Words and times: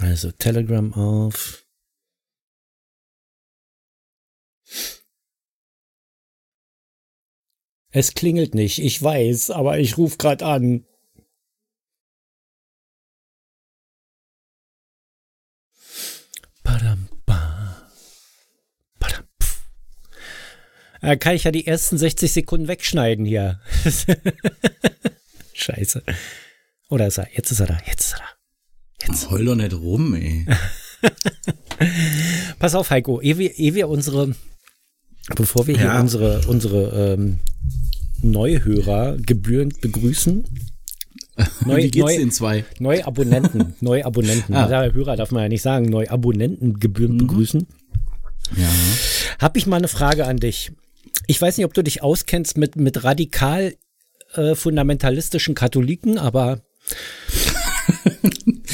Also 0.00 0.32
Telegram 0.32 0.92
auf. 0.94 1.64
Es 7.92 8.14
klingelt 8.14 8.54
nicht, 8.54 8.78
ich 8.78 9.02
weiß, 9.02 9.50
aber 9.50 9.78
ich 9.78 9.98
rufe 9.98 10.16
gerade 10.16 10.46
an. 10.46 10.86
Da 21.02 21.16
kann 21.16 21.34
ich 21.34 21.44
ja 21.44 21.50
die 21.50 21.66
ersten 21.66 21.96
60 21.96 22.30
Sekunden 22.30 22.68
wegschneiden 22.68 23.24
hier. 23.24 23.60
Scheiße. 25.54 26.02
Oder 26.90 27.06
ist 27.06 27.18
er? 27.18 27.28
Jetzt 27.32 27.50
ist 27.50 27.60
er 27.60 27.66
da. 27.66 27.78
Jetzt 27.86 28.00
ist 28.02 28.12
er 28.12 28.18
da. 28.18 28.39
Jetzt. 29.06 29.30
Heul 29.30 29.44
doch 29.44 29.54
nicht 29.54 29.74
rum, 29.74 30.14
ey. 30.14 30.46
Pass 32.58 32.74
auf, 32.74 32.90
Heiko, 32.90 33.20
ehe 33.20 33.38
wir, 33.38 33.58
ehe 33.58 33.74
wir 33.74 33.88
unsere, 33.88 34.34
bevor 35.34 35.66
wir 35.66 35.74
ja. 35.76 35.92
hier 35.92 36.00
unsere, 36.00 36.42
unsere 36.46 37.14
ähm, 37.14 37.38
Neuhörer 38.22 39.16
gebührend 39.16 39.80
begrüßen. 39.80 40.44
Neu, 41.64 41.76
Wie 41.78 41.90
geht's 41.90 42.18
neu, 42.18 42.28
zwei? 42.28 42.64
Neue 42.78 43.06
Abonnenten, 43.06 43.74
neue 43.80 44.04
Abonnenten. 44.04 44.54
Ah. 44.54 44.68
Hörer 44.68 45.16
darf 45.16 45.30
man 45.30 45.42
ja 45.44 45.48
nicht 45.48 45.62
sagen, 45.62 45.86
neue 45.86 46.10
Abonnenten 46.10 46.78
gebührend 46.78 47.14
mhm. 47.14 47.26
begrüßen. 47.26 47.66
Ja. 48.56 48.68
Hab 49.38 49.56
ich 49.56 49.66
mal 49.66 49.76
eine 49.76 49.88
Frage 49.88 50.26
an 50.26 50.36
dich. 50.36 50.72
Ich 51.26 51.40
weiß 51.40 51.56
nicht, 51.56 51.64
ob 51.64 51.72
du 51.72 51.82
dich 51.82 52.02
auskennst 52.02 52.58
mit, 52.58 52.76
mit 52.76 53.04
radikal 53.04 53.74
äh, 54.34 54.54
fundamentalistischen 54.54 55.54
Katholiken, 55.54 56.18
aber 56.18 56.62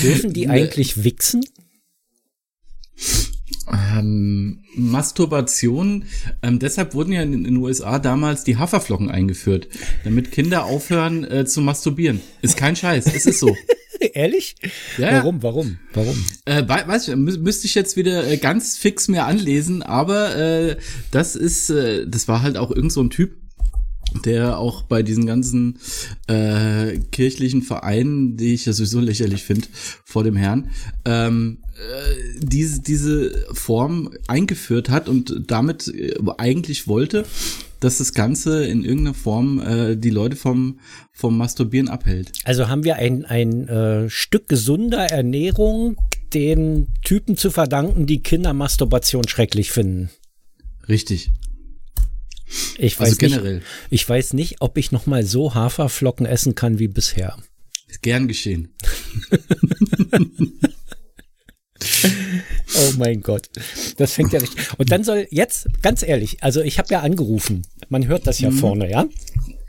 dürfen 0.09 0.33
die 0.33 0.49
eigentlich 0.49 1.05
wichsen? 1.05 1.45
Ähm, 3.73 4.61
Masturbation, 4.77 6.05
ähm, 6.43 6.59
deshalb 6.59 6.95
wurden 6.95 7.13
ja 7.13 7.23
in 7.23 7.45
den 7.45 7.57
USA 7.57 7.99
damals 7.99 8.45
die 8.45 8.57
Haferflocken 8.57 9.11
eingeführt, 9.11 9.69
damit 10.05 10.31
Kinder 10.31 10.65
aufhören 10.65 11.25
äh, 11.25 11.45
zu 11.47 11.61
masturbieren. 11.61 12.21
Ist 12.43 12.57
kein 12.57 12.77
Scheiß, 12.77 13.07
es 13.07 13.27
ist 13.27 13.41
so. 13.41 13.57
Ehrlich? 14.13 14.57
Ja. 14.99 15.13
Warum, 15.13 15.43
warum, 15.43 15.79
warum? 15.95 16.25
Äh, 16.45 16.69
weiß 16.69 17.09
ich, 17.09 17.17
mü 17.17 17.39
müsste 17.39 17.67
ich 17.67 17.75
jetzt 17.75 17.97
wieder 17.97 18.29
äh, 18.29 18.37
ganz 18.37 18.77
fix 18.77 19.09
mir 19.09 19.25
anlesen, 19.25 19.83
aber 19.83 20.37
äh, 20.37 20.77
das 21.11 21.35
ist, 21.35 21.71
äh, 21.71 22.07
das 22.07 22.29
war 22.29 22.43
halt 22.43 22.57
auch 22.57 22.71
irgend 22.71 22.93
so 22.93 23.03
ein 23.03 23.11
Typ, 23.11 23.37
der 24.25 24.59
auch 24.59 24.83
bei 24.83 25.03
diesen 25.03 25.27
ganzen 25.27 25.79
äh, 26.27 26.99
kirchlichen 27.13 27.63
Vereinen, 27.63 28.37
die 28.37 28.55
ich 28.55 28.67
ja 28.67 28.73
sowieso 28.73 29.01
lächerlich 29.01 29.45
finde 29.45 29.69
vor 30.05 30.25
dem 30.25 30.37
Herrn, 30.37 30.71
ähm, 31.05 31.59
äh, 31.77 32.39
diese, 32.39 32.81
diese 32.81 33.47
Form 33.53 34.11
eingeführt 34.29 34.89
hat 34.89 35.09
und 35.09 35.45
damit 35.47 35.89
äh, 35.89 36.15
eigentlich 36.39 36.89
wollte, 36.89 37.25
dass 37.81 37.99
das 37.99 38.15
Ganze 38.15 38.65
in 38.65 38.85
irgendeiner 38.85 39.15
Form 39.15 39.61
äh, 39.61 39.97
die 39.97 40.11
Leute 40.11 40.37
vom, 40.37 40.81
vom 41.13 41.37
Masturbieren 41.37 41.89
abhält. 41.89 42.33
Also 42.45 42.69
haben 42.69 42.85
wir 42.85 42.97
ein, 42.97 43.25
ein 43.25 43.69
äh, 43.69 44.09
Stück 44.09 44.49
gesunder 44.49 45.07
Ernährung 45.11 45.97
den 46.33 46.89
Typen 47.05 47.37
zu 47.37 47.51
verdanken, 47.51 48.07
die 48.07 48.23
Kindermasturbation 48.23 49.29
schrecklich 49.29 49.71
finden. 49.71 50.11
Richtig. 50.89 51.31
Ich 52.79 52.99
weiß 52.99 53.09
also 53.09 53.19
generell. 53.19 53.55
Nicht, 53.55 53.67
ich 53.91 54.09
weiß 54.09 54.33
nicht, 54.35 54.61
ob 54.61 54.79
ich 54.79 54.93
noch 54.93 55.07
mal 55.07 55.25
so 55.25 55.55
Haferflocken 55.55 56.27
essen 56.27 56.55
kann 56.55 56.79
wie 56.79 56.89
bisher. 56.89 57.37
Gern 58.03 58.29
geschehen. 58.29 58.75
oh 62.77 62.93
mein 62.99 63.21
Gott. 63.21 63.49
Das 63.97 64.13
fängt 64.13 64.33
ja 64.33 64.41
richtig. 64.41 64.79
Und 64.79 64.91
dann 64.91 65.05
soll 65.05 65.27
jetzt, 65.31 65.69
ganz 65.83 66.03
ehrlich, 66.03 66.43
also 66.43 66.61
ich 66.63 66.79
habe 66.79 66.89
ja 66.91 67.01
angerufen. 67.01 67.63
Man 67.89 68.07
hört 68.07 68.27
das 68.27 68.41
ja 68.41 68.51
mhm. 68.51 68.59
vorne, 68.59 68.91
ja? 68.91 69.07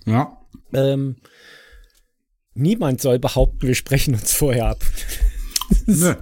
Ja. 0.06 0.38
Ähm, 0.74 1.18
niemand 2.54 3.02
soll 3.02 3.20
behaupten, 3.20 3.68
wir 3.68 3.76
sprechen 3.76 4.14
uns 4.14 4.34
vorher 4.34 4.68
ab. 4.68 4.86
Nö. 5.86 6.16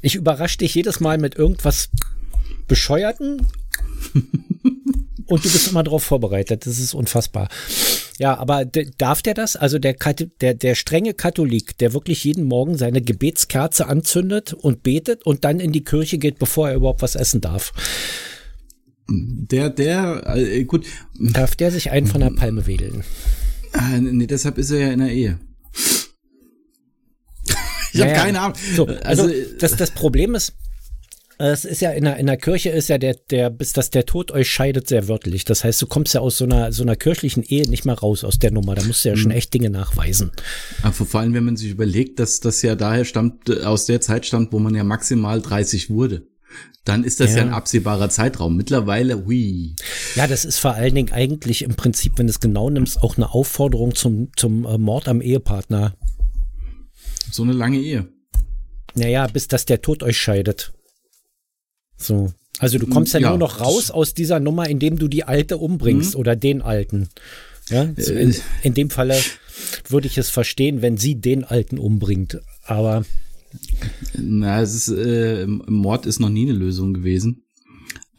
Ich 0.00 0.14
überrasche 0.14 0.58
dich 0.58 0.74
jedes 0.74 1.00
Mal 1.00 1.18
mit 1.18 1.34
irgendwas 1.34 1.90
Bescheuerten 2.66 3.46
und 5.32 5.44
du 5.44 5.50
bist 5.50 5.68
immer 5.68 5.82
darauf 5.82 6.04
vorbereitet. 6.04 6.66
Das 6.66 6.78
ist 6.78 6.92
unfassbar. 6.92 7.48
Ja, 8.18 8.36
aber 8.36 8.66
darf 8.66 9.22
der 9.22 9.32
das? 9.32 9.56
Also 9.56 9.78
der, 9.78 9.96
der, 10.40 10.54
der 10.54 10.74
strenge 10.74 11.14
Katholik, 11.14 11.78
der 11.78 11.94
wirklich 11.94 12.22
jeden 12.24 12.44
Morgen 12.44 12.76
seine 12.76 13.00
Gebetskerze 13.00 13.86
anzündet 13.86 14.52
und 14.52 14.82
betet 14.82 15.24
und 15.24 15.44
dann 15.44 15.58
in 15.58 15.72
die 15.72 15.84
Kirche 15.84 16.18
geht, 16.18 16.38
bevor 16.38 16.68
er 16.68 16.76
überhaupt 16.76 17.00
was 17.00 17.14
essen 17.14 17.40
darf. 17.40 17.72
Der, 19.08 19.70
der, 19.70 20.36
äh, 20.36 20.64
gut. 20.64 20.86
Darf 21.18 21.56
der 21.56 21.70
sich 21.70 21.90
einen 21.90 22.06
von 22.06 22.20
der 22.20 22.30
Palme 22.30 22.66
wedeln? 22.66 23.02
Ah, 23.72 23.98
nee, 23.98 24.26
deshalb 24.26 24.58
ist 24.58 24.70
er 24.70 24.80
ja 24.80 24.92
in 24.92 24.98
der 24.98 25.12
Ehe. 25.12 25.38
ich 27.94 28.02
habe 28.02 28.12
keine 28.12 28.38
Ahnung. 28.38 28.56
So, 28.76 28.84
also, 28.84 29.22
also 29.24 29.30
das, 29.58 29.76
das 29.76 29.92
Problem 29.92 30.34
ist, 30.34 30.52
es 31.38 31.64
ist 31.64 31.80
ja 31.80 31.90
in 31.90 32.04
der, 32.04 32.16
in 32.18 32.26
der 32.26 32.36
Kirche 32.36 32.70
ist 32.70 32.88
ja 32.88 32.98
der, 32.98 33.16
der, 33.30 33.50
bis 33.50 33.72
dass 33.72 33.90
der 33.90 34.06
Tod 34.06 34.30
euch 34.30 34.50
scheidet, 34.50 34.88
sehr 34.88 35.08
wörtlich. 35.08 35.44
Das 35.44 35.64
heißt, 35.64 35.80
du 35.82 35.86
kommst 35.86 36.14
ja 36.14 36.20
aus 36.20 36.38
so 36.38 36.44
einer, 36.44 36.72
so 36.72 36.82
einer 36.82 36.96
kirchlichen 36.96 37.42
Ehe 37.42 37.68
nicht 37.68 37.84
mehr 37.84 37.98
raus 37.98 38.24
aus 38.24 38.38
der 38.38 38.52
Nummer. 38.52 38.74
Da 38.74 38.84
musst 38.84 39.04
du 39.04 39.08
ja 39.08 39.16
schon 39.16 39.30
mhm. 39.30 39.36
echt 39.36 39.54
Dinge 39.54 39.70
nachweisen. 39.70 40.30
Aber 40.82 40.92
vor 40.92 41.20
allem, 41.20 41.34
wenn 41.34 41.44
man 41.44 41.56
sich 41.56 41.70
überlegt, 41.70 42.18
dass 42.18 42.40
das 42.40 42.62
ja 42.62 42.74
daher 42.74 43.04
stammt, 43.04 43.48
äh, 43.48 43.62
aus 43.62 43.86
der 43.86 44.00
Zeit 44.00 44.26
stammt, 44.26 44.52
wo 44.52 44.58
man 44.58 44.74
ja 44.74 44.84
maximal 44.84 45.40
30 45.40 45.90
wurde 45.90 46.26
dann 46.84 47.04
ist 47.04 47.20
das 47.20 47.30
ja. 47.30 47.38
ja, 47.38 47.42
ein 47.44 47.52
absehbarer 47.52 48.08
Zeitraum. 48.08 48.56
Mittlerweile, 48.56 49.24
hui. 49.24 49.76
Ja, 50.16 50.26
das 50.26 50.44
ist 50.44 50.58
vor 50.58 50.74
allen 50.74 50.94
Dingen 50.94 51.12
eigentlich 51.12 51.62
im 51.62 51.76
Prinzip, 51.76 52.18
wenn 52.18 52.26
du 52.26 52.32
es 52.32 52.40
genau 52.40 52.70
nimmst, 52.70 53.02
auch 53.02 53.16
eine 53.16 53.32
Aufforderung 53.32 53.94
zum, 53.94 54.30
zum 54.36 54.64
äh, 54.64 54.78
Mord 54.78 55.06
am 55.06 55.20
Ehepartner. 55.20 55.96
So 57.30 57.44
eine 57.44 57.52
lange 57.52 57.78
Ehe. 57.78 58.08
Naja, 58.94 59.26
bis 59.28 59.48
dass 59.48 59.64
der 59.64 59.80
Tod 59.80 60.02
euch 60.02 60.18
scheidet. 60.18 60.72
So. 62.02 62.32
Also 62.58 62.78
du 62.78 62.86
kommst 62.86 63.14
ja, 63.14 63.20
ja 63.20 63.30
nur 63.30 63.38
noch 63.38 63.60
raus 63.60 63.90
aus 63.90 64.14
dieser 64.14 64.38
Nummer, 64.38 64.68
indem 64.68 64.98
du 64.98 65.08
die 65.08 65.24
alte 65.24 65.58
umbringst 65.58 66.14
mhm. 66.14 66.20
oder 66.20 66.36
den 66.36 66.62
alten. 66.62 67.08
Ja, 67.68 67.82
in, 67.82 68.30
äh. 68.30 68.34
in 68.62 68.74
dem 68.74 68.90
Falle 68.90 69.18
würde 69.88 70.06
ich 70.06 70.18
es 70.18 70.30
verstehen, 70.30 70.82
wenn 70.82 70.96
sie 70.96 71.16
den 71.16 71.44
alten 71.44 71.78
umbringt. 71.78 72.40
Aber 72.64 73.04
na, 74.14 74.62
es 74.62 74.74
ist 74.74 74.88
äh, 74.88 75.46
Mord 75.46 76.06
ist 76.06 76.20
noch 76.20 76.28
nie 76.28 76.42
eine 76.42 76.58
Lösung 76.58 76.94
gewesen. 76.94 77.42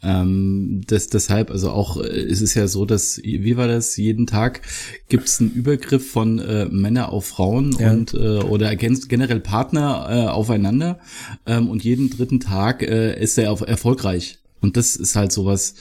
Ähm, 0.04 0.82
das, 0.86 1.08
deshalb, 1.08 1.50
also 1.50 1.70
auch 1.70 1.96
äh, 1.96 2.20
ist 2.22 2.42
es 2.42 2.54
ja 2.54 2.68
so, 2.68 2.84
dass, 2.84 3.20
wie 3.22 3.56
war 3.56 3.68
das, 3.68 3.96
jeden 3.96 4.26
Tag 4.26 4.60
gibt 5.08 5.28
es 5.28 5.40
einen 5.40 5.50
Übergriff 5.52 6.10
von 6.10 6.38
äh, 6.38 6.66
Männer 6.66 7.10
auf 7.10 7.26
Frauen 7.26 7.74
ja. 7.78 7.90
und 7.92 8.12
äh, 8.14 8.38
oder 8.38 8.74
generell 8.76 9.40
Partner 9.40 10.06
äh, 10.10 10.28
aufeinander 10.28 10.98
ähm, 11.46 11.68
und 11.68 11.84
jeden 11.84 12.10
dritten 12.10 12.40
Tag 12.40 12.82
äh, 12.82 13.20
ist 13.20 13.38
er 13.38 13.58
erfolgreich. 13.62 14.38
Und 14.64 14.78
das 14.78 14.96
ist 14.96 15.14
halt 15.14 15.30
sowas. 15.30 15.74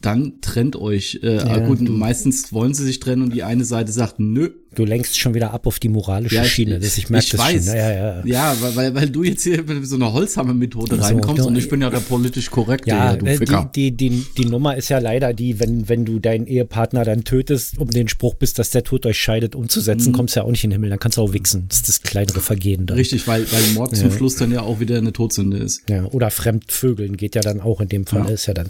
Dann 0.00 0.40
trennt 0.40 0.76
euch. 0.76 1.18
Äh, 1.24 1.38
ja, 1.38 1.58
gut, 1.58 1.80
meistens 1.80 2.52
wollen 2.52 2.72
sie 2.72 2.84
sich 2.84 3.00
trennen 3.00 3.22
und 3.22 3.34
die 3.34 3.42
eine 3.42 3.64
Seite 3.64 3.90
sagt, 3.90 4.20
nö, 4.20 4.50
Du 4.78 4.84
lenkst 4.84 5.18
schon 5.18 5.34
wieder 5.34 5.52
ab 5.52 5.66
auf 5.66 5.80
die 5.80 5.88
moralische 5.88 6.36
ja, 6.36 6.44
Schiene. 6.44 6.78
Das, 6.78 6.96
ich 6.98 7.10
merke 7.10 7.24
ich 7.24 7.30
das 7.32 7.40
weiß. 7.40 7.66
schon. 7.66 7.74
Ja, 7.74 7.90
ja, 7.90 8.22
ja. 8.24 8.52
ja 8.54 8.56
weil, 8.76 8.94
weil 8.94 9.10
du 9.10 9.24
jetzt 9.24 9.42
hier 9.42 9.64
mit 9.64 9.84
so 9.88 9.96
einer 9.96 10.12
Holzhammer-Methode 10.12 10.94
so, 10.94 11.02
reinkommst 11.02 11.44
und 11.44 11.58
ich 11.58 11.68
bin 11.68 11.82
ja 11.82 11.90
der 11.90 11.98
politisch 11.98 12.48
korrekte, 12.48 12.90
ja, 12.90 13.16
du 13.16 13.26
äh, 13.26 13.38
Ficker. 13.38 13.68
Die, 13.74 13.90
die, 13.90 14.10
die, 14.10 14.26
die 14.36 14.44
Nummer 14.44 14.76
ist 14.76 14.88
ja 14.88 15.00
leider 15.00 15.34
die, 15.34 15.58
wenn, 15.58 15.88
wenn 15.88 16.04
du 16.04 16.20
deinen 16.20 16.46
Ehepartner 16.46 17.04
dann 17.04 17.24
tötest, 17.24 17.76
um 17.78 17.90
den 17.90 18.06
Spruch 18.06 18.34
bist, 18.34 18.60
dass 18.60 18.70
der 18.70 18.84
Tod 18.84 19.04
euch 19.04 19.18
scheidet, 19.18 19.56
umzusetzen, 19.56 20.10
mhm. 20.10 20.14
kommst 20.14 20.36
du 20.36 20.40
ja 20.40 20.46
auch 20.46 20.50
nicht 20.52 20.62
in 20.62 20.70
den 20.70 20.76
Himmel. 20.76 20.90
Dann 20.90 21.00
kannst 21.00 21.18
du 21.18 21.22
auch 21.22 21.32
wichsen. 21.32 21.64
Das 21.66 21.78
ist 21.78 21.88
das 21.88 22.02
kleinere 22.02 22.38
Vergehen 22.38 22.86
dann. 22.86 22.98
Richtig, 22.98 23.26
weil, 23.26 23.50
weil 23.50 23.62
Mord 23.74 23.96
zum 23.96 24.12
Schluss 24.12 24.36
dann 24.36 24.52
ja 24.52 24.62
auch 24.62 24.78
wieder 24.78 24.98
eine 24.98 25.12
Todsünde 25.12 25.56
ist. 25.56 25.90
Ja, 25.90 26.04
oder 26.04 26.30
Fremdvögeln 26.30 27.16
geht 27.16 27.34
ja 27.34 27.40
dann 27.40 27.60
auch 27.60 27.80
in 27.80 27.88
dem 27.88 28.06
Fall. 28.06 28.30
Ist 28.30 28.46
ja 28.46 28.54
dann. 28.54 28.68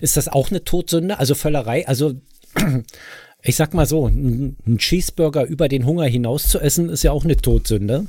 Ist 0.00 0.16
das 0.16 0.28
auch 0.28 0.50
eine 0.50 0.64
Todsünde? 0.64 1.18
Also 1.18 1.34
Völlerei? 1.34 1.86
Also 1.86 2.14
ich 3.42 3.56
sag 3.56 3.74
mal 3.74 3.86
so, 3.86 4.06
ein 4.06 4.78
Cheeseburger 4.78 5.46
über 5.46 5.68
den 5.68 5.84
Hunger 5.84 6.04
hinaus 6.04 6.48
zu 6.48 6.60
essen, 6.60 6.88
ist 6.88 7.02
ja 7.02 7.10
auch 7.12 7.24
eine 7.24 7.36
Todsünde. 7.36 8.06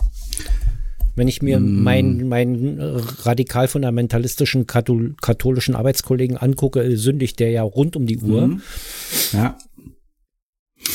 Wenn 1.15 1.27
ich 1.27 1.41
mir 1.41 1.59
mm. 1.59 1.83
meinen, 1.83 2.27
meinen 2.27 2.79
radikal 2.79 3.67
fundamentalistischen 3.67 4.67
Kathol 4.67 5.15
katholischen 5.21 5.75
Arbeitskollegen 5.75 6.37
angucke, 6.37 6.97
sündigt 6.97 7.39
der 7.39 7.51
ja 7.51 7.63
rund 7.63 7.95
um 7.95 8.05
die 8.05 8.19
Uhr. 8.19 8.47
Mm. 8.47 8.61
Ja. 9.33 9.57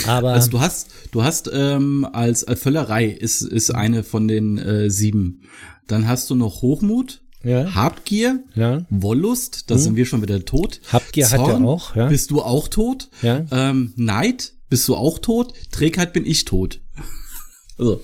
Aber 0.06 0.32
also 0.32 0.50
du 0.50 0.60
hast, 0.60 0.90
du 1.12 1.24
hast 1.24 1.50
ähm, 1.52 2.06
als 2.12 2.44
Völlerei 2.54 3.06
ist, 3.06 3.42
ist 3.42 3.70
eine 3.70 4.04
von 4.04 4.28
den 4.28 4.58
äh, 4.58 4.90
sieben. 4.90 5.42
Dann 5.86 6.06
hast 6.06 6.30
du 6.30 6.34
noch 6.34 6.62
Hochmut, 6.62 7.22
ja. 7.42 7.74
Habgier, 7.74 8.42
ja. 8.54 8.86
Wollust, 8.90 9.70
da 9.70 9.74
hm. 9.74 9.82
sind 9.82 9.96
wir 9.96 10.06
schon 10.06 10.22
wieder 10.22 10.44
tot. 10.44 10.80
Habgier 10.92 11.26
Zorn, 11.26 11.40
hat 11.40 11.48
er 11.48 11.66
auch, 11.66 11.96
ja. 11.96 12.08
Bist 12.08 12.30
du 12.30 12.42
auch 12.42 12.68
tot? 12.68 13.08
Ja. 13.22 13.46
Ähm, 13.50 13.92
Neid, 13.96 14.52
bist 14.68 14.86
du 14.88 14.96
auch 14.96 15.18
tot? 15.18 15.54
Trägheit 15.70 16.12
bin 16.12 16.26
ich 16.26 16.44
tot. 16.44 16.80
also. 17.78 18.02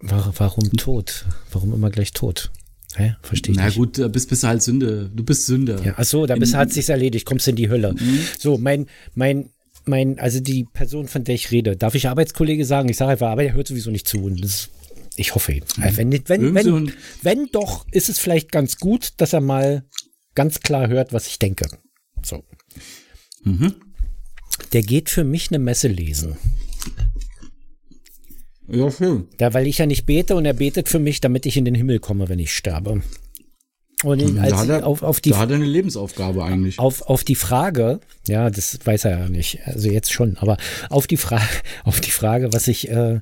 Warum 0.00 0.70
tot? 0.72 1.24
Warum 1.50 1.72
immer 1.72 1.90
gleich 1.90 2.12
tot? 2.12 2.50
Hä? 2.96 3.16
Verstehe 3.22 3.52
ich 3.52 3.58
Na 3.58 3.66
nicht. 3.66 3.76
gut, 3.76 3.98
da 3.98 4.08
bist, 4.08 4.28
bist 4.28 4.42
du 4.42 4.46
halt 4.46 4.62
Sünde. 4.62 5.10
Du 5.12 5.24
bist 5.24 5.46
Sünder. 5.46 5.82
Ja, 5.84 5.94
ach 5.96 6.04
so, 6.04 6.26
da 6.26 6.36
bist, 6.36 6.54
hat 6.54 6.72
sich's 6.72 6.88
erledigt, 6.88 7.26
kommst 7.26 7.48
in 7.48 7.56
die 7.56 7.68
Hölle. 7.68 7.94
Mhm. 7.94 8.20
So, 8.38 8.58
mein, 8.58 8.86
mein, 9.14 9.50
mein, 9.84 10.18
also 10.18 10.40
die 10.40 10.64
Person, 10.64 11.08
von 11.08 11.24
der 11.24 11.34
ich 11.34 11.50
rede, 11.50 11.76
darf 11.76 11.94
ich 11.94 12.08
Arbeitskollege 12.08 12.64
sagen? 12.64 12.88
Ich 12.88 12.96
sage 12.96 13.12
einfach, 13.12 13.30
aber 13.30 13.42
er 13.42 13.54
hört 13.54 13.66
sowieso 13.66 13.90
nicht 13.90 14.06
zu. 14.06 14.22
Und 14.22 14.42
das, 14.44 14.68
ich 15.16 15.34
hoffe, 15.34 15.52
mhm. 15.52 15.60
wenn, 15.96 16.12
wenn, 16.28 16.54
wenn, 16.54 16.92
wenn 17.22 17.46
doch, 17.52 17.86
ist 17.90 18.08
es 18.08 18.18
vielleicht 18.18 18.52
ganz 18.52 18.78
gut, 18.78 19.12
dass 19.18 19.32
er 19.32 19.40
mal 19.40 19.84
ganz 20.34 20.60
klar 20.60 20.88
hört, 20.88 21.12
was 21.12 21.26
ich 21.26 21.38
denke. 21.38 21.68
So. 22.22 22.44
Mhm. 23.42 23.74
Der 24.72 24.82
geht 24.82 25.10
für 25.10 25.24
mich 25.24 25.50
eine 25.50 25.58
Messe 25.58 25.88
lesen. 25.88 26.36
Ja, 28.68 28.90
schön. 28.90 29.28
Da, 29.36 29.52
weil 29.52 29.66
ich 29.66 29.78
ja 29.78 29.86
nicht 29.86 30.06
bete 30.06 30.36
und 30.36 30.46
er 30.46 30.54
betet 30.54 30.88
für 30.88 30.98
mich, 30.98 31.20
damit 31.20 31.44
ich 31.46 31.56
in 31.56 31.64
den 31.64 31.74
Himmel 31.74 31.98
komme, 31.98 32.28
wenn 32.28 32.38
ich 32.38 32.52
sterbe. 32.52 33.02
Und 34.02 34.38
als 34.38 34.50
da 34.50 34.58
hat 34.58 34.68
er, 34.68 34.86
auf, 34.86 35.02
auf 35.02 35.20
die, 35.20 35.30
da 35.30 35.38
hat 35.38 35.50
er 35.50 35.56
eine 35.56 35.64
Lebensaufgabe 35.64 36.44
eigentlich. 36.44 36.78
Auf, 36.78 37.02
auf 37.02 37.24
die 37.24 37.34
Frage, 37.34 38.00
ja, 38.28 38.50
das 38.50 38.78
weiß 38.84 39.06
er 39.06 39.18
ja 39.18 39.28
nicht, 39.28 39.60
also 39.66 39.88
jetzt 39.88 40.12
schon, 40.12 40.36
aber 40.36 40.58
auf 40.90 41.06
die 41.06 41.16
Frage, 41.16 41.48
auf 41.84 42.00
die 42.00 42.10
Frage, 42.10 42.52
was 42.52 42.68
ich, 42.68 42.90
äh, 42.90 43.20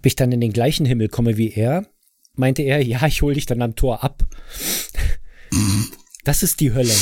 ob 0.00 0.06
ich 0.06 0.16
dann 0.16 0.32
in 0.32 0.40
den 0.40 0.54
gleichen 0.54 0.86
Himmel 0.86 1.08
komme 1.08 1.36
wie 1.36 1.52
er, 1.52 1.86
meinte 2.34 2.62
er, 2.62 2.82
ja, 2.82 3.06
ich 3.06 3.20
hole 3.20 3.34
dich 3.34 3.44
dann 3.44 3.60
am 3.60 3.76
Tor 3.76 4.02
ab. 4.02 4.26
Das 6.24 6.42
ist 6.42 6.60
die 6.60 6.72
Hölle. 6.72 6.94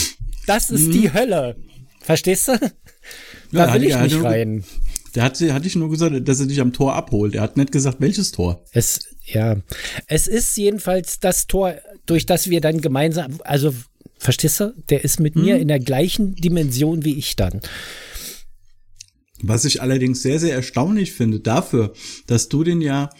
Das 0.48 0.68
ist 0.70 0.88
mhm. 0.88 0.92
die 0.92 1.12
Hölle. 1.12 1.56
Verstehst 2.00 2.48
du? 2.48 2.58
Da 3.52 3.68
ja, 3.68 3.74
will 3.74 3.84
ich 3.84 3.96
nicht 3.96 4.20
rein. 4.22 4.64
Der 5.14 5.22
hat, 5.22 5.40
hat 5.40 5.64
dich 5.64 5.76
nur 5.76 5.90
gesagt, 5.90 6.28
dass 6.28 6.40
er 6.40 6.46
dich 6.46 6.60
am 6.60 6.72
Tor 6.72 6.94
abholt. 6.94 7.36
Er 7.36 7.42
hat 7.42 7.56
nicht 7.56 7.70
gesagt, 7.70 8.00
welches 8.00 8.32
Tor. 8.32 8.64
Es, 8.72 9.06
ja. 9.24 9.58
Es 10.08 10.26
ist 10.26 10.56
jedenfalls 10.56 11.20
das 11.20 11.46
Tor, 11.46 11.76
durch 12.06 12.26
das 12.26 12.50
wir 12.50 12.60
dann 12.60 12.80
gemeinsam, 12.80 13.38
also, 13.44 13.72
verstehst 14.18 14.58
du? 14.58 14.74
Der 14.90 15.04
ist 15.04 15.20
mit 15.20 15.36
hm. 15.36 15.42
mir 15.44 15.58
in 15.58 15.68
der 15.68 15.78
gleichen 15.78 16.34
Dimension 16.34 17.04
wie 17.04 17.16
ich 17.16 17.36
dann. 17.36 17.60
Was 19.42 19.64
ich 19.64 19.82
allerdings 19.82 20.22
sehr, 20.22 20.38
sehr 20.38 20.54
erstaunlich 20.54 21.12
finde, 21.12 21.40
dafür, 21.40 21.92
dass 22.26 22.48
du 22.48 22.64
den 22.64 22.80
ja, 22.80 23.10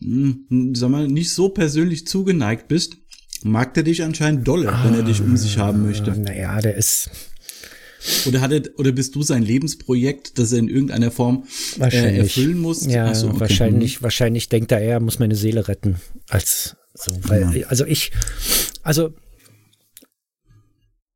hm, 0.00 0.72
sag 0.74 0.90
mal, 0.90 1.08
nicht 1.08 1.30
so 1.30 1.50
persönlich 1.50 2.06
zugeneigt 2.06 2.68
bist, 2.68 2.96
mag 3.42 3.74
der 3.74 3.82
dich 3.82 4.02
anscheinend 4.02 4.46
dolle, 4.46 4.72
ah, 4.72 4.84
wenn 4.84 4.94
er 4.94 5.02
dich 5.02 5.20
um 5.20 5.36
sich 5.36 5.58
haben 5.58 5.82
möchte. 5.82 6.12
Naja, 6.12 6.60
der 6.60 6.76
ist, 6.76 7.10
oder 8.26 8.40
hat 8.40 8.52
er, 8.52 8.62
oder 8.78 8.92
bist 8.92 9.14
du 9.14 9.22
sein 9.22 9.42
Lebensprojekt, 9.42 10.38
das 10.38 10.52
er 10.52 10.58
in 10.58 10.68
irgendeiner 10.68 11.10
Form 11.10 11.44
äh, 11.78 12.18
erfüllen 12.18 12.58
muss? 12.58 12.84
Ja, 12.86 13.14
so, 13.14 13.28
okay. 13.28 13.40
wahrscheinlich, 13.40 14.02
wahrscheinlich 14.02 14.48
denkt 14.48 14.72
er, 14.72 14.80
er 14.80 15.00
muss 15.00 15.18
meine 15.18 15.36
Seele 15.36 15.68
retten. 15.68 15.96
Als 16.28 16.76
so, 16.94 17.12
weil, 17.22 17.56
ja. 17.56 17.66
also 17.68 17.86
ich, 17.86 18.12
also 18.82 19.14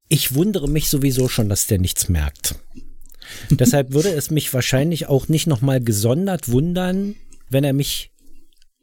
ich 0.08 0.34
wundere 0.34 0.68
mich 0.68 0.88
sowieso 0.88 1.28
schon, 1.28 1.48
dass 1.48 1.66
der 1.66 1.78
nichts 1.78 2.08
merkt. 2.08 2.54
Deshalb 3.50 3.92
würde 3.92 4.10
es 4.10 4.30
mich 4.30 4.52
wahrscheinlich 4.52 5.06
auch 5.06 5.28
nicht 5.28 5.46
nochmal 5.46 5.80
gesondert 5.80 6.48
wundern, 6.48 7.14
wenn 7.48 7.64
er 7.64 7.72
mich 7.72 8.12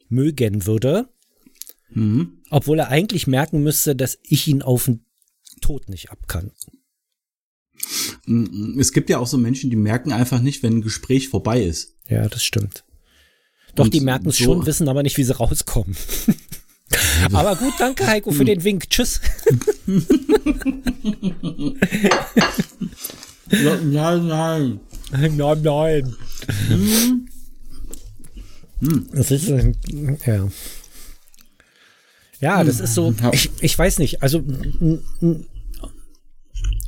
mögen 0.10 0.66
würde. 0.66 1.10
Mhm. 1.90 2.42
Obwohl 2.50 2.80
er 2.80 2.90
eigentlich 2.90 3.28
merken 3.28 3.64
müsste, 3.64 3.96
dass 3.96 4.18
ich 4.24 4.48
ihn 4.48 4.62
auf 4.62 4.86
den 4.86 5.06
Tod 5.62 5.90
nicht 5.90 6.12
abkann. 6.12 6.52
Es 8.80 8.94
gibt 8.94 9.10
ja 9.10 9.20
auch 9.20 9.28
so 9.28 9.38
Menschen, 9.38 9.70
die 9.70 9.76
merken 9.76 10.14
einfach 10.14 10.42
nicht, 10.42 10.64
wenn 10.64 10.78
ein 10.78 10.82
Gespräch 10.82 11.30
vorbei 11.30 11.64
ist. 11.64 11.96
Ja, 12.08 12.28
das 12.28 12.44
stimmt. 12.44 12.86
Doch, 13.76 13.86
Und 13.86 13.94
die 13.94 14.02
merken 14.02 14.30
es 14.30 14.38
so 14.38 14.46
schon, 14.46 14.66
wissen 14.66 14.88
aber 14.88 15.04
nicht, 15.04 15.18
wie 15.18 15.24
sie 15.24 15.36
rauskommen. 15.36 15.96
aber 17.34 17.56
gut, 17.56 17.74
danke 17.80 18.08
Heiko 18.08 18.32
für 18.32 18.46
den 18.46 18.64
Wink. 18.64 18.90
Tschüss. 18.90 19.20
nein, 23.50 24.28
nein. 24.28 24.80
Nein, 25.12 25.62
nein. 25.62 26.16
Hm. 28.80 29.08
Das 29.14 29.32
ist, 29.32 29.48
ja. 29.48 30.48
Ja, 32.40 32.64
das 32.64 32.80
ist 32.80 32.96
so, 32.96 33.14
ich, 33.32 33.52
ich 33.62 33.78
weiß 33.78 34.00
nicht, 34.00 34.22
also 34.22 34.44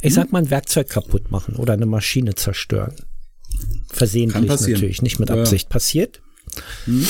ich 0.01 0.13
sag 0.13 0.31
mal, 0.31 0.39
ein 0.39 0.49
Werkzeug 0.49 0.89
kaputt 0.89 1.31
machen 1.31 1.55
oder 1.55 1.73
eine 1.73 1.85
Maschine 1.85 2.35
zerstören. 2.35 2.95
Versehentlich 3.87 4.45
natürlich, 4.45 5.01
nicht 5.01 5.19
mit 5.19 5.31
Absicht 5.31 5.67
ja. 5.67 5.69
passiert. 5.69 6.21
Hm. 6.85 7.07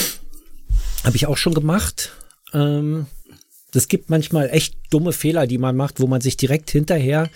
Habe 1.03 1.15
ich 1.15 1.25
auch 1.25 1.38
schon 1.38 1.53
gemacht. 1.53 2.12
Ähm, 2.53 3.07
das 3.71 3.88
gibt 3.88 4.09
manchmal 4.09 4.50
echt 4.51 4.75
dumme 4.91 5.12
Fehler, 5.12 5.48
die 5.48 5.57
man 5.57 5.75
macht, 5.75 6.00
wo 6.00 6.07
man 6.07 6.21
sich 6.21 6.38
direkt 6.38 6.69
hinterher 6.69 7.30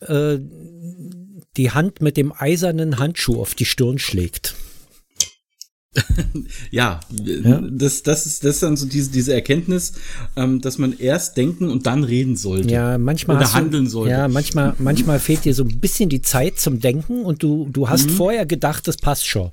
äh, 0.00 0.38
die 1.56 1.70
Hand 1.70 2.00
mit 2.00 2.16
dem 2.16 2.32
eisernen 2.36 2.98
Handschuh 2.98 3.40
auf 3.40 3.54
die 3.54 3.64
Stirn 3.64 3.98
schlägt. 3.98 4.54
ja, 6.70 7.00
ja, 7.10 7.60
Das, 7.70 8.02
das, 8.02 8.26
ist, 8.26 8.44
das 8.44 8.56
ist 8.56 8.62
dann 8.62 8.76
so 8.76 8.86
diese, 8.86 9.10
diese 9.10 9.32
Erkenntnis, 9.32 9.94
ähm, 10.36 10.60
dass 10.60 10.78
man 10.78 10.96
erst 10.98 11.36
denken 11.36 11.70
und 11.70 11.86
dann 11.86 12.04
reden 12.04 12.36
sollte. 12.36 12.68
Ja, 12.68 12.98
manchmal. 12.98 13.38
Oder 13.38 13.52
handeln 13.54 13.84
du, 13.84 13.90
sollte. 13.90 14.12
Ja, 14.12 14.28
manchmal, 14.28 14.74
manchmal 14.78 15.18
fehlt 15.18 15.44
dir 15.44 15.54
so 15.54 15.64
ein 15.64 15.80
bisschen 15.80 16.08
die 16.08 16.22
Zeit 16.22 16.60
zum 16.60 16.80
Denken 16.80 17.24
und 17.24 17.42
du, 17.42 17.68
du 17.70 17.88
hast 17.88 18.10
mhm. 18.10 18.14
vorher 18.14 18.46
gedacht, 18.46 18.86
das 18.86 18.96
passt 18.96 19.26
schon. 19.26 19.50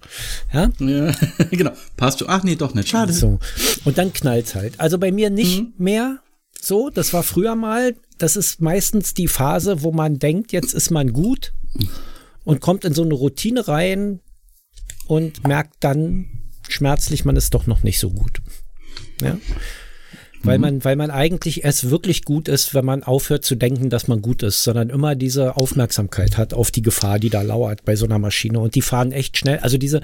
Ja, 0.54 0.70
ja 0.80 1.12
genau. 1.52 1.72
Passt 1.98 2.20
schon. 2.20 2.30
Ach 2.30 2.44
nee, 2.44 2.56
doch 2.56 2.74
nicht. 2.74 2.90
Schade. 2.90 3.14
So. 3.14 3.40
Und 3.86 3.98
dann 3.98 4.14
knallt's 4.14 4.56
halt. 4.56 4.80
Also 4.80 4.98
bei 4.98 5.12
mir 5.12 5.30
nicht 5.30 5.62
mhm. 5.62 5.74
mehr 5.78 6.20
so. 6.62 6.90
Das 6.90 7.14
war 7.14 7.24
früher 7.24 7.56
mal. 7.56 7.96
Das 8.18 8.36
ist 8.36 8.62
meistens 8.62 9.14
die 9.14 9.28
Phase, 9.28 9.84
wo 9.84 9.92
man 9.92 10.20
denkt, 10.20 10.52
jetzt 10.52 10.74
ist 10.74 10.90
man 10.90 11.14
gut 11.14 11.54
und 12.44 12.62
kommt 12.62 12.86
in 12.86 12.94
so 12.94 13.04
eine 13.04 13.14
Routine 13.14 13.68
rein, 13.68 14.22
und 15.08 15.48
merkt 15.48 15.76
dann 15.82 16.28
schmerzlich, 16.68 17.26
man 17.26 17.36
ist 17.36 17.54
doch 17.54 17.68
noch 17.68 17.84
nicht 17.84 18.00
so 18.00 18.10
gut. 18.10 18.42
Ja. 19.22 19.38
Weil 20.44 20.58
mhm. 20.58 20.62
man, 20.62 20.84
weil 20.84 20.96
man 20.96 21.12
eigentlich 21.12 21.64
erst 21.64 21.90
wirklich 21.90 22.24
gut 22.24 22.48
ist, 22.48 22.74
wenn 22.74 22.86
man 22.86 23.04
aufhört 23.04 23.46
zu 23.46 23.56
denken, 23.56 23.90
dass 23.90 24.08
man 24.08 24.22
gut 24.22 24.44
ist, 24.44 24.64
sondern 24.64 24.90
immer 24.90 25.16
diese 25.16 25.58
Aufmerksamkeit 25.58 26.38
hat 26.38 26.54
auf 26.54 26.72
die 26.72 26.82
Gefahr, 26.82 27.20
die 27.20 27.30
da 27.30 27.42
lauert 27.42 27.86
bei 27.86 27.96
so 27.96 28.06
einer 28.06 28.20
Maschine. 28.20 28.60
Und 28.60 28.76
die 28.76 28.82
fahren 28.82 29.12
echt 29.12 29.38
schnell. 29.38 29.60
Also 29.60 29.78
diese, 29.78 30.02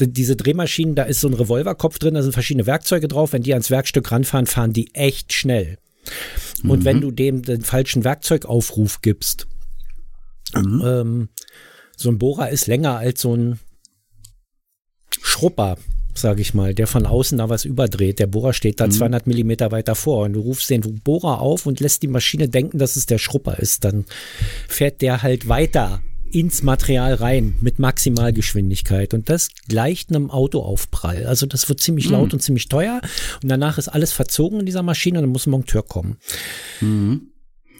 diese 0.00 0.36
Drehmaschinen, 0.36 0.94
da 0.94 1.04
ist 1.04 1.20
so 1.20 1.28
ein 1.28 1.34
Revolverkopf 1.34 1.98
drin, 1.98 2.14
da 2.14 2.22
sind 2.22 2.32
verschiedene 2.32 2.66
Werkzeuge 2.66 3.08
drauf. 3.08 3.32
Wenn 3.32 3.42
die 3.42 3.52
ans 3.52 3.70
Werkstück 3.70 4.10
ranfahren, 4.10 4.46
fahren 4.46 4.72
die 4.72 4.94
echt 4.94 5.32
schnell. 5.32 5.78
Und 6.64 6.80
mhm. 6.80 6.84
wenn 6.84 7.00
du 7.00 7.10
dem 7.10 7.42
den 7.42 7.62
falschen 7.62 8.04
Werkzeugaufruf 8.04 9.00
gibst, 9.00 9.46
mhm. 10.54 10.82
ähm, 10.84 11.28
so 11.96 12.10
ein 12.10 12.18
Bohrer 12.18 12.50
ist 12.50 12.66
länger 12.66 12.96
als 12.96 13.22
so 13.22 13.34
ein 13.34 13.58
Schrupper, 15.20 15.76
sage 16.14 16.40
ich 16.40 16.54
mal, 16.54 16.74
der 16.74 16.86
von 16.86 17.06
außen 17.06 17.38
da 17.38 17.48
was 17.48 17.64
überdreht. 17.64 18.18
Der 18.18 18.26
Bohrer 18.26 18.52
steht 18.52 18.80
da 18.80 18.86
mhm. 18.86 18.92
200 18.92 19.26
Millimeter 19.26 19.70
weiter 19.72 19.94
vor 19.94 20.24
und 20.24 20.34
du 20.34 20.40
rufst 20.40 20.70
den 20.70 20.80
Bohrer 21.02 21.40
auf 21.40 21.66
und 21.66 21.80
lässt 21.80 22.02
die 22.02 22.08
Maschine 22.08 22.48
denken, 22.48 22.78
dass 22.78 22.96
es 22.96 23.06
der 23.06 23.18
Schrupper 23.18 23.58
ist. 23.58 23.84
Dann 23.84 24.04
fährt 24.68 25.02
der 25.02 25.22
halt 25.22 25.48
weiter 25.48 26.02
ins 26.32 26.62
Material 26.62 27.14
rein 27.14 27.54
mit 27.60 27.78
Maximalgeschwindigkeit 27.78 29.14
und 29.14 29.28
das 29.28 29.48
gleicht 29.68 30.10
einem 30.10 30.30
Autoaufprall. 30.30 31.26
Also 31.26 31.46
das 31.46 31.68
wird 31.68 31.80
ziemlich 31.80 32.06
mhm. 32.06 32.12
laut 32.12 32.32
und 32.34 32.40
ziemlich 32.40 32.68
teuer 32.68 33.00
und 33.42 33.48
danach 33.48 33.78
ist 33.78 33.88
alles 33.88 34.12
verzogen 34.12 34.60
in 34.60 34.66
dieser 34.66 34.82
Maschine 34.82 35.18
und 35.18 35.24
dann 35.24 35.32
muss 35.32 35.46
ein 35.46 35.50
Monteur 35.50 35.82
kommen. 35.82 36.18
Mhm. 36.80 37.28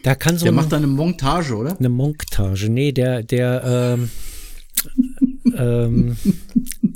Da 0.03 0.15
kann 0.15 0.37
so 0.37 0.45
der 0.45 0.53
macht 0.53 0.71
da 0.71 0.77
eine 0.77 0.87
Montage, 0.87 1.55
oder? 1.55 1.77
Eine 1.77 1.89
Montage. 1.89 2.69
Nee, 2.69 2.91
der, 2.91 3.23
der, 3.23 3.97
ähm, 3.99 4.09
ähm, 5.57 6.17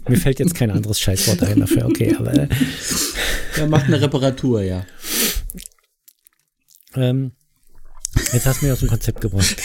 mir 0.07 0.17
fällt 0.17 0.39
jetzt 0.39 0.55
kein 0.55 0.71
anderes 0.71 0.99
Scheißwort 0.99 1.43
ein 1.43 1.59
dafür, 1.59 1.85
okay, 1.85 2.15
aber. 2.17 2.33
Äh, 2.33 2.47
er 3.57 3.67
macht 3.67 3.85
eine 3.85 3.99
Reparatur, 3.99 4.61
ja. 4.61 4.85
Ähm, 6.95 7.31
jetzt 8.31 8.45
hast 8.45 8.61
du 8.61 8.65
mich 8.65 8.73
aus 8.73 8.79
dem 8.79 8.89
Konzept 8.89 9.21
gebracht. 9.21 9.55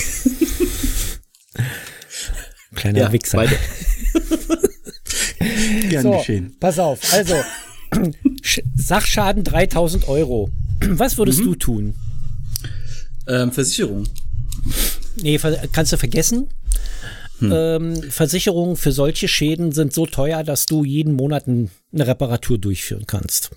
Kleiner 2.75 2.99
ja, 2.99 3.13
Wichser. 3.13 3.47
Gern 5.89 6.03
so, 6.03 6.13
geschehen. 6.19 6.57
Pass 6.61 6.79
auf, 6.79 7.01
also 7.13 7.35
Sachschaden 8.77 9.45
3000 9.45 10.09
Euro. 10.09 10.51
Was 10.81 11.17
würdest 11.19 11.41
mhm. 11.41 11.45
du 11.45 11.55
tun? 11.55 11.95
Ähm, 13.27 13.53
Versicherung. 13.53 14.05
Nee, 15.17 15.39
kannst 15.73 15.93
du 15.93 15.97
vergessen. 15.97 16.49
Hm. 17.39 17.53
Ähm, 17.53 18.03
Versicherungen 18.11 18.77
für 18.77 18.93
solche 18.93 19.29
Schäden 19.29 19.73
sind 19.73 19.93
so 19.93 20.07
teuer, 20.07 20.43
dass 20.43 20.67
du 20.67 20.85
jeden 20.85 21.15
Monat 21.15 21.47
eine 21.47 21.71
Reparatur 21.93 22.59
durchführen 22.59 23.05
kannst. 23.07 23.51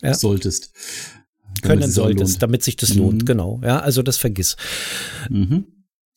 Ja? 0.00 0.14
Solltest. 0.14 0.72
Können 1.62 1.90
solltest, 1.90 2.42
damit 2.42 2.62
sich 2.62 2.76
das 2.76 2.94
mhm. 2.94 3.00
lohnt, 3.00 3.26
genau. 3.26 3.60
Ja, 3.62 3.80
also 3.80 4.02
das 4.02 4.16
vergiss. 4.16 4.56
Mhm. 5.28 5.66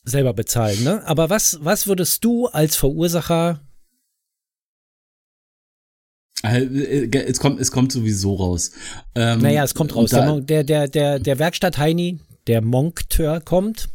Selber 0.06 0.34
bezahlen, 0.34 0.84
ne? 0.84 1.06
Aber 1.06 1.30
was, 1.30 1.60
was 1.62 1.88
würdest 1.88 2.24
du 2.24 2.48
als 2.48 2.76
Verursacher 2.76 3.60
Äh, 6.44 7.10
es 7.12 7.40
kommt, 7.40 7.60
es 7.60 7.72
kommt 7.72 7.92
sowieso 7.92 8.36
raus. 8.36 8.72
Ähm, 9.16 9.40
naja, 9.40 9.64
es 9.64 9.74
kommt 9.74 9.96
raus. 9.96 10.12
Der, 10.12 10.64
der, 10.64 10.88
der, 10.88 11.20
der 11.20 11.40
Werkstatt 11.40 11.78
Heini, 11.78 12.20
der 12.48 12.62
Monkteur 12.62 13.42
kommt. 13.42 13.90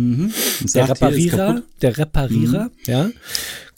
Mhm. 0.00 0.32
Der 0.74 0.88
Reparierer, 0.88 1.62
der 1.82 1.98
Reparierer, 1.98 2.64
mhm. 2.64 2.70
ja, 2.86 3.10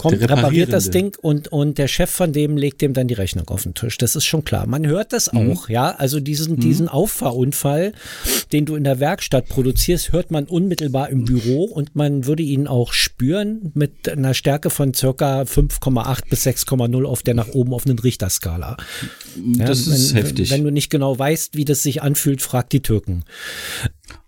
kommt, 0.03 0.21
repariert 0.21 0.73
das 0.73 0.91
Ding 0.91 1.17
und, 1.21 1.49
und 1.49 1.79
der 1.79 1.89
Chef 1.89 2.11
von 2.11 2.33
dem 2.33 2.57
legt 2.57 2.81
dem 2.81 2.93
dann 2.93 3.09
die 3.09 3.15
Rechnung 3.15 3.49
auf 3.49 3.63
den 3.63 3.75
Tisch. 3.75 3.99
Das 3.99 4.17
ist 4.17 4.25
schon 4.25 4.45
klar. 4.45 4.67
Man 4.67 4.87
hört 4.87 5.13
das 5.13 5.33
mhm. 5.33 5.53
auch, 5.53 5.69
ja. 5.69 5.91
Also 5.91 6.21
diesen, 6.21 6.57
mhm. 6.57 6.61
diesen 6.61 6.89
Auffahrunfall, 6.89 7.93
den 8.53 8.67
du 8.67 8.75
in 8.75 8.85
der 8.85 9.01
Werkstatt 9.01 9.49
produzierst, 9.49 10.13
hört 10.13 10.31
man 10.31 10.45
unmittelbar 10.45 11.09
im 11.09 11.25
Büro 11.25 11.65
und 11.65 11.95
man 11.97 12.27
würde 12.27 12.43
ihn 12.43 12.67
auch 12.67 12.93
spüren 12.93 13.73
mit 13.75 14.09
einer 14.09 14.35
Stärke 14.35 14.71
von 14.71 14.95
circa 14.95 15.43
5,8 15.43 16.29
bis 16.29 16.47
6,0 16.47 17.05
auf 17.05 17.23
der 17.23 17.35
nach 17.35 17.49
oben 17.49 17.73
offenen 17.73 17.99
Richterskala. 17.99 18.77
Ja, 19.57 19.67
das 19.67 19.87
ist 19.87 20.15
wenn, 20.15 20.23
heftig. 20.23 20.51
Wenn 20.51 20.65
du 20.65 20.71
nicht 20.71 20.91
genau 20.91 21.19
weißt, 21.19 21.57
wie 21.57 21.65
das 21.65 21.83
sich 21.83 22.03
anfühlt, 22.03 22.43
frag 22.43 22.71
die 22.71 22.83
Türken. 22.83 23.25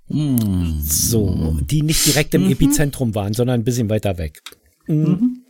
Mm. 0.09 0.81
So, 0.83 1.59
die 1.63 1.83
nicht 1.83 2.07
direkt 2.07 2.35
im 2.35 2.45
mhm. 2.45 2.53
Epizentrum 2.53 3.15
waren, 3.15 3.33
sondern 3.33 3.61
ein 3.61 3.65
bisschen 3.65 3.89
weiter 3.89 4.19
weg. 4.19 4.43
Mhm. 4.87 4.97
mhm. 4.97 5.41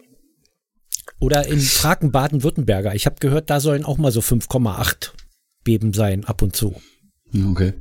Oder 1.21 1.47
in 1.47 1.61
Fraken 1.61 2.13
Baden-Württemberger. 2.13 2.95
Ich 2.95 3.07
habe 3.07 3.17
gehört, 3.19 3.49
da 3.49 3.59
sollen 3.61 3.85
auch 3.85 3.97
mal 3.97 4.13
so 4.13 4.21
5,8 4.21 5.13
Beben 5.63 5.95
sein, 5.95 6.25
ab 6.25 6.43
und 6.43 6.55
zu. 6.55 6.75
Okay. 7.51 7.73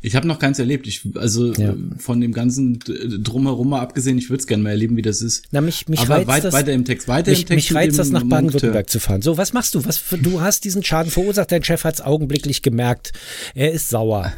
Ich 0.00 0.14
habe 0.14 0.26
noch 0.28 0.38
keins 0.38 0.58
erlebt. 0.58 0.86
Ich, 0.86 1.02
also 1.16 1.52
ja. 1.54 1.74
von 1.98 2.20
dem 2.20 2.32
ganzen 2.32 2.78
Drumherum 2.78 3.70
mal 3.70 3.80
abgesehen, 3.80 4.18
ich 4.18 4.30
würde 4.30 4.40
es 4.40 4.46
gerne 4.46 4.62
mal 4.62 4.70
erleben, 4.70 4.96
wie 4.96 5.02
das 5.02 5.22
ist. 5.22 5.44
Na, 5.50 5.60
mich, 5.60 5.88
mich 5.88 6.00
Aber 6.00 6.16
reizt 6.16 6.28
weit, 6.28 6.44
das, 6.44 6.54
weiter 6.54 6.72
im 6.72 6.84
Text, 6.84 7.08
weiter 7.08 7.30
mich, 7.30 7.42
im 7.42 7.46
Text. 7.46 7.70
Mich 7.70 7.76
reizt 7.76 7.98
das, 7.98 8.10
nach 8.10 8.22
Baden-Württemberg 8.22 8.88
zu 8.88 9.00
fahren. 9.00 9.22
So, 9.22 9.36
was 9.36 9.52
machst 9.52 9.74
du? 9.74 9.84
Was, 9.84 10.02
du 10.22 10.40
hast 10.40 10.64
diesen 10.64 10.84
Schaden 10.84 11.10
verursacht, 11.10 11.50
dein 11.50 11.64
Chef 11.64 11.84
hat 11.84 11.94
es 11.94 12.00
augenblicklich 12.00 12.62
gemerkt. 12.62 13.12
Er 13.54 13.72
ist 13.72 13.88
sauer. 13.88 14.32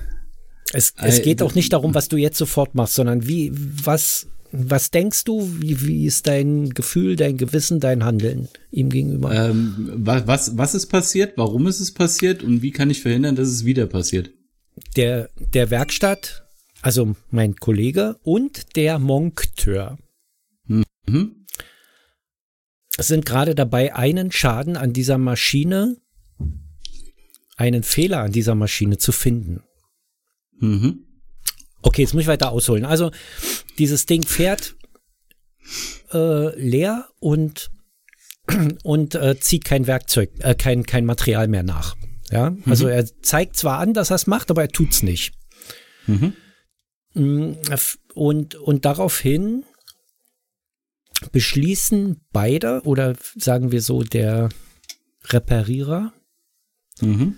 Es, 0.73 0.93
es 0.99 1.23
geht 1.23 1.43
auch 1.43 1.55
nicht 1.55 1.73
darum, 1.73 1.95
was 1.95 2.09
du 2.09 2.17
jetzt 2.17 2.37
sofort 2.37 2.75
machst, 2.75 2.95
sondern 2.95 3.27
wie, 3.27 3.51
was, 3.55 4.29
was 4.53 4.91
denkst 4.91 5.25
du? 5.25 5.51
Wie, 5.61 5.87
wie 5.87 6.07
ist 6.07 6.27
dein 6.27 6.71
Gefühl, 6.71 7.17
dein 7.17 7.37
Gewissen, 7.37 7.81
dein 7.81 8.05
Handeln 8.05 8.49
ihm 8.71 8.91
gegenüber? 8.91 9.33
Ähm, 9.33 9.93
was, 9.97 10.57
was 10.57 10.75
ist 10.75 10.87
passiert? 10.87 11.35
Warum 11.37 11.67
ist 11.67 11.81
es 11.81 11.93
passiert? 11.93 12.43
Und 12.43 12.63
wie 12.63 12.71
kann 12.71 12.91
ich 12.91 13.01
verhindern, 13.01 13.37
dass 13.37 13.49
es 13.49 13.65
wieder 13.65 13.87
passiert? 13.87 14.31
Der, 14.97 15.31
der 15.55 15.71
Werkstatt, 15.71 16.45
also 16.83 17.17
mein 17.31 17.57
Kollege 17.57 18.17
und 18.23 18.77
der 18.77 18.99
Monkteur 18.99 19.99
mhm. 20.67 21.47
sind 22.99 23.25
gerade 23.27 23.55
dabei, 23.55 23.95
einen 23.95 24.31
Schaden 24.33 24.77
an 24.77 24.93
dieser 24.93 25.19
Maschine, 25.19 25.97
einen 27.57 27.83
Fehler 27.83 28.21
an 28.21 28.33
dieser 28.33 28.55
Maschine 28.55 28.99
zu 28.99 29.13
finden. 29.13 29.63
Mhm. 30.61 31.05
Okay, 31.83 32.03
jetzt 32.03 32.15
muss 32.15 32.23
ich 32.23 32.29
weiter 32.29 32.51
ausholen. 32.51 32.85
Also 32.85 33.11
dieses 33.79 34.07
Ding 34.07 34.25
fährt 34.25 34.77
äh, 36.13 36.59
leer 36.59 37.09
und 37.21 37.71
und 38.83 39.15
äh, 39.15 39.39
zieht 39.39 39.65
kein 39.65 39.87
Werkzeug, 39.87 40.31
äh, 40.41 40.55
kein 40.55 40.85
kein 40.85 41.05
Material 41.05 41.49
mehr 41.49 41.63
nach. 41.63 41.97
Ja, 42.31 42.55
also 42.67 42.87
mhm. 42.87 42.93
er 42.93 43.23
zeigt 43.23 43.57
zwar 43.57 43.79
an, 43.79 43.95
dass 43.95 44.11
er 44.11 44.17
es 44.17 44.27
macht, 44.27 44.51
aber 44.51 44.63
er 44.63 44.69
tut's 44.69 45.03
nicht. 45.03 45.33
Mhm. 46.07 46.35
Mm, 47.15 47.53
und 48.15 48.55
und 48.57 48.85
daraufhin 48.85 49.65
beschließen 51.33 52.21
beide 52.33 52.83
oder 52.85 53.15
sagen 53.37 53.73
wir 53.73 53.83
so 53.83 54.03
der 54.03 54.51
Reparierer 55.25 56.13
mhm. 57.01 57.37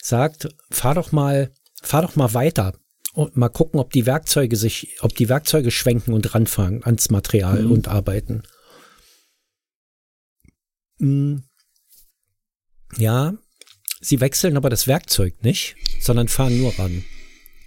sagt, 0.00 0.48
fahr 0.70 0.94
doch 0.94 1.12
mal, 1.12 1.52
fahr 1.82 2.02
doch 2.02 2.16
mal 2.16 2.34
weiter 2.34 2.74
und 3.12 3.36
mal 3.36 3.48
gucken, 3.48 3.80
ob 3.80 3.92
die 3.92 4.06
Werkzeuge 4.06 4.56
sich, 4.56 4.98
ob 5.00 5.14
die 5.14 5.28
Werkzeuge 5.28 5.70
schwenken 5.70 6.12
und 6.12 6.34
ranfangen 6.34 6.84
ans 6.84 7.10
Material 7.10 7.62
mhm. 7.62 7.72
und 7.72 7.88
arbeiten. 7.88 8.42
Hm. 10.98 11.44
Ja, 12.96 13.34
sie 14.00 14.20
wechseln 14.20 14.56
aber 14.56 14.70
das 14.70 14.86
Werkzeug 14.86 15.42
nicht, 15.42 15.76
sondern 16.00 16.28
fahren 16.28 16.58
nur 16.58 16.78
ran. 16.78 17.04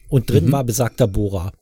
Und 0.10 0.30
drin 0.30 0.48
mhm. 0.48 0.52
war 0.52 0.64
besagter 0.64 1.08
Bohrer. 1.08 1.54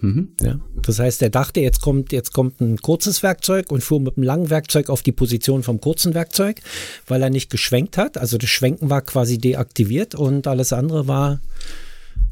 Mhm. 0.00 0.32
Ja, 0.40 0.58
das 0.82 0.98
heißt, 0.98 1.20
er 1.22 1.30
dachte, 1.30 1.60
jetzt 1.60 1.80
kommt, 1.80 2.12
jetzt 2.12 2.32
kommt 2.32 2.60
ein 2.60 2.78
kurzes 2.78 3.22
Werkzeug 3.22 3.70
und 3.70 3.82
fuhr 3.82 4.00
mit 4.00 4.16
einem 4.16 4.24
langen 4.24 4.50
Werkzeug 4.50 4.88
auf 4.88 5.02
die 5.02 5.12
Position 5.12 5.62
vom 5.62 5.80
kurzen 5.80 6.14
Werkzeug, 6.14 6.60
weil 7.06 7.22
er 7.22 7.30
nicht 7.30 7.50
geschwenkt 7.50 7.98
hat. 7.98 8.16
Also 8.16 8.38
das 8.38 8.48
Schwenken 8.48 8.88
war 8.88 9.02
quasi 9.02 9.38
deaktiviert 9.38 10.14
und 10.14 10.46
alles 10.46 10.72
andere 10.72 11.06
war 11.06 11.40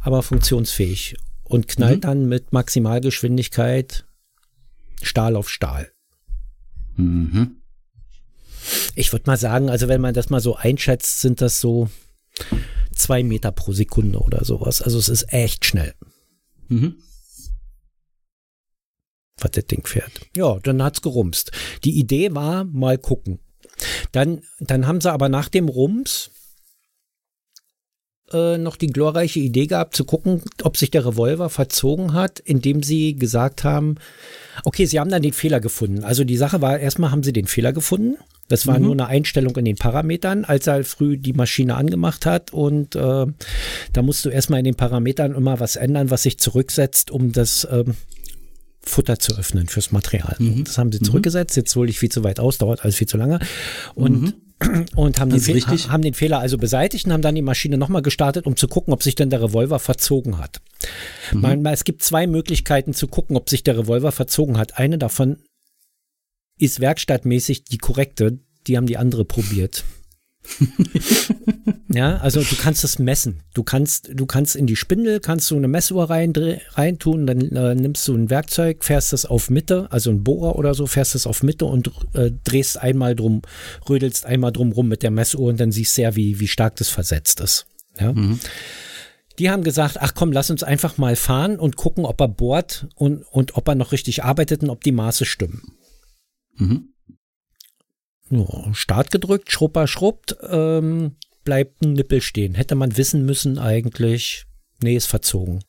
aber 0.01 0.23
funktionsfähig 0.23 1.17
und 1.45 1.69
knallt 1.69 1.99
mhm. 1.99 2.01
dann 2.03 2.29
mit 2.29 2.53
Maximalgeschwindigkeit 2.53 4.05
Stahl 5.03 5.37
auf 5.37 5.49
Stahl. 5.49 5.91
Mhm. 6.97 7.57
Ich 8.95 9.13
würde 9.13 9.25
mal 9.27 9.37
sagen, 9.37 9.71
also 9.71 9.89
wenn 9.89 10.01
man 10.01 10.15
das 10.15 10.31
mal 10.31 10.41
so 10.41 10.57
einschätzt, 10.57 11.21
sind 11.21 11.41
das 11.41 11.61
so 11.61 11.89
zwei 12.95 13.23
Meter 13.23 13.53
pro 13.53 13.73
Sekunde 13.73 14.19
oder 14.19 14.45
sowas. 14.45 14.83
Also 14.83 14.99
es 14.99 15.09
ist 15.09 15.33
echt 15.33 15.65
schnell. 15.65 15.95
Mhm. 16.69 16.97
Was 19.41 19.53
das 19.53 19.67
Ding 19.67 19.87
fährt. 19.87 20.13
Ja, 20.37 20.59
dann 20.63 20.83
hat's 20.83 21.03
gerumst. 21.03 21.53
Die 21.85 21.99
Idee 21.99 22.35
war, 22.35 22.65
mal 22.65 22.99
gucken. 22.99 23.41
Dann, 24.13 24.43
dann 24.61 24.87
haben 24.87 25.01
sie 25.01 25.13
aber 25.13 25.29
nach 25.29 25.49
dem 25.49 25.69
Rums 25.69 26.31
äh, 28.33 28.59
noch 28.59 28.77
die 28.77 28.89
glorreiche 28.89 29.41
Idee 29.41 29.67
gehabt, 29.67 29.97
zu 29.97 30.05
gucken, 30.05 30.43
ob 30.63 30.77
sich 30.77 30.91
der 30.91 31.07
Revolver 31.07 31.49
verzogen 31.49 32.13
hat, 32.13 32.41
indem 32.41 32.83
sie 32.83 33.17
gesagt 33.17 33.65
haben, 33.65 33.97
okay, 34.65 34.87
sie 34.87 35.01
haben 35.01 35.11
dann 35.11 35.23
den 35.23 35.33
Fehler 35.33 35.61
gefunden. 35.61 36.05
Also 36.05 36.25
die 36.25 36.37
Sache 36.37 36.61
war, 36.61 36.79
erstmal 36.79 37.11
haben 37.11 37.23
sie 37.23 37.33
den 37.33 37.47
Fehler 37.47 37.73
gefunden. 37.73 38.17
Das 38.49 38.67
war 38.67 38.79
mhm. 38.79 38.85
nur 38.85 38.93
eine 38.93 39.07
Einstellung 39.07 39.55
in 39.57 39.67
den 39.67 39.77
Parametern, 39.77 40.45
als 40.45 40.67
er 40.67 40.83
früh 40.85 41.19
die 41.19 41.35
Maschine 41.35 41.77
angemacht 41.77 42.27
hat. 42.27 42.53
Und 42.53 42.97
äh, 42.97 43.27
da 43.93 44.03
musst 44.03 44.25
du 44.25 44.31
erstmal 44.31 44.61
in 44.61 44.65
den 44.65 44.75
Parametern 44.75 45.35
immer 45.35 45.61
was 45.61 45.77
ändern, 45.77 46.11
was 46.11 46.23
sich 46.23 46.39
zurücksetzt, 46.39 47.11
um 47.11 47.33
das 47.33 47.69
ähm, 47.71 47.95
Futter 48.89 49.19
zu 49.19 49.37
öffnen 49.37 49.69
fürs 49.69 49.93
Material. 49.93 50.37
Mhm. 50.39 50.65
Das 50.65 50.79
haben 50.79 50.91
sie 50.93 50.99
mhm. 50.99 51.05
zurückgesetzt. 51.05 51.57
Jetzt 51.57 51.75
hole 51.77 51.89
ich 51.89 51.99
viel 51.99 52.11
zu 52.11 52.25
weit 52.25 52.41
aus, 52.41 52.59
dauert 52.59 52.83
alles 52.83 52.97
viel 52.97 53.09
zu 53.09 53.17
lange. 53.17 53.39
Und 53.95 54.23
mhm 54.23 54.33
und 54.97 55.21
haben 55.21 55.31
den, 55.31 55.41
haben 55.41 56.03
den, 56.03 56.15
Fehler 56.15 56.41
also 56.41 56.59
beseitigt 56.59 57.07
und 57.07 57.13
haben 57.13 57.23
dann 57.23 57.35
die 57.35 57.43
Maschine 57.43 57.79
nochmal 57.79 58.03
gestartet, 58.03 58.47
um 58.47 58.57
zu 58.57 58.67
gucken, 58.67 58.93
ob 58.93 59.03
sich 59.03 59.15
denn 59.15 59.31
der 59.31 59.43
Revolver 59.43 59.79
verzogen 59.79 60.39
hat. 60.39 60.61
Mhm. 61.33 61.41
Man, 61.41 61.67
es 61.67 61.85
gibt 61.85 62.03
zwei 62.03 62.27
Möglichkeiten 62.27 62.93
zu 62.93 63.07
gucken, 63.07 63.37
ob 63.37 63.49
sich 63.49 63.63
der 63.63 63.79
Revolver 63.79 64.11
verzogen 64.11 64.59
hat. 64.59 64.77
Eine 64.79 64.99
davon 64.99 65.39
ist 66.59 66.81
werkstattmäßig 66.81 67.65
die 67.65 67.79
korrekte, 67.79 68.41
die 68.67 68.77
haben 68.77 68.87
die 68.87 68.97
andere 68.97 69.25
probiert. 69.25 69.85
ja, 71.89 72.17
also 72.19 72.41
du 72.43 72.57
kannst 72.57 72.85
es 72.85 72.99
messen. 72.99 73.43
Du 73.55 73.63
kannst, 73.63 74.11
du 74.13 74.27
kannst 74.27 74.57
in 74.57 74.67
die 74.67 74.77
Spindel, 74.77 75.21
kannst 75.21 75.51
du 75.51 75.57
eine 75.57 75.69
Messuhr 75.69 76.11
rein, 76.11 76.33
reintun, 76.73 77.27
dann 77.27 77.41
äh, 77.41 77.75
nimmst 77.75 78.07
du 78.09 78.15
ein 78.15 78.31
Werkzeug, 78.31 78.85
fährst 78.85 79.13
es 79.13 79.27
auf 79.27 79.51
Mitte, 79.51 79.89
also 79.91 80.11
ein 80.11 80.25
Bohrer 80.25 80.57
oder 80.57 80.75
so, 80.75 80.87
fährst 80.87 81.15
es 81.15 81.27
auf 81.27 81.43
Mitte 81.43 81.65
und 81.65 81.91
äh, 82.15 82.31
drehst 82.45 82.79
einmal 82.79 83.15
drum, 83.15 83.43
rödelst 83.89 84.27
einmal 84.27 84.53
drum 84.53 84.73
rum 84.73 84.89
mit 84.89 85.03
der 85.03 85.11
Messuhr 85.11 85.49
und 85.49 85.61
dann 85.61 85.73
siehst 85.73 85.97
du 85.97 86.03
ja, 86.03 86.17
wie, 86.17 86.41
wie 86.41 86.49
stark 86.49 86.77
das 86.77 86.89
versetzt 86.89 87.41
ist. 87.41 87.67
Ja. 87.99 88.13
Mhm. 88.13 88.39
Die 89.39 89.51
haben 89.51 89.63
gesagt, 89.63 89.99
ach 90.01 90.15
komm, 90.15 90.33
lass 90.33 90.51
uns 90.51 90.65
einfach 90.65 90.99
mal 90.99 91.15
fahren 91.15 91.59
und 91.61 91.77
gucken, 91.77 92.05
ob 92.05 92.21
er 92.21 92.29
bohrt 92.29 92.89
und, 92.97 93.23
und 93.31 93.57
ob 93.57 93.69
er 93.69 93.77
noch 93.77 93.93
richtig 93.93 94.25
arbeitet 94.25 94.63
und 94.63 94.71
ob 94.71 94.83
die 94.83 94.93
Maße 94.93 95.25
stimmen. 95.25 95.63
Mhm. 96.57 96.89
Ja, 98.31 98.75
Start 98.75 99.11
gedrückt, 99.11 99.51
Schrupper 99.51 99.87
schrubbt, 99.87 100.37
ähm, 100.49 101.17
bleibt 101.45 101.83
ein 101.83 101.95
Nippel 101.95 102.21
stehen. 102.21 102.55
Hätte 102.55 102.75
man 102.75 102.97
wissen 102.97 103.25
müssen 103.25 103.59
eigentlich. 103.59 104.45
Nee, 104.83 104.97
ist 104.97 105.07
verzogen. 105.07 105.65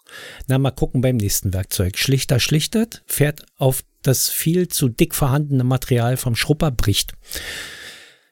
Na, 0.48 0.58
mal 0.58 0.72
gucken 0.72 1.02
beim 1.02 1.18
nächsten 1.18 1.54
Werkzeug. 1.54 1.98
Schlichter 1.98 2.40
schlichtert, 2.40 3.02
fährt 3.08 3.46
auf 3.58 3.84
das 4.02 4.30
viel 4.30 4.68
zu 4.68 4.88
dick 4.90 5.16
vorhandene 5.16 5.64
Material 5.64 6.18
vom 6.18 6.36
Schrupper, 6.36 6.72
bricht. 6.72 7.14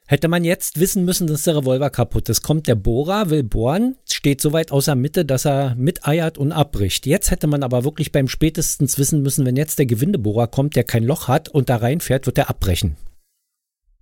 Hätte 0.06 0.28
man 0.28 0.42
jetzt 0.42 0.80
wissen 0.80 1.04
müssen, 1.04 1.26
dass 1.26 1.42
der 1.42 1.56
Revolver 1.56 1.90
kaputt 1.90 2.30
ist, 2.30 2.40
kommt 2.40 2.66
der 2.66 2.76
Bohrer, 2.76 3.28
will 3.28 3.42
bohren, 3.42 3.96
steht 4.10 4.40
so 4.40 4.54
weit 4.54 4.72
außer 4.72 4.94
Mitte, 4.94 5.26
dass 5.26 5.44
er 5.44 5.74
miteiert 5.74 6.38
und 6.38 6.50
abbricht. 6.50 7.04
Jetzt 7.06 7.30
hätte 7.30 7.46
man 7.46 7.62
aber 7.62 7.84
wirklich 7.84 8.10
beim 8.10 8.26
spätestens 8.26 8.98
wissen 8.98 9.20
müssen, 9.20 9.44
wenn 9.44 9.56
jetzt 9.56 9.78
der 9.78 9.84
Gewindebohrer 9.84 10.46
kommt, 10.46 10.76
der 10.76 10.84
kein 10.84 11.04
Loch 11.04 11.28
hat 11.28 11.50
und 11.50 11.68
da 11.68 11.76
reinfährt, 11.76 12.24
wird 12.24 12.38
er 12.38 12.48
abbrechen. 12.48 12.96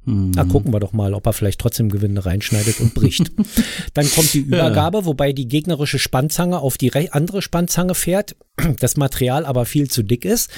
Mhm. 0.07 0.31
Na, 0.35 0.45
gucken 0.45 0.73
wir 0.73 0.81
doch 0.81 0.93
mal, 0.93 1.13
ob 1.15 1.27
er 1.27 1.33
vielleicht 1.33 1.61
trotzdem 1.61 1.91
Gewinde 1.91 2.25
reinschneidet 2.25 2.81
und 2.81 2.95
bricht. 2.95 3.33
Dann 3.95 4.09
kommt 4.11 4.33
die 4.33 4.39
Übergabe, 4.39 4.99
ja. 4.99 5.05
wobei 5.05 5.33
die 5.33 5.49
gegnerische 5.49 5.99
Spannzange 5.99 6.61
auf 6.61 6.79
die 6.79 6.93
andere 7.13 7.43
Spannzange 7.43 7.95
fährt, 7.95 8.37
das 8.81 8.97
Material 8.97 9.45
aber 9.45 9.67
viel 9.67 9.91
zu 9.91 10.03
dick 10.03 10.25
ist. 10.25 10.51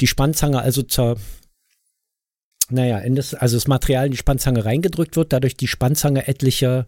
Die 0.00 0.08
Spannzange 0.08 0.60
also 0.60 0.82
zur 0.82 1.16
naja, 2.68 2.98
in 2.98 3.14
das, 3.14 3.32
also 3.32 3.56
das 3.56 3.68
Material 3.68 4.06
in 4.06 4.10
die 4.10 4.18
Spannzange 4.18 4.64
reingedrückt 4.64 5.16
wird, 5.16 5.32
dadurch 5.32 5.56
die 5.56 5.68
Spannzange 5.68 6.26
etliche 6.26 6.86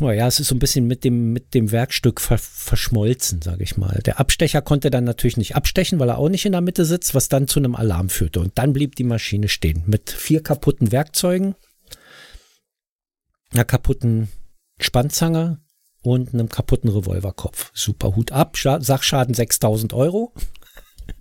naja, 0.00 0.26
es 0.26 0.40
ist 0.40 0.48
so 0.48 0.54
ein 0.54 0.58
bisschen 0.58 0.86
mit 0.86 1.04
dem, 1.04 1.32
mit 1.32 1.54
dem 1.54 1.72
Werkstück 1.72 2.20
ver 2.20 2.38
verschmolzen, 2.38 3.42
sage 3.42 3.62
ich 3.62 3.76
mal. 3.76 4.00
Der 4.04 4.20
Abstecher 4.20 4.62
konnte 4.62 4.90
dann 4.90 5.04
natürlich 5.04 5.36
nicht 5.36 5.56
abstechen, 5.56 5.98
weil 5.98 6.08
er 6.08 6.18
auch 6.18 6.28
nicht 6.28 6.46
in 6.46 6.52
der 6.52 6.60
Mitte 6.60 6.84
sitzt, 6.84 7.14
was 7.14 7.28
dann 7.28 7.48
zu 7.48 7.60
einem 7.60 7.74
Alarm 7.74 8.08
führte. 8.08 8.40
Und 8.40 8.58
dann 8.58 8.72
blieb 8.72 8.96
die 8.96 9.04
Maschine 9.04 9.48
stehen 9.48 9.82
mit 9.86 10.10
vier 10.10 10.42
kaputten 10.42 10.92
Werkzeugen, 10.92 11.54
einer 13.52 13.64
kaputten 13.64 14.28
Spannzange 14.78 15.60
und 16.02 16.34
einem 16.34 16.48
kaputten 16.48 16.90
Revolverkopf. 16.90 17.70
Super 17.74 18.16
Hut 18.16 18.32
ab, 18.32 18.56
Scha 18.56 18.80
Sachschaden 18.80 19.34
6000 19.34 19.92
Euro. 19.92 20.32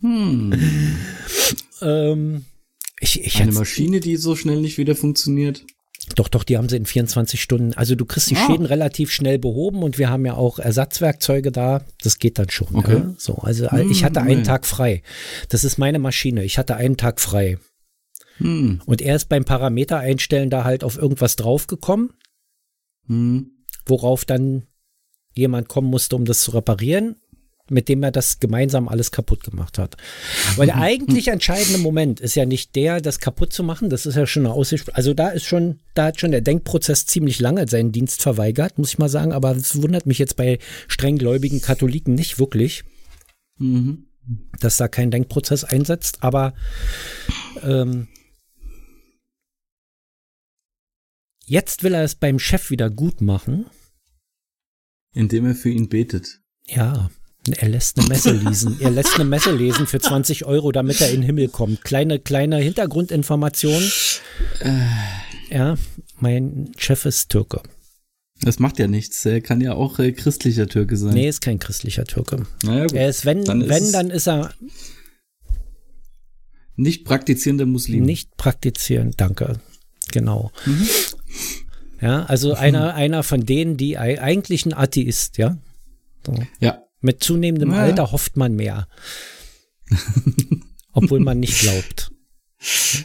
Hm. 0.01 0.53
ähm, 1.82 2.46
ich, 3.00 3.22
ich 3.24 3.42
Eine 3.42 3.51
Maschine, 3.51 4.00
die 4.00 4.15
so 4.15 4.36
schnell 4.36 4.62
nicht 4.62 4.77
wieder 4.77 4.96
funktioniert. 4.96 5.65
Doch, 6.16 6.28
doch, 6.28 6.44
die 6.44 6.58
haben 6.58 6.70
sie 6.70 6.78
in 6.78 6.86
24 6.86 7.42
Stunden. 7.42 7.74
Also 7.74 7.96
du 7.96 8.06
kriegst 8.06 8.30
die 8.30 8.36
ah. 8.36 8.46
Schäden 8.46 8.66
relativ 8.66 9.12
schnell 9.12 9.40
behoben 9.40 9.84
und 9.84 9.98
wir 9.98 10.10
haben 10.10 10.26
ja 10.26 10.34
auch 10.36 10.60
Ersatzwerkzeuge 10.60 11.52
da. 11.52 11.82
Das 12.02 12.20
geht 12.20 12.38
dann 12.40 12.50
schon. 12.50 12.76
Okay. 12.76 12.98
Ja? 12.98 13.14
So, 13.18 13.36
also 13.36 13.72
hm, 13.72 13.90
ich 13.90 14.04
hatte 14.04 14.22
einen 14.22 14.44
Tag 14.44 14.66
frei. 14.66 15.02
Das 15.50 15.64
ist 15.64 15.78
meine 15.78 16.00
Maschine. 16.00 16.44
Ich 16.44 16.58
hatte 16.58 16.76
einen 16.76 16.98
Tag 16.98 17.22
frei. 17.22 17.58
Hm. 18.38 18.82
Und 18.86 19.02
er 19.02 19.16
ist 19.16 19.30
beim 19.30 19.46
Parameter 19.46 20.00
einstellen 20.00 20.50
da 20.50 20.64
halt 20.64 20.84
auf 20.84 20.98
irgendwas 20.98 21.36
draufgekommen, 21.36 22.12
hm. 23.08 23.52
worauf 23.86 24.26
dann 24.26 24.64
jemand 25.34 25.70
kommen 25.70 25.90
musste, 25.90 26.16
um 26.16 26.26
das 26.26 26.42
zu 26.42 26.52
reparieren 26.52 27.16
mit 27.70 27.88
dem 27.88 28.03
er 28.03 28.12
das 28.12 28.39
gemeinsam 28.39 28.88
alles 28.88 29.12
kaputt 29.12 29.43
gemacht 29.43 29.77
hat. 29.77 29.96
Weil 30.58 30.67
der 30.67 30.77
eigentlich 30.82 31.29
entscheidende 31.29 31.79
Moment 31.79 32.20
ist 32.20 32.36
ja 32.36 32.46
nicht 32.46 32.75
der, 32.75 33.00
das 33.00 33.20
kaputt 33.20 33.53
zu 33.53 33.63
machen, 33.63 33.89
das 33.89 34.05
ist 34.05 34.15
ja 34.15 34.27
schon 34.27 34.46
eine 34.46 34.53
Aussicht. 34.53 34.96
Also 34.96 35.13
da 35.13 35.29
ist 35.29 35.46
schon, 35.46 35.79
da 35.93 36.05
hat 36.05 36.20
schon 36.20 36.32
der 36.32 36.41
Denkprozess 36.41 37.05
ziemlich 37.05 37.39
lange 37.39 37.67
seinen 37.67 37.91
Dienst 37.91 38.22
verweigert, 38.22 38.77
muss 38.77 38.89
ich 38.89 39.00
mal 39.00 39.10
sagen, 39.10 39.32
aber 39.32 39.55
es 39.55 39.82
wundert 39.82 40.05
mich 40.05 40.17
jetzt 40.17 40.36
bei 40.36 40.60
strenggläubigen 40.88 41.62
Katholiken 41.62 42.15
nicht 42.15 42.38
wirklich, 42.38 42.84
mhm. 43.58 44.08
dass 44.60 44.77
da 44.77 44.88
kein 44.89 45.12
Denkprozess 45.12 45.63
einsetzt, 45.63 46.17
aber 46.22 46.53
ähm, 47.62 48.10
jetzt 51.46 51.84
will 51.84 51.93
er 51.93 52.03
es 52.03 52.15
beim 52.15 52.39
Chef 52.39 52.70
wieder 52.70 52.89
gut 52.89 53.22
machen. 53.22 53.67
Indem 55.13 55.46
er 55.46 55.55
für 55.55 55.70
ihn 55.70 55.88
betet. 55.88 56.41
Ja, 56.65 57.10
er 57.52 57.70
lässt 57.70 58.00
eine 58.00 58.08
Messe 58.08 58.32
lesen. 58.32 58.78
Er 58.80 58.92
lässt 58.92 59.16
eine 59.16 59.26
Messe 59.26 59.52
lesen 59.52 59.86
für 59.88 60.00
20 60.00 60.46
Euro, 60.46 60.72
damit 60.72 61.02
er 61.02 61.10
in 61.10 61.18
den 61.18 61.24
Himmel 61.24 61.50
kommt. 61.50 61.84
Kleine, 61.84 62.20
kleine 62.20 62.58
Hintergrundinformation. 62.58 63.84
Äh. 64.60 64.80
Ja, 65.50 65.76
mein 66.20 66.72
Chef 66.78 67.06
ist 67.06 67.30
Türke. 67.30 67.62
Das 68.42 68.60
macht 68.60 68.80
ja 68.80 68.88
nichts. 68.88 69.24
Er 69.26 69.40
kann 69.40 69.62
ja 69.62 69.74
auch 69.74 70.00
äh, 70.00 70.12
christlicher 70.12 70.68
Türke 70.68 70.98
sein. 70.98 71.14
Nee, 71.14 71.30
ist 71.30 71.42
kein 71.42 71.60
christlicher 71.60 72.06
Türke. 72.06 72.48
Naja, 72.64 72.88
gut. 72.88 72.94
Er 72.94 73.10
ist, 73.10 73.26
wenn, 73.26 73.44
dann 73.46 73.70
wenn, 73.70 73.92
dann 73.92 74.10
ist 74.10 74.28
er. 74.28 74.54
Nicht 76.76 77.06
praktizierender 77.06 77.68
Muslim. 77.68 78.04
Nicht 78.04 78.36
praktizierend, 78.36 79.22
danke. 79.22 79.60
Genau. 80.12 80.52
Mhm. 80.66 80.88
Ja, 82.02 82.24
also 82.26 82.50
mhm. 82.50 82.56
einer, 82.56 82.94
einer 82.96 83.24
von 83.24 83.46
denen, 83.46 83.78
die 83.78 83.98
eigentlich 83.98 84.66
ein 84.66 84.74
Atheist, 84.74 85.38
ja. 85.38 85.58
So. 86.26 86.36
Ja. 86.60 86.83
Mit 87.04 87.22
zunehmendem 87.22 87.72
ja. 87.72 87.80
Alter 87.80 88.12
hofft 88.12 88.38
man 88.38 88.56
mehr. 88.56 88.88
Obwohl 90.94 91.20
man 91.20 91.40
nicht 91.40 91.60
glaubt. 91.60 92.12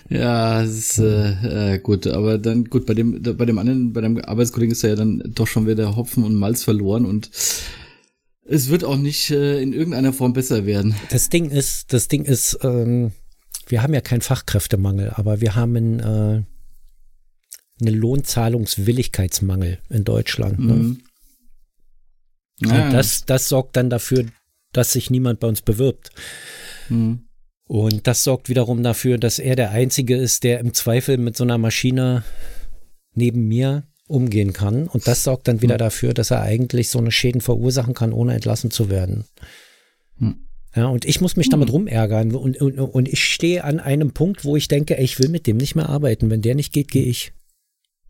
Ja, 0.09 0.62
das 0.62 0.71
ist 0.71 0.99
äh, 0.99 1.75
äh, 1.75 1.78
gut, 1.81 2.07
aber 2.07 2.38
dann 2.38 2.64
gut, 2.67 2.87
bei 2.87 2.95
dem, 2.95 3.21
bei 3.21 3.45
dem 3.45 3.59
anderen, 3.59 3.93
bei 3.93 4.00
dem 4.00 4.25
Arbeitskollegen 4.25 4.73
ist 4.73 4.83
ja 4.83 4.95
dann 4.95 5.21
doch 5.35 5.49
schon 5.49 5.67
wieder 5.67 5.97
Hopfen 5.97 6.23
und 6.23 6.37
Malz 6.37 6.62
verloren 6.62 7.05
und 7.05 7.28
es 8.45 8.69
wird 8.69 8.84
auch 8.84 8.97
nicht 8.97 9.30
äh, 9.30 9.61
in 9.61 9.73
irgendeiner 9.73 10.13
Form 10.13 10.32
besser 10.32 10.65
werden. 10.65 10.95
Das 11.11 11.28
Ding 11.28 11.50
ist, 11.50 11.93
das 11.93 12.06
Ding 12.06 12.25
ist, 12.25 12.58
ähm, 12.63 13.11
wir 13.67 13.82
haben 13.82 13.95
ja 13.95 14.00
keinen 14.00 14.21
Fachkräftemangel, 14.21 15.11
aber 15.17 15.41
wir 15.41 15.56
haben 15.56 15.76
einen, 15.76 15.99
äh, 15.99 16.43
einen 17.80 17.95
Lohnzahlungswilligkeitsmangel 17.95 19.78
in 19.91 20.04
Deutschland. 20.04 20.61
Ne? 20.61 20.73
Mhm. 20.73 21.02
Ja. 22.60 22.90
das, 22.90 23.25
das 23.25 23.49
sorgt 23.49 23.76
dann 23.76 23.90
dafür, 23.90 24.26
dass 24.73 24.92
sich 24.92 25.10
niemand 25.10 25.40
bei 25.40 25.49
uns 25.49 25.62
bewirbt. 25.62 26.10
Mhm. 26.88 27.25
Und 27.66 28.06
das 28.06 28.25
sorgt 28.25 28.49
wiederum 28.49 28.82
dafür, 28.82 29.18
dass 29.18 29.38
er 29.38 29.54
der 29.54 29.71
Einzige 29.71 30.16
ist, 30.16 30.42
der 30.42 30.60
im 30.60 30.73
Zweifel 30.73 31.18
mit 31.18 31.36
so 31.36 31.44
einer 31.44 31.58
Maschine 31.58 32.25
neben 33.14 33.47
mir 33.47 33.84
umgehen 34.06 34.54
kann. 34.54 34.88
Und 34.88 35.06
das 35.06 35.25
sorgt 35.25 35.49
dann 35.49 35.60
wieder 35.60 35.75
mhm. 35.75 35.80
dafür, 35.80 36.14
dass 36.14 36.30
er 36.30 36.40
eigentlich 36.40 36.88
so 36.88 36.99
eine 36.99 37.12
Schäden 37.12 37.40
verursachen 37.42 37.94
kann, 37.94 38.12
ohne 38.12 38.34
entlassen 38.34 38.71
zu 38.71 38.88
werden. 38.88 39.25
Mhm. 40.16 40.49
Ja, 40.75 40.86
und 40.86 41.04
ich 41.04 41.21
muss 41.21 41.36
mich 41.36 41.49
damit 41.49 41.68
hm. 41.68 41.75
rumärgern. 41.75 42.34
Und, 42.34 42.60
und, 42.60 42.78
und 42.78 43.08
ich 43.08 43.25
stehe 43.25 43.64
an 43.64 43.80
einem 43.80 44.12
Punkt, 44.12 44.44
wo 44.44 44.54
ich 44.54 44.68
denke, 44.68 44.99
ey, 44.99 45.04
ich 45.04 45.18
will 45.18 45.28
mit 45.28 45.47
dem 45.47 45.56
nicht 45.56 45.75
mehr 45.75 45.88
arbeiten. 45.88 46.30
Wenn 46.30 46.42
der 46.42 46.54
nicht 46.54 46.73
geht, 46.73 46.90
gehe 46.90 47.04
ich. 47.04 47.32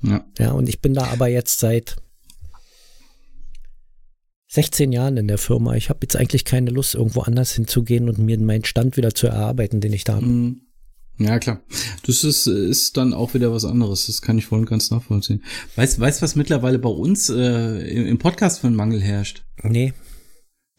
Ja. 0.02 0.24
ja, 0.38 0.50
und 0.52 0.68
ich 0.68 0.80
bin 0.80 0.92
da 0.92 1.06
aber 1.06 1.28
jetzt 1.28 1.60
seit 1.60 1.96
16 4.48 4.92
Jahren 4.92 5.16
in 5.16 5.28
der 5.28 5.38
Firma. 5.38 5.74
Ich 5.74 5.90
habe 5.90 6.00
jetzt 6.02 6.16
eigentlich 6.16 6.44
keine 6.44 6.70
Lust, 6.70 6.94
irgendwo 6.94 7.20
anders 7.20 7.52
hinzugehen 7.52 8.08
und 8.08 8.18
mir 8.18 8.38
meinen 8.38 8.64
Stand 8.64 8.96
wieder 8.96 9.14
zu 9.14 9.26
erarbeiten, 9.26 9.80
den 9.80 9.92
ich 9.92 10.04
da 10.04 10.16
habe. 10.16 10.26
Mhm. 10.26 10.60
Ja, 11.18 11.38
klar. 11.38 11.60
Das 12.06 12.22
ist, 12.22 12.46
ist 12.46 12.96
dann 12.96 13.12
auch 13.12 13.34
wieder 13.34 13.52
was 13.52 13.64
anderes. 13.64 14.06
Das 14.06 14.22
kann 14.22 14.38
ich 14.38 14.46
voll 14.46 14.60
und 14.60 14.66
ganz 14.70 14.90
nachvollziehen. 14.90 15.42
Weißt 15.74 15.98
du, 15.98 16.00
was 16.00 16.36
mittlerweile 16.36 16.78
bei 16.78 16.88
uns 16.88 17.28
äh, 17.28 18.08
im 18.08 18.18
Podcast 18.18 18.60
für 18.60 18.68
einen 18.68 18.76
Mangel 18.76 19.00
herrscht? 19.00 19.44
Nee. 19.62 19.92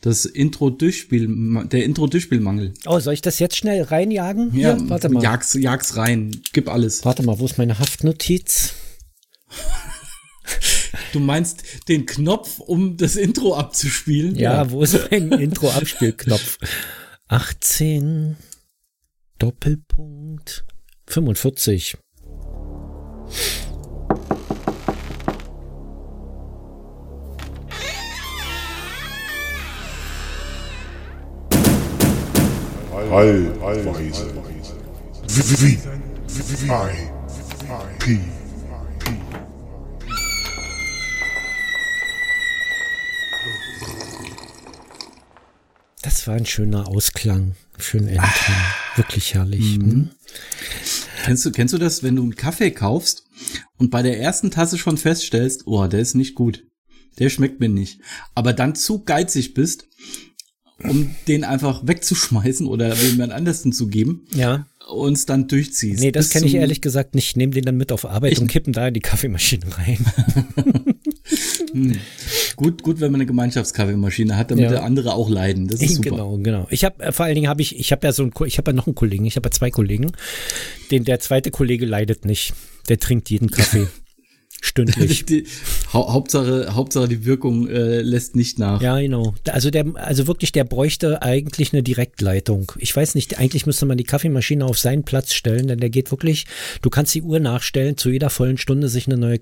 Das 0.01 0.23
Intro-Durchspiel, 0.23 1.27
der 1.69 1.83
Intro-Durchspielmangel. 1.83 2.73
Oh, 2.85 2.99
soll 2.99 3.13
ich 3.13 3.21
das 3.21 3.39
jetzt 3.39 3.57
schnell 3.57 3.83
reinjagen? 3.83 4.55
Ja, 4.55 4.77
Hier, 4.77 4.89
warte 4.89 5.09
mal. 5.09 5.21
Jag's, 5.21 5.55
jag's 5.55 5.97
rein. 5.97 6.31
Gib 6.53 6.69
alles. 6.69 7.03
Warte 7.03 7.21
mal, 7.23 7.37
wo 7.37 7.45
ist 7.45 7.57
meine 7.57 7.77
Haftnotiz? 7.77 8.73
Du 11.13 11.19
meinst 11.19 11.63
den 11.87 12.05
Knopf, 12.05 12.59
um 12.59 12.97
das 12.97 13.15
Intro 13.15 13.55
abzuspielen? 13.55 14.35
Ja, 14.35 14.63
ja. 14.63 14.71
wo 14.71 14.81
ist 14.81 15.11
mein 15.11 15.31
Intro-Abspielknopf? 15.31 16.57
18 17.27 18.37
Doppelpunkt 19.37 20.65
45. 21.07 21.97
Allweise. 33.61 33.83
V, 35.27 35.41
V, 35.41 35.55
V, 35.57 35.65
I, 35.65 35.77
P. 37.99 38.19
Das 46.01 46.27
war 46.27 46.35
ein 46.35 46.45
schöner 46.45 46.87
Ausklang 46.87 47.55
für 47.77 47.97
ein 47.97 48.07
Endton. 48.07 48.23
Ah. 48.23 48.97
Wirklich 48.97 49.33
herrlich. 49.33 49.77
Mhm. 49.77 49.91
Hm? 49.91 50.09
Kennst 51.23 51.45
du, 51.45 51.51
kennst 51.51 51.73
du 51.73 51.77
das, 51.77 52.03
wenn 52.03 52.15
du 52.15 52.23
einen 52.23 52.35
Kaffee 52.35 52.71
kaufst 52.71 53.25
und 53.77 53.91
bei 53.91 54.01
der 54.01 54.19
ersten 54.19 54.51
Tasse 54.51 54.77
schon 54.77 54.97
feststellst, 54.97 55.67
oh, 55.67 55.87
der 55.87 55.99
ist 55.99 56.15
nicht 56.15 56.35
gut. 56.35 56.63
Der 57.17 57.29
schmeckt 57.29 57.59
mir 57.59 57.69
nicht. 57.69 57.99
Aber 58.33 58.53
dann 58.53 58.75
zu 58.75 59.03
geizig 59.03 59.53
bist, 59.53 59.87
um 60.83 61.13
den 61.27 61.43
einfach 61.43 61.85
wegzuschmeißen 61.85 62.65
oder 62.65 62.95
jemand 62.95 63.33
anders 63.33 63.63
zu 63.63 63.87
geben. 63.87 64.25
Ja. 64.33 64.67
Und 64.89 65.13
es 65.13 65.25
dann 65.25 65.47
durchziehst. 65.47 65.99
Nee, 65.99 66.11
das 66.11 66.29
kenne 66.29 66.45
ich 66.45 66.55
ehrlich 66.55 66.81
gesagt 66.81 67.13
nicht. 67.13 67.27
Ich 67.27 67.35
nehme 67.35 67.53
den 67.53 67.65
dann 67.65 67.77
mit 67.77 67.91
auf 67.91 68.05
Arbeit 68.05 68.33
ich 68.33 68.39
und 68.39 68.47
kippen 68.47 68.73
da 68.73 68.87
in 68.87 68.93
die 68.93 69.01
Kaffeemaschine 69.01 69.65
rein. 69.77 70.05
hm. 71.73 71.99
Gut, 72.59 72.83
gut, 72.83 72.99
wenn 72.99 73.13
man 73.13 73.21
eine 73.21 73.25
Gemeinschaftskaffeemaschine 73.25 74.35
hat, 74.35 74.51
damit 74.51 74.65
ja. 74.65 74.69
der 74.69 74.83
andere 74.83 75.13
auch 75.13 75.29
leiden. 75.29 75.69
Das 75.69 75.81
ist 75.81 75.95
super. 75.95 76.09
Genau, 76.09 76.37
genau. 76.39 76.67
Ich 76.69 76.83
habe 76.83 77.01
äh, 77.01 77.13
vor 77.13 77.25
allen 77.25 77.35
Dingen 77.35 77.47
habe 77.47 77.61
ich, 77.61 77.79
ich 77.79 77.93
habe 77.93 78.05
ja 78.05 78.11
so 78.11 78.23
ein, 78.23 78.33
ich 78.45 78.57
habe 78.57 78.71
ja 78.71 78.75
noch 78.75 78.85
einen 78.85 78.95
Kollegen, 78.95 79.23
ich 79.23 79.37
habe 79.37 79.47
ja 79.47 79.51
zwei 79.51 79.71
Kollegen. 79.71 80.11
Den 80.91 81.05
der 81.05 81.21
zweite 81.21 81.51
Kollege 81.51 81.85
leidet 81.85 82.25
nicht. 82.25 82.53
Der 82.89 82.99
trinkt 82.99 83.29
jeden 83.29 83.49
Kaffee. 83.49 83.87
Stündlich. 84.61 85.25
Die, 85.25 85.45
Hau 85.93 86.11
Hauptsache, 86.11 86.75
Hauptsache 86.75 87.07
die 87.07 87.23
Wirkung 87.23 87.69
äh, 87.69 88.01
lässt 88.01 88.35
nicht 88.35 88.59
nach. 88.59 88.81
Ja, 88.81 88.99
genau. 88.99 89.35
Also 89.47 89.71
der, 89.71 89.85
also 89.95 90.27
wirklich, 90.27 90.51
der 90.51 90.65
bräuchte 90.65 91.21
eigentlich 91.21 91.71
eine 91.71 91.81
Direktleitung. 91.81 92.73
Ich 92.77 92.93
weiß 92.93 93.15
nicht, 93.15 93.39
eigentlich 93.39 93.67
müsste 93.67 93.85
man 93.85 93.97
die 93.97 94.03
Kaffeemaschine 94.03 94.65
auf 94.65 94.77
seinen 94.77 95.03
Platz 95.03 95.31
stellen, 95.31 95.67
denn 95.67 95.79
der 95.79 95.89
geht 95.89 96.11
wirklich, 96.11 96.45
du 96.81 96.89
kannst 96.89 97.15
die 97.15 97.21
Uhr 97.21 97.39
nachstellen, 97.39 97.95
zu 97.95 98.09
jeder 98.09 98.29
vollen 98.29 98.57
Stunde 98.57 98.89
sich 98.89 99.07
eine 99.07 99.15
neue 99.15 99.39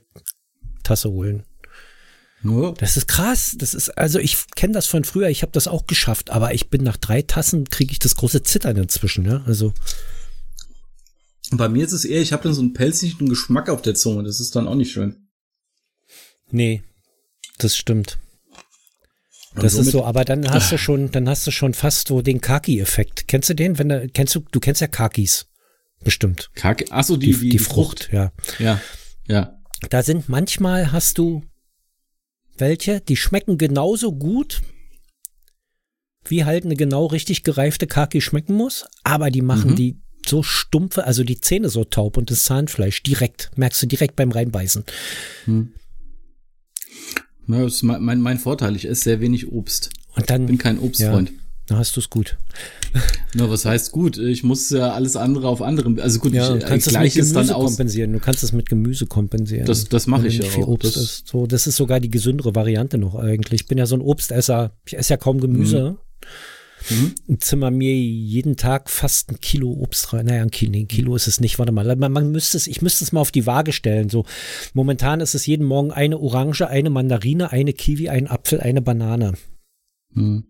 Tasse 0.83 1.09
holen. 1.09 1.41
Nur? 2.41 2.73
Das 2.75 2.97
ist 2.97 3.07
krass. 3.07 3.55
Das 3.57 3.73
ist, 3.73 3.89
also 3.97 4.19
ich 4.19 4.37
kenne 4.55 4.73
das 4.73 4.87
von 4.87 5.03
früher, 5.03 5.29
ich 5.29 5.41
habe 5.41 5.51
das 5.51 5.67
auch 5.67 5.87
geschafft, 5.87 6.29
aber 6.29 6.53
ich 6.53 6.69
bin 6.69 6.83
nach 6.83 6.97
drei 6.97 7.21
Tassen, 7.21 7.69
kriege 7.69 7.91
ich 7.91 7.99
das 7.99 8.15
große 8.15 8.43
Zittern 8.43 8.77
inzwischen, 8.77 9.25
ja. 9.25 9.43
Also. 9.45 9.73
Bei 11.51 11.69
mir 11.69 11.85
ist 11.85 11.93
es 11.93 12.05
eher, 12.05 12.21
ich 12.21 12.33
habe 12.33 12.43
dann 12.43 12.53
so 12.53 12.61
einen 12.61 12.73
pelzigen 12.73 13.29
Geschmack 13.29 13.69
auf 13.69 13.81
der 13.81 13.95
Zunge. 13.95 14.23
Das 14.23 14.39
ist 14.39 14.55
dann 14.55 14.67
auch 14.67 14.75
nicht 14.75 14.91
schön. 14.91 15.27
Nee, 16.51 16.83
das 17.57 17.75
stimmt. 17.75 18.17
Das 19.55 19.73
ist 19.73 19.91
so, 19.91 20.03
aber 20.03 20.23
dann 20.23 20.49
hast 20.49 20.71
du 20.71 20.77
schon, 20.77 21.11
dann 21.11 21.27
hast 21.27 21.47
du 21.47 21.51
schon 21.51 21.73
fast 21.73 22.09
so 22.09 22.21
den 22.21 22.41
Kaki-Effekt. 22.41 23.27
Kennst 23.27 23.49
du 23.49 23.55
den? 23.55 23.79
Wenn 23.79 23.89
du, 23.89 24.07
kennst 24.09 24.35
du, 24.35 24.41
du 24.51 24.59
kennst 24.59 24.81
ja 24.81 24.87
Kakis. 24.87 25.47
Bestimmt. 26.03 26.51
Kaki, 26.53 26.85
ach 26.91 27.03
so, 27.03 27.17
die, 27.17 27.31
die, 27.31 27.39
die, 27.39 27.49
die 27.49 27.59
Frucht, 27.59 28.03
Frucht, 28.03 28.13
ja. 28.13 28.31
Ja, 28.59 28.79
ja. 29.27 29.59
Da 29.89 30.03
sind 30.03 30.29
manchmal 30.29 30.91
hast 30.91 31.17
du 31.17 31.43
welche, 32.59 33.01
die 33.01 33.15
schmecken 33.15 33.57
genauso 33.57 34.13
gut, 34.13 34.61
wie 36.25 36.45
halt 36.45 36.65
eine 36.65 36.75
genau 36.75 37.05
richtig 37.05 37.43
gereifte 37.43 37.87
Kaki 37.87 38.21
schmecken 38.21 38.55
muss, 38.55 38.85
aber 39.03 39.31
die 39.31 39.41
machen 39.41 39.71
mhm. 39.71 39.75
die 39.75 40.01
so 40.25 40.43
stumpfe, 40.43 41.05
also 41.05 41.23
die 41.23 41.39
Zähne 41.39 41.69
so 41.69 41.85
taub 41.85 42.17
und 42.17 42.29
das 42.31 42.43
Zahnfleisch 42.43 43.01
direkt, 43.03 43.51
merkst 43.55 43.81
du 43.83 43.87
direkt 43.87 44.15
beim 44.15 44.31
Reinbeißen. 44.31 44.83
Mhm. 45.45 45.73
Ja, 47.47 47.63
das 47.63 47.75
ist 47.75 47.83
mein, 47.83 48.03
mein, 48.03 48.19
mein 48.19 48.39
Vorteil. 48.39 48.75
Ich 48.75 48.85
esse 48.85 49.03
sehr 49.03 49.21
wenig 49.21 49.51
Obst. 49.51 49.89
Und 50.15 50.29
dann, 50.29 50.41
ich 50.41 50.47
bin 50.47 50.57
kein 50.57 50.79
Obstfreund. 50.79 51.29
Ja, 51.29 51.35
dann 51.67 51.77
hast 51.77 51.95
du 51.95 51.99
es 51.99 52.09
gut. 52.09 52.37
Na, 53.33 53.49
was 53.49 53.65
heißt 53.65 53.91
gut? 53.91 54.17
Ich 54.17 54.43
muss 54.43 54.69
ja 54.69 54.93
alles 54.93 55.15
andere 55.15 55.49
auf 55.49 55.61
andere. 55.61 56.01
Also 56.01 56.19
gut, 56.19 56.33
ja, 56.33 56.55
ich 56.55 56.63
du 56.63 56.67
kannst 56.67 56.87
es 56.87 56.93
mit 56.93 57.13
Gemüse 57.13 57.33
dann 57.33 57.47
kompensieren. 57.49 58.13
Du 58.13 58.19
kannst 58.19 58.43
es 58.43 58.53
mit 58.53 58.69
Gemüse 58.69 59.05
kompensieren. 59.05 59.65
Das, 59.65 59.85
das 59.85 60.07
mache 60.07 60.27
ich 60.27 60.37
ja 60.37 60.45
auch. 60.63 60.67
Obst 60.67 60.95
das, 60.95 61.03
ist. 61.03 61.27
So, 61.27 61.45
das 61.45 61.67
ist 61.67 61.75
sogar 61.75 61.99
die 61.99 62.09
gesündere 62.09 62.55
Variante 62.55 62.97
noch 62.97 63.15
eigentlich. 63.15 63.61
Ich 63.61 63.67
bin 63.67 63.77
ja 63.77 63.85
so 63.85 63.95
ein 63.95 64.01
Obstesser. 64.01 64.71
Ich 64.85 64.97
esse 64.97 65.13
ja 65.13 65.17
kaum 65.17 65.41
Gemüse. 65.41 65.91
Mhm. 65.91 65.97
Mhm. 66.89 67.39
Zimmer 67.39 67.71
mir 67.71 67.93
jeden 67.93 68.55
Tag 68.55 68.89
fast 68.89 69.29
ein 69.31 69.41
Kilo 69.41 69.69
Obst 69.71 70.13
rein. 70.13 70.27
Naja, 70.27 70.41
ein 70.41 70.51
Kilo, 70.51 70.71
ein 70.73 70.87
Kilo 70.87 71.15
ist 71.15 71.27
es 71.27 71.41
nicht. 71.41 71.59
Warte 71.59 71.73
mal, 71.73 71.95
man, 71.97 72.11
man 72.11 72.31
müsste 72.31 72.55
es, 72.55 72.67
ich 72.67 72.81
müsste 72.81 73.03
es 73.03 73.11
mal 73.11 73.19
auf 73.19 73.31
die 73.31 73.45
Waage 73.45 73.73
stellen. 73.73 74.09
So, 74.09 74.25
momentan 74.73 75.19
ist 75.19 75.35
es 75.35 75.45
jeden 75.45 75.65
Morgen 75.65 75.91
eine 75.91 76.17
Orange, 76.17 76.67
eine 76.67 76.89
Mandarine, 76.89 77.51
eine 77.51 77.73
Kiwi, 77.73 78.07
ein 78.09 78.27
Apfel, 78.27 78.61
eine 78.61 78.81
Banane. 78.81 79.33
Mhm. 80.13 80.45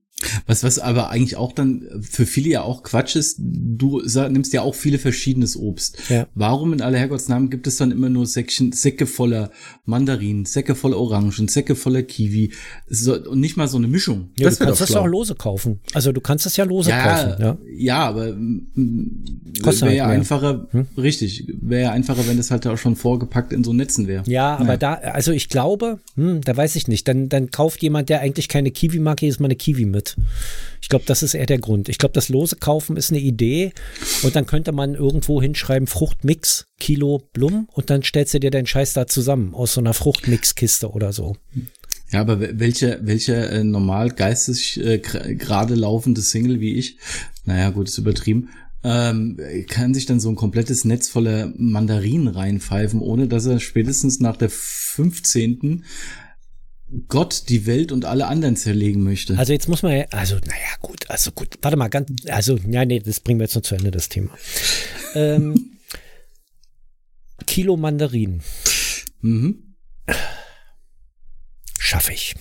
Was, 0.48 0.64
was 0.64 0.80
aber 0.80 1.10
eigentlich 1.12 1.36
auch 1.36 1.52
dann 1.52 1.88
für 2.02 2.26
viele 2.26 2.50
ja 2.50 2.62
auch 2.64 2.82
Quatsch 2.82 3.16
ist, 3.16 3.38
du 3.40 4.02
nimmst 4.02 4.52
ja 4.52 4.64
auch 4.64 4.74
viele 4.74 4.98
verschiedenes 4.98 5.56
Obst. 5.56 6.00
Ja. 6.10 6.28
Warum 6.34 6.74
in 6.74 6.82
aller 6.82 6.98
Herrgottsnamen 6.98 7.52
gibt 7.52 7.68
es 7.68 7.78
dann 7.78 7.92
immer 7.92 8.10
nur 8.10 8.26
Säckchen, 8.26 8.72
Säcke 8.72 9.06
voller 9.06 9.52
Mandarinen, 9.86 10.46
Säcke 10.46 10.74
voller 10.74 10.98
Orangen, 10.98 11.48
Säcke 11.48 11.76
voller 11.76 12.02
Kiwi 12.02 12.52
so, 12.88 13.14
und 13.14 13.40
nicht 13.40 13.58
mal 13.58 13.68
so 13.68 13.78
eine 13.78 13.88
Mischung? 13.88 14.32
Ja, 14.40 14.46
das 14.46 14.58
du 14.58 14.66
kannst 14.66 14.82
das 14.82 14.96
auch 14.96 15.06
lose 15.06 15.36
kaufen. 15.36 15.82
Also 15.94 16.12
du 16.12 16.20
kannst 16.20 16.48
es 16.48 16.58
ja 16.58 16.66
lose 16.66 16.90
ja, 16.90 17.04
kaufen. 17.04 17.36
Ja, 17.40 17.58
ja 17.78 18.00
aber 18.00 18.36
wäre 19.64 20.06
halt 20.06 20.18
einfacher, 20.18 20.68
hm? 20.72 20.88
richtig, 20.98 21.46
wäre 21.62 21.84
ja 21.84 21.92
einfacher, 21.92 22.28
wenn 22.28 22.38
das 22.38 22.52
halt 22.52 22.66
auch 22.68 22.78
schon 22.78 22.96
vorgepackt 22.96 23.54
in 23.54 23.64
so 23.64 23.74
Netzen 23.74 24.08
wäre. 24.08 24.24
Ja, 24.28 24.58
aber 24.58 24.78
da, 24.78 24.94
also 24.94 25.32
ich 25.32 25.50
glaube, 25.50 26.00
hm, 26.16 26.42
da 26.42 26.56
weiß 26.56 26.76
ich 26.76 26.88
nicht, 26.88 27.08
dann, 27.08 27.30
dann 27.30 27.52
kauft 27.52 27.82
jemand, 27.82 28.10
der 28.10 28.22
eigentlich 28.22 28.48
keine 28.48 28.72
Kiwi 28.72 29.00
mag, 29.00 29.22
jedes 29.22 29.40
Mal 29.40 29.48
eine 29.48 29.56
Kiwi 29.56 29.86
mit. 29.86 30.16
Ich 30.82 30.90
glaube, 30.90 31.06
das 31.06 31.24
ist 31.24 31.34
eher 31.34 31.46
der 31.46 31.60
Grund. 31.60 31.90
Ich 31.90 31.98
glaube, 31.98 32.14
das 32.14 32.30
lose 32.30 32.56
kaufen 32.58 32.98
ist 32.98 33.12
eine 33.12 33.20
Idee 33.20 33.74
und 34.24 34.36
dann 34.36 34.46
könnte 34.46 34.72
man 34.72 34.96
irgendwo 34.96 35.42
hinschreiben 35.42 35.88
Fruchtmix, 35.88 36.68
Kilo 36.80 37.24
Blum 37.34 37.68
und 37.74 37.90
dann 37.90 38.04
stellst 38.04 38.34
du 38.34 38.40
dir 38.40 38.52
deinen 38.52 38.68
Scheiß 38.68 38.94
da 38.94 39.08
zusammen 39.08 39.54
aus 39.54 39.74
so 39.74 39.82
einer 39.82 39.94
Fruchtmix-Kiste 39.94 40.92
oder 40.92 41.14
so. 41.14 41.36
Ja, 42.12 42.22
aber 42.22 42.40
welcher 42.40 43.06
welcher 43.06 43.52
äh, 43.52 43.64
normal 43.64 44.12
geistig 44.12 44.80
äh, 44.80 45.00
gerade 45.00 45.76
laufende 45.76 46.22
Single 46.22 46.62
wie 46.62 46.76
ich, 46.76 46.98
naja, 47.46 47.70
gut, 47.70 47.90
ist 47.90 47.98
übertrieben, 47.98 48.50
ähm, 48.84 49.40
kann 49.68 49.94
sich 49.94 50.06
dann 50.06 50.20
so 50.20 50.30
ein 50.30 50.36
komplettes 50.36 50.86
Netz 50.86 51.10
voller 51.10 51.52
Mandarinen 51.58 52.28
reinpfeifen, 52.28 53.00
ohne 53.02 53.28
dass 53.28 53.46
er 53.46 53.60
spätestens 53.60 54.20
nach 54.20 54.38
der 54.38 54.50
15. 54.50 55.84
Gott 57.10 57.50
die 57.50 57.66
Welt 57.66 57.92
und 57.92 58.06
alle 58.06 58.28
anderen 58.28 58.56
zerlegen 58.56 59.04
möchte. 59.04 59.38
Also 59.38 59.52
jetzt 59.52 59.68
muss 59.68 59.84
man 59.84 59.92
ja, 59.98 60.06
also 60.12 60.36
naja 60.36 60.76
gut, 60.80 61.10
also 61.10 61.32
gut, 61.32 61.58
warte 61.62 61.76
mal, 61.76 61.90
ganz, 61.90 62.10
also 62.28 62.58
ja, 62.70 62.86
nee, 62.86 63.00
das 63.00 63.20
bringen 63.20 63.40
wir 63.40 63.46
jetzt 63.46 63.56
noch 63.56 63.64
zu 63.64 63.76
Ende, 63.76 63.92
das 63.92 64.08
Thema. 64.08 64.30
ähm, 65.16 65.78
Kilo 67.46 67.76
Mandarinen. 67.76 68.42
Mhm. 69.22 69.76
Schaffe 71.78 72.14
ich. 72.14 72.36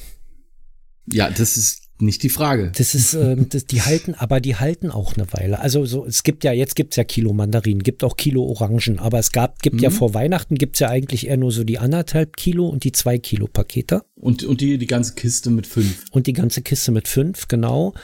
Ja, 1.06 1.30
das 1.30 1.56
ist 1.56 1.85
nicht 1.98 2.22
die 2.22 2.28
Frage. 2.28 2.72
Das 2.76 2.94
ist, 2.94 3.14
ähm, 3.14 3.48
das, 3.50 3.66
die 3.66 3.82
halten, 3.82 4.14
aber 4.14 4.40
die 4.40 4.56
halten 4.56 4.90
auch 4.90 5.16
eine 5.16 5.32
Weile. 5.32 5.60
Also 5.60 5.84
so, 5.86 6.04
es 6.04 6.22
gibt 6.22 6.44
ja, 6.44 6.52
jetzt 6.52 6.76
gibt 6.76 6.92
es 6.92 6.96
ja 6.96 7.04
Kilo 7.04 7.32
Mandarinen, 7.32 7.82
gibt 7.82 8.04
auch 8.04 8.16
Kilo 8.16 8.44
Orangen, 8.44 8.98
aber 8.98 9.18
es 9.18 9.32
gab, 9.32 9.62
gibt 9.62 9.76
mhm. 9.76 9.82
ja 9.82 9.90
vor 9.90 10.14
Weihnachten 10.14 10.56
gibt 10.56 10.76
es 10.76 10.80
ja 10.80 10.88
eigentlich 10.88 11.28
eher 11.28 11.36
nur 11.36 11.52
so 11.52 11.64
die 11.64 11.78
anderthalb 11.78 12.36
Kilo 12.36 12.68
und 12.68 12.84
die 12.84 12.92
zwei 12.92 13.18
Kilo 13.18 13.46
Pakete. 13.46 14.02
Und, 14.16 14.44
und 14.44 14.60
die, 14.60 14.78
die 14.78 14.86
ganze 14.86 15.14
Kiste 15.14 15.50
mit 15.50 15.66
fünf. 15.66 16.04
Und 16.10 16.26
die 16.26 16.32
ganze 16.32 16.62
Kiste 16.62 16.92
mit 16.92 17.08
fünf, 17.08 17.48
genau. 17.48 17.94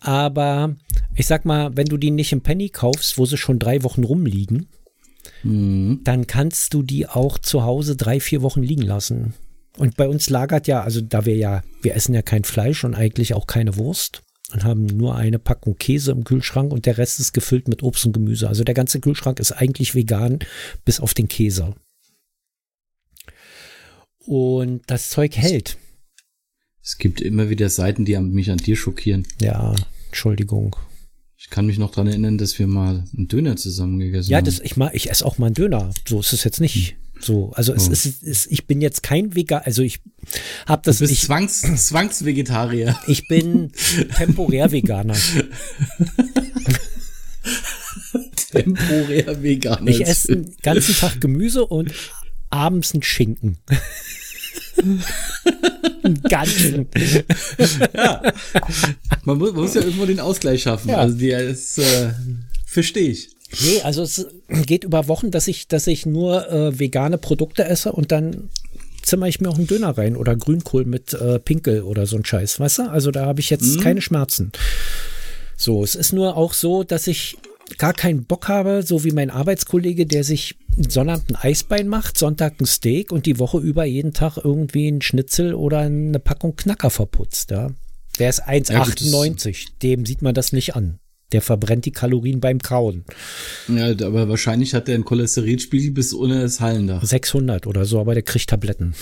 Aber 0.00 0.74
ich 1.14 1.26
sag 1.26 1.44
mal, 1.44 1.76
wenn 1.76 1.86
du 1.86 1.96
die 1.96 2.10
nicht 2.10 2.32
im 2.32 2.40
Penny 2.40 2.70
kaufst, 2.70 3.18
wo 3.18 3.26
sie 3.26 3.36
schon 3.36 3.58
drei 3.58 3.82
Wochen 3.82 4.04
rumliegen, 4.04 4.68
mhm. 5.42 6.00
dann 6.04 6.26
kannst 6.26 6.74
du 6.74 6.82
die 6.82 7.06
auch 7.06 7.38
zu 7.38 7.64
Hause 7.64 7.96
drei, 7.96 8.18
vier 8.18 8.42
Wochen 8.42 8.62
liegen 8.62 8.82
lassen. 8.82 9.34
Und 9.78 9.96
bei 9.96 10.08
uns 10.08 10.28
lagert 10.28 10.66
ja, 10.66 10.82
also 10.82 11.00
da 11.00 11.24
wir 11.24 11.36
ja, 11.36 11.62
wir 11.80 11.94
essen 11.94 12.14
ja 12.14 12.22
kein 12.22 12.44
Fleisch 12.44 12.84
und 12.84 12.94
eigentlich 12.94 13.34
auch 13.34 13.46
keine 13.46 13.76
Wurst 13.76 14.22
und 14.52 14.64
haben 14.64 14.84
nur 14.84 15.16
eine 15.16 15.38
Packung 15.38 15.76
Käse 15.78 16.12
im 16.12 16.24
Kühlschrank 16.24 16.72
und 16.72 16.84
der 16.86 16.98
Rest 16.98 17.20
ist 17.20 17.32
gefüllt 17.32 17.68
mit 17.68 17.82
Obst 17.82 18.04
und 18.04 18.12
Gemüse. 18.12 18.48
Also 18.48 18.64
der 18.64 18.74
ganze 18.74 19.00
Kühlschrank 19.00 19.40
ist 19.40 19.52
eigentlich 19.52 19.94
vegan, 19.94 20.40
bis 20.84 21.00
auf 21.00 21.14
den 21.14 21.28
Käse. 21.28 21.74
Und 24.18 24.82
das 24.86 25.10
Zeug 25.10 25.36
hält. 25.36 25.78
Es 26.82 26.98
gibt 26.98 27.20
immer 27.20 27.48
wieder 27.48 27.68
Seiten, 27.68 28.04
die 28.04 28.18
mich 28.18 28.50
an 28.50 28.58
dir 28.58 28.76
schockieren. 28.76 29.26
Ja, 29.40 29.74
Entschuldigung. 30.08 30.76
Ich 31.36 31.50
kann 31.50 31.66
mich 31.66 31.78
noch 31.78 31.90
dran 31.90 32.06
erinnern, 32.06 32.38
dass 32.38 32.58
wir 32.58 32.66
mal 32.66 33.04
einen 33.16 33.28
Döner 33.28 33.56
zusammen 33.56 33.98
gegessen 33.98 34.30
ja, 34.30 34.38
haben. 34.38 34.46
Ja, 34.46 34.60
ich, 34.62 34.76
ich 34.94 35.10
esse 35.10 35.24
auch 35.24 35.38
mal 35.38 35.46
einen 35.46 35.54
Döner. 35.54 35.90
So 36.06 36.20
ist 36.20 36.32
es 36.32 36.44
jetzt 36.44 36.60
nicht. 36.60 36.96
Hm. 37.22 37.34
So, 37.34 37.52
also 37.54 37.72
es, 37.72 37.88
oh. 37.88 37.92
ist, 37.92 38.22
es, 38.22 38.46
ich 38.46 38.66
bin 38.66 38.80
jetzt 38.80 39.02
kein 39.02 39.34
Vegan, 39.34 39.62
also 39.64 39.82
ich 39.82 40.00
habe 40.66 40.82
das. 40.84 40.98
Du 40.98 41.04
bist 41.04 41.12
ich, 41.12 41.22
Zwangs, 41.22 41.62
Zwangsvegetarier. 41.62 42.98
Ich 43.06 43.28
bin 43.28 43.72
temporär 44.16 44.72
Veganer. 44.72 45.14
temporär 48.50 49.42
Veganer. 49.42 49.88
Ich 49.88 50.06
esse 50.06 50.28
den 50.28 50.56
ganzen 50.62 50.94
Tag 50.94 51.20
Gemüse 51.20 51.64
und 51.66 51.92
abends 52.50 52.92
einen 52.92 53.02
Schinken. 53.02 53.58
Ganzen. 56.28 56.88
ja. 57.94 58.22
Man 59.24 59.38
muss, 59.38 59.52
man 59.52 59.62
muss, 59.62 59.74
ja 59.74 59.82
irgendwo 59.82 60.06
den 60.06 60.20
Ausgleich 60.20 60.62
schaffen. 60.62 60.90
Ja. 60.90 60.98
Also 60.98 61.16
die 61.16 61.30
ist, 61.30 61.78
äh, 61.78 62.12
verstehe 62.66 63.10
ich. 63.10 63.30
Nee, 63.60 63.82
also 63.82 64.02
es 64.02 64.26
geht 64.66 64.84
über 64.84 65.08
Wochen, 65.08 65.30
dass 65.30 65.48
ich, 65.48 65.68
dass 65.68 65.86
ich 65.86 66.06
nur 66.06 66.50
äh, 66.50 66.78
vegane 66.78 67.18
Produkte 67.18 67.64
esse 67.64 67.92
und 67.92 68.12
dann 68.12 68.50
zimmer 69.02 69.26
ich 69.26 69.40
mir 69.40 69.48
auch 69.48 69.58
einen 69.58 69.66
Döner 69.66 69.96
rein 69.98 70.16
oder 70.16 70.36
Grünkohl 70.36 70.84
mit 70.84 71.12
äh, 71.12 71.38
Pinkel 71.38 71.82
oder 71.82 72.06
so 72.06 72.16
ein 72.16 72.24
Scheiß, 72.24 72.60
weißt 72.60 72.78
du? 72.78 72.90
Also 72.90 73.10
da 73.10 73.26
habe 73.26 73.40
ich 73.40 73.50
jetzt 73.50 73.76
mhm. 73.76 73.80
keine 73.80 74.00
Schmerzen. 74.00 74.52
So, 75.56 75.84
es 75.84 75.94
ist 75.94 76.12
nur 76.12 76.36
auch 76.36 76.54
so, 76.54 76.82
dass 76.82 77.06
ich 77.06 77.36
gar 77.78 77.92
keinen 77.92 78.24
Bock 78.24 78.48
habe, 78.48 78.82
so 78.82 79.04
wie 79.04 79.12
mein 79.12 79.30
Arbeitskollege, 79.30 80.06
der 80.06 80.24
sich 80.24 80.56
Sonnabend 80.88 81.30
ein 81.30 81.36
Eisbein 81.36 81.88
macht, 81.88 82.16
Sonntag 82.16 82.60
ein 82.60 82.66
Steak 82.66 83.12
und 83.12 83.26
die 83.26 83.38
Woche 83.38 83.58
über 83.58 83.84
jeden 83.84 84.12
Tag 84.12 84.38
irgendwie 84.38 84.88
ein 84.88 85.02
Schnitzel 85.02 85.54
oder 85.54 85.80
eine 85.80 86.18
Packung 86.18 86.56
Knacker 86.56 86.90
verputzt, 86.90 87.50
ja. 87.50 87.70
Der 88.18 88.28
ist 88.28 88.46
1,98. 88.46 89.50
Ja, 89.50 89.70
Dem 89.82 90.06
sieht 90.06 90.22
man 90.22 90.34
das 90.34 90.52
nicht 90.52 90.76
an. 90.76 90.98
Der 91.32 91.42
verbrennt 91.42 91.84
die 91.86 91.92
Kalorien 91.92 92.40
beim 92.40 92.58
Kauen. 92.58 93.04
Ja, 93.68 93.90
aber 93.90 94.28
wahrscheinlich 94.28 94.74
hat 94.74 94.88
der 94.88 94.96
einen 94.96 95.04
Cholesterinspiegel 95.04 95.92
bis 95.92 96.12
ohne 96.14 96.42
das 96.42 96.60
Hallendach. 96.60 97.02
600 97.04 97.66
oder 97.66 97.84
so, 97.84 98.00
aber 98.00 98.14
der 98.14 98.22
kriegt 98.22 98.50
Tabletten. 98.50 98.94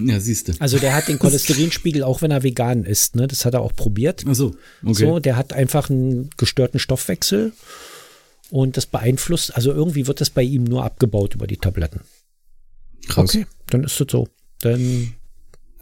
Ja, 0.00 0.18
siehst 0.20 0.48
du. 0.48 0.52
Also 0.58 0.78
der 0.78 0.94
hat 0.94 1.08
den 1.08 1.18
Cholesterinspiegel, 1.20 2.02
auch 2.02 2.22
wenn 2.22 2.30
er 2.30 2.42
vegan 2.42 2.84
ist, 2.84 3.14
ne? 3.16 3.28
Das 3.28 3.44
hat 3.44 3.54
er 3.54 3.60
auch 3.60 3.74
probiert. 3.74 4.24
Ach 4.26 4.34
so, 4.34 4.54
okay. 4.82 4.94
So, 4.94 5.18
der 5.18 5.36
hat 5.36 5.52
einfach 5.52 5.90
einen 5.90 6.30
gestörten 6.36 6.80
Stoffwechsel 6.80 7.52
und 8.50 8.76
das 8.76 8.86
beeinflusst, 8.86 9.54
also 9.54 9.72
irgendwie 9.72 10.06
wird 10.06 10.20
das 10.20 10.30
bei 10.30 10.42
ihm 10.42 10.64
nur 10.64 10.84
abgebaut 10.84 11.34
über 11.34 11.46
die 11.46 11.56
Tabletten. 11.56 12.00
Krass. 13.08 13.30
Okay, 13.30 13.46
dann 13.68 13.84
ist 13.84 14.00
es 14.00 14.06
so. 14.10 14.28
Dann 14.60 15.14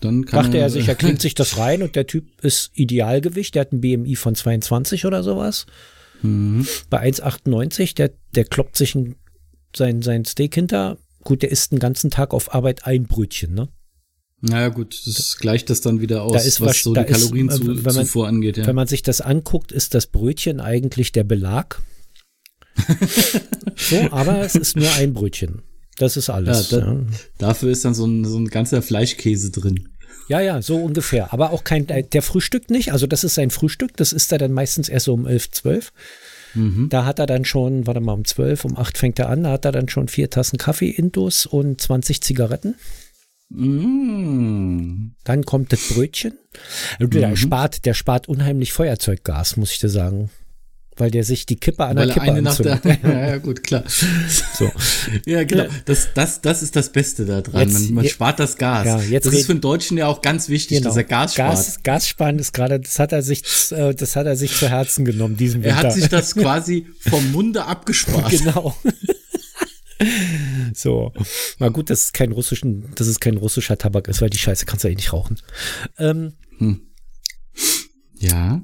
dann 0.01 0.25
kann 0.25 0.45
dachte 0.45 0.59
er, 0.59 0.65
er 0.65 0.71
sich, 0.71 0.89
er 0.89 0.95
klingt 0.97 1.21
sich 1.21 1.35
das 1.35 1.59
rein 1.59 1.83
und 1.83 1.97
der 1.97 2.07
Typ 2.07 2.43
ist 2.43 2.71
Idealgewicht, 2.75 3.55
der 3.55 3.63
hat 3.63 3.73
ein 3.73 3.81
BMI 3.81 4.17
von 4.17 4.35
22 4.35 5.07
oder 5.07 5.23
sowas. 5.23 5.67
Mhm. 6.23 6.67
Bei 6.89 7.03
1,98, 7.03 7.95
der, 7.95 8.13
der 8.35 8.45
kloppt 8.45 8.77
sich 8.77 8.95
ein, 8.95 9.17
sein, 9.75 10.03
sein 10.03 10.25
Steak 10.25 10.55
hinter. 10.55 10.99
Gut, 11.23 11.43
der 11.43 11.51
isst 11.51 11.73
den 11.73 11.79
ganzen 11.79 12.11
Tag 12.11 12.33
auf 12.33 12.55
Arbeit 12.55 12.87
ein 12.87 13.05
Brötchen, 13.05 13.55
ne? 13.55 13.69
Naja, 14.43 14.69
gut, 14.71 15.03
das 15.07 15.37
gleicht 15.37 15.69
das 15.69 15.83
dann 15.83 16.01
wieder 16.01 16.23
aus, 16.23 16.33
da 16.33 16.39
ist, 16.39 16.63
was 16.63 16.83
so 16.83 16.95
die 16.95 17.05
Kalorienzufuhr 17.05 18.25
äh, 18.25 18.29
angeht. 18.29 18.57
Ja. 18.57 18.67
Wenn 18.67 18.75
man 18.75 18.87
sich 18.87 19.03
das 19.03 19.21
anguckt, 19.21 19.71
ist 19.71 19.93
das 19.93 20.07
Brötchen 20.07 20.61
eigentlich 20.61 21.13
der 21.13 21.25
Belag. 21.25 21.83
so, 23.77 23.97
aber 24.11 24.41
es 24.41 24.55
ist 24.55 24.77
nur 24.77 24.91
ein 24.95 25.13
Brötchen. 25.13 25.61
Das 26.01 26.17
ist 26.17 26.31
alles. 26.31 26.71
Ja, 26.71 26.81
da, 26.81 26.93
ja. 26.93 27.01
Dafür 27.37 27.71
ist 27.71 27.85
dann 27.85 27.93
so 27.93 28.07
ein, 28.07 28.25
so 28.25 28.39
ein 28.39 28.47
ganzer 28.47 28.81
Fleischkäse 28.81 29.51
drin. 29.51 29.91
Ja, 30.29 30.41
ja, 30.41 30.63
so 30.63 30.79
ungefähr. 30.79 31.31
Aber 31.35 31.51
auch 31.51 31.63
kein, 31.63 31.87
der 31.87 32.23
Frühstück 32.23 32.71
nicht. 32.71 32.93
Also 32.93 33.07
das 33.07 33.23
ist 33.23 33.35
sein 33.35 33.51
Frühstück. 33.51 33.99
Das 33.99 34.15
ist 34.15 34.33
er 34.33 34.39
dann 34.39 34.53
meistens 34.53 34.89
erst 34.89 35.05
so 35.05 35.13
um 35.13 35.27
11, 35.27 35.51
12. 35.51 35.93
Mhm. 36.55 36.89
Da 36.89 37.05
hat 37.05 37.19
er 37.19 37.27
dann 37.27 37.45
schon, 37.45 37.87
warte 37.87 38.01
mal, 38.01 38.15
um 38.15 38.25
12, 38.25 38.65
um 38.65 38.79
8 38.79 38.97
fängt 38.97 39.19
er 39.19 39.29
an, 39.29 39.43
da 39.43 39.51
hat 39.51 39.67
er 39.67 39.73
dann 39.73 39.91
schon 39.91 40.09
vier 40.09 40.31
Tassen 40.31 40.57
Kaffee 40.57 40.89
intus 40.89 41.45
und 41.45 41.83
20 41.83 42.23
Zigaretten. 42.23 42.77
Mm. 43.51 45.13
Dann 45.25 45.45
kommt 45.45 45.73
das 45.73 45.89
Brötchen. 45.89 46.33
Der, 46.99 47.29
mhm. 47.29 47.37
spart, 47.37 47.85
der 47.85 47.95
spart 47.95 48.27
unheimlich 48.27 48.73
Feuerzeuggas, 48.73 49.57
muss 49.57 49.73
ich 49.73 49.81
dir 49.81 49.91
sagen 49.91 50.31
weil 51.01 51.11
der 51.11 51.25
sich 51.25 51.47
die 51.47 51.57
Kippe 51.57 51.85
an 51.85 51.97
der 51.97 52.07
weil 52.07 52.15
Kippe 52.15 52.33
eine 52.33 52.49
anzündet. 52.49 52.85
Nach 52.85 52.97
der, 52.97 53.11
ja, 53.11 53.29
ja, 53.31 53.39
gut, 53.39 53.63
klar. 53.63 53.85
So. 53.89 54.71
Ja, 55.27 55.45
genau. 55.45 55.65
Das, 55.87 56.09
das, 56.15 56.41
das 56.41 56.63
ist 56.63 56.77
das 56.77 56.93
Beste 56.93 57.25
daran. 57.25 57.69
Jetzt, 57.69 57.87
man, 57.87 57.95
man 57.95 58.09
spart 58.09 58.39
das 58.39 58.57
Gas. 58.57 58.87
Ja, 58.87 59.01
jetzt 59.01 59.27
das 59.27 59.35
ist 59.35 59.47
für 59.47 59.53
einen 59.53 59.61
Deutschen 59.61 59.97
ja 59.97 60.07
auch 60.07 60.23
ganz 60.23 60.49
wichtig, 60.49 60.79
genau. 60.79 60.91
dass 60.91 60.97
er 60.97 61.05
Gas 61.05 61.35
spart. 61.35 61.57
Gas, 61.57 61.83
Gas 61.83 62.09
sparen 62.09 62.39
ist 62.39 62.53
gerade, 62.53 62.79
das 62.79 62.99
hat 62.99 63.13
er 63.13 63.23
sich, 63.23 63.43
äh, 63.73 63.95
das 63.95 64.15
hat 64.17 64.27
er 64.27 64.37
sich 64.37 64.55
zu 64.55 64.69
Herzen 64.69 65.05
genommen, 65.05 65.37
diesen 65.37 65.63
Winter. 65.63 65.77
Er 65.77 65.77
hat 65.85 65.93
sich 65.93 66.09
das 66.09 66.35
quasi 66.37 66.87
vom 67.01 67.33
Munde 67.33 67.65
abgespart. 67.65 68.31
Genau. 68.31 68.77
So, 70.73 71.13
na 71.59 71.69
gut, 71.69 71.91
dass 71.91 72.05
es 72.05 72.13
kein 72.13 72.33
russischen, 72.33 72.91
dass 72.95 73.07
es 73.07 73.21
kein 73.21 73.37
russischer 73.37 73.77
Tabak 73.77 74.09
ist, 74.09 74.23
weil 74.23 74.31
die 74.31 74.39
Scheiße 74.39 74.65
kannst 74.65 74.83
du 74.83 74.89
ja 74.89 74.93
eh 74.93 74.97
nicht 74.97 75.13
rauchen. 75.13 75.39
Ähm, 75.99 76.33
hm. 76.57 76.81
Ja. 78.15 78.63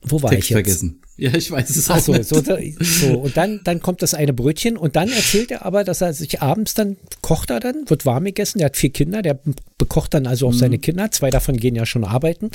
Wo 0.00 0.22
war 0.22 0.30
Text 0.30 0.44
ich 0.44 0.50
jetzt? 0.50 0.56
vergessen. 0.56 1.02
Ja, 1.18 1.34
ich 1.34 1.50
weiß 1.50 1.76
es 1.76 1.90
auch 1.90 1.98
so, 1.98 2.12
nicht. 2.12 2.26
So, 2.26 2.42
so, 2.80 3.18
und 3.18 3.36
dann, 3.36 3.60
dann 3.64 3.80
kommt 3.80 4.02
das 4.02 4.12
eine 4.12 4.34
Brötchen 4.34 4.76
und 4.76 4.96
dann 4.96 5.08
erzählt 5.08 5.50
er 5.50 5.64
aber, 5.64 5.82
dass 5.82 6.02
er 6.02 6.12
sich 6.12 6.42
abends 6.42 6.74
dann 6.74 6.96
kocht 7.22 7.50
er 7.50 7.60
dann, 7.60 7.88
wird 7.88 8.04
warm 8.04 8.24
gegessen. 8.24 8.58
Der 8.58 8.66
hat 8.66 8.76
vier 8.76 8.90
Kinder, 8.90 9.22
der 9.22 9.40
bekocht 9.78 10.12
dann 10.12 10.26
also 10.26 10.48
auch 10.48 10.52
mhm. 10.52 10.58
seine 10.58 10.78
Kinder. 10.78 11.10
Zwei 11.10 11.30
davon 11.30 11.56
gehen 11.56 11.74
ja 11.74 11.86
schon 11.86 12.04
arbeiten, 12.04 12.50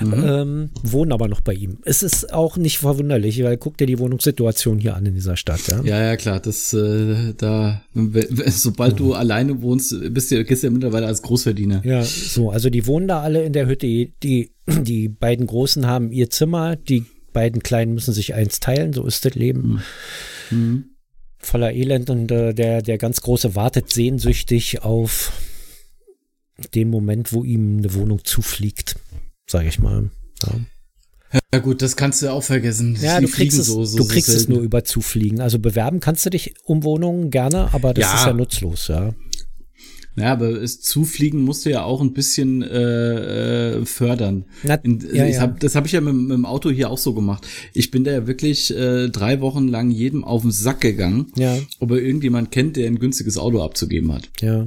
mhm. 0.00 0.24
ähm, 0.26 0.70
wohnen 0.82 1.12
aber 1.12 1.28
noch 1.28 1.40
bei 1.40 1.54
ihm. 1.54 1.78
Es 1.84 2.02
ist 2.02 2.32
auch 2.32 2.56
nicht 2.56 2.78
verwunderlich, 2.78 3.42
weil 3.44 3.56
guck 3.56 3.76
dir 3.76 3.86
die 3.86 3.98
Wohnungssituation 4.00 4.80
hier 4.80 4.96
an 4.96 5.06
in 5.06 5.14
dieser 5.14 5.36
Stadt. 5.36 5.60
Ja, 5.68 5.82
ja, 5.84 6.02
ja 6.02 6.16
klar. 6.16 6.40
Das, 6.40 6.72
äh, 6.72 7.34
da, 7.36 7.82
sobald 8.48 8.98
du 8.98 9.14
alleine 9.14 9.62
wohnst, 9.62 9.94
bist 10.12 10.32
du, 10.32 10.44
gehst 10.44 10.64
du 10.64 10.66
ja 10.66 10.72
mittlerweile 10.72 11.06
als 11.06 11.22
Großverdiener. 11.22 11.82
Ja, 11.84 12.02
so, 12.02 12.50
also 12.50 12.70
die 12.70 12.88
wohnen 12.88 13.06
da 13.06 13.20
alle 13.20 13.44
in 13.44 13.52
der 13.52 13.68
Hütte. 13.68 13.86
Die, 13.86 14.50
die 14.66 15.08
beiden 15.08 15.46
Großen 15.46 15.86
haben 15.86 16.10
ihr 16.10 16.28
Zimmer, 16.30 16.74
die 16.74 17.04
beiden 17.34 17.62
Kleinen 17.62 17.92
müssen 17.92 18.14
sich 18.14 18.32
eins 18.32 18.60
teilen, 18.60 18.94
so 18.94 19.04
ist 19.04 19.26
das 19.26 19.34
Leben. 19.34 19.82
Mhm. 20.50 20.58
mhm. 20.58 20.84
Voller 21.38 21.74
Elend 21.74 22.08
und 22.08 22.30
äh, 22.30 22.54
der, 22.54 22.80
der 22.80 22.96
ganz 22.96 23.20
Große 23.20 23.54
wartet 23.54 23.92
sehnsüchtig 23.92 24.80
auf 24.80 25.30
den 26.74 26.88
Moment, 26.88 27.34
wo 27.34 27.44
ihm 27.44 27.76
eine 27.78 27.92
Wohnung 27.92 28.24
zufliegt, 28.24 28.96
sage 29.46 29.68
ich 29.68 29.78
mal. 29.78 30.08
Ja. 30.46 30.54
Ja 31.52 31.58
gut, 31.58 31.82
das 31.82 31.96
kannst 31.96 32.22
du 32.22 32.32
auch 32.32 32.42
vergessen. 32.42 32.96
Ja, 33.00 33.20
du 33.20 33.28
kriegst, 33.28 33.58
es, 33.58 33.66
so, 33.66 33.84
so, 33.84 33.98
du 33.98 34.06
kriegst 34.06 34.30
so 34.30 34.36
es 34.36 34.48
nur 34.48 34.60
über 34.60 34.84
Zufliegen. 34.84 35.40
Also 35.40 35.58
bewerben 35.58 36.00
kannst 36.00 36.24
du 36.24 36.30
dich 36.30 36.54
um 36.64 36.84
Wohnungen 36.84 37.30
gerne, 37.30 37.74
aber 37.74 37.92
das 37.92 38.04
ja. 38.04 38.14
ist 38.14 38.26
ja 38.26 38.32
nutzlos, 38.32 38.88
ja. 38.88 39.14
Ja, 40.16 40.32
aber 40.32 40.62
es 40.62 40.80
zufliegen 40.80 41.42
musst 41.42 41.66
du 41.66 41.70
ja 41.70 41.82
auch 41.82 42.00
ein 42.00 42.12
bisschen 42.12 42.62
äh, 42.62 43.78
äh, 43.78 43.84
fördern. 43.84 44.44
Na, 44.62 44.74
In, 44.76 45.04
ja, 45.12 45.26
ja. 45.26 45.40
Hab, 45.40 45.58
das 45.60 45.74
habe 45.74 45.86
ich 45.86 45.92
ja 45.92 46.00
mit, 46.00 46.14
mit, 46.14 46.30
dem 46.30 46.46
Auto 46.46 46.70
hier 46.70 46.90
auch 46.90 46.98
so 46.98 47.14
gemacht. 47.14 47.46
Ich 47.72 47.90
bin 47.90 48.04
da 48.04 48.12
ja 48.12 48.26
wirklich 48.26 48.74
äh, 48.74 49.08
drei 49.08 49.40
Wochen 49.40 49.66
lang 49.66 49.90
jedem 49.90 50.22
auf 50.22 50.42
den 50.42 50.52
Sack 50.52 50.80
gegangen, 50.80 51.32
ja. 51.36 51.58
ob 51.80 51.90
er 51.90 51.98
irgendjemand 51.98 52.52
kennt, 52.52 52.76
der 52.76 52.86
ein 52.86 52.98
günstiges 52.98 53.38
Auto 53.38 53.62
abzugeben 53.62 54.12
hat. 54.12 54.30
Ja. 54.40 54.66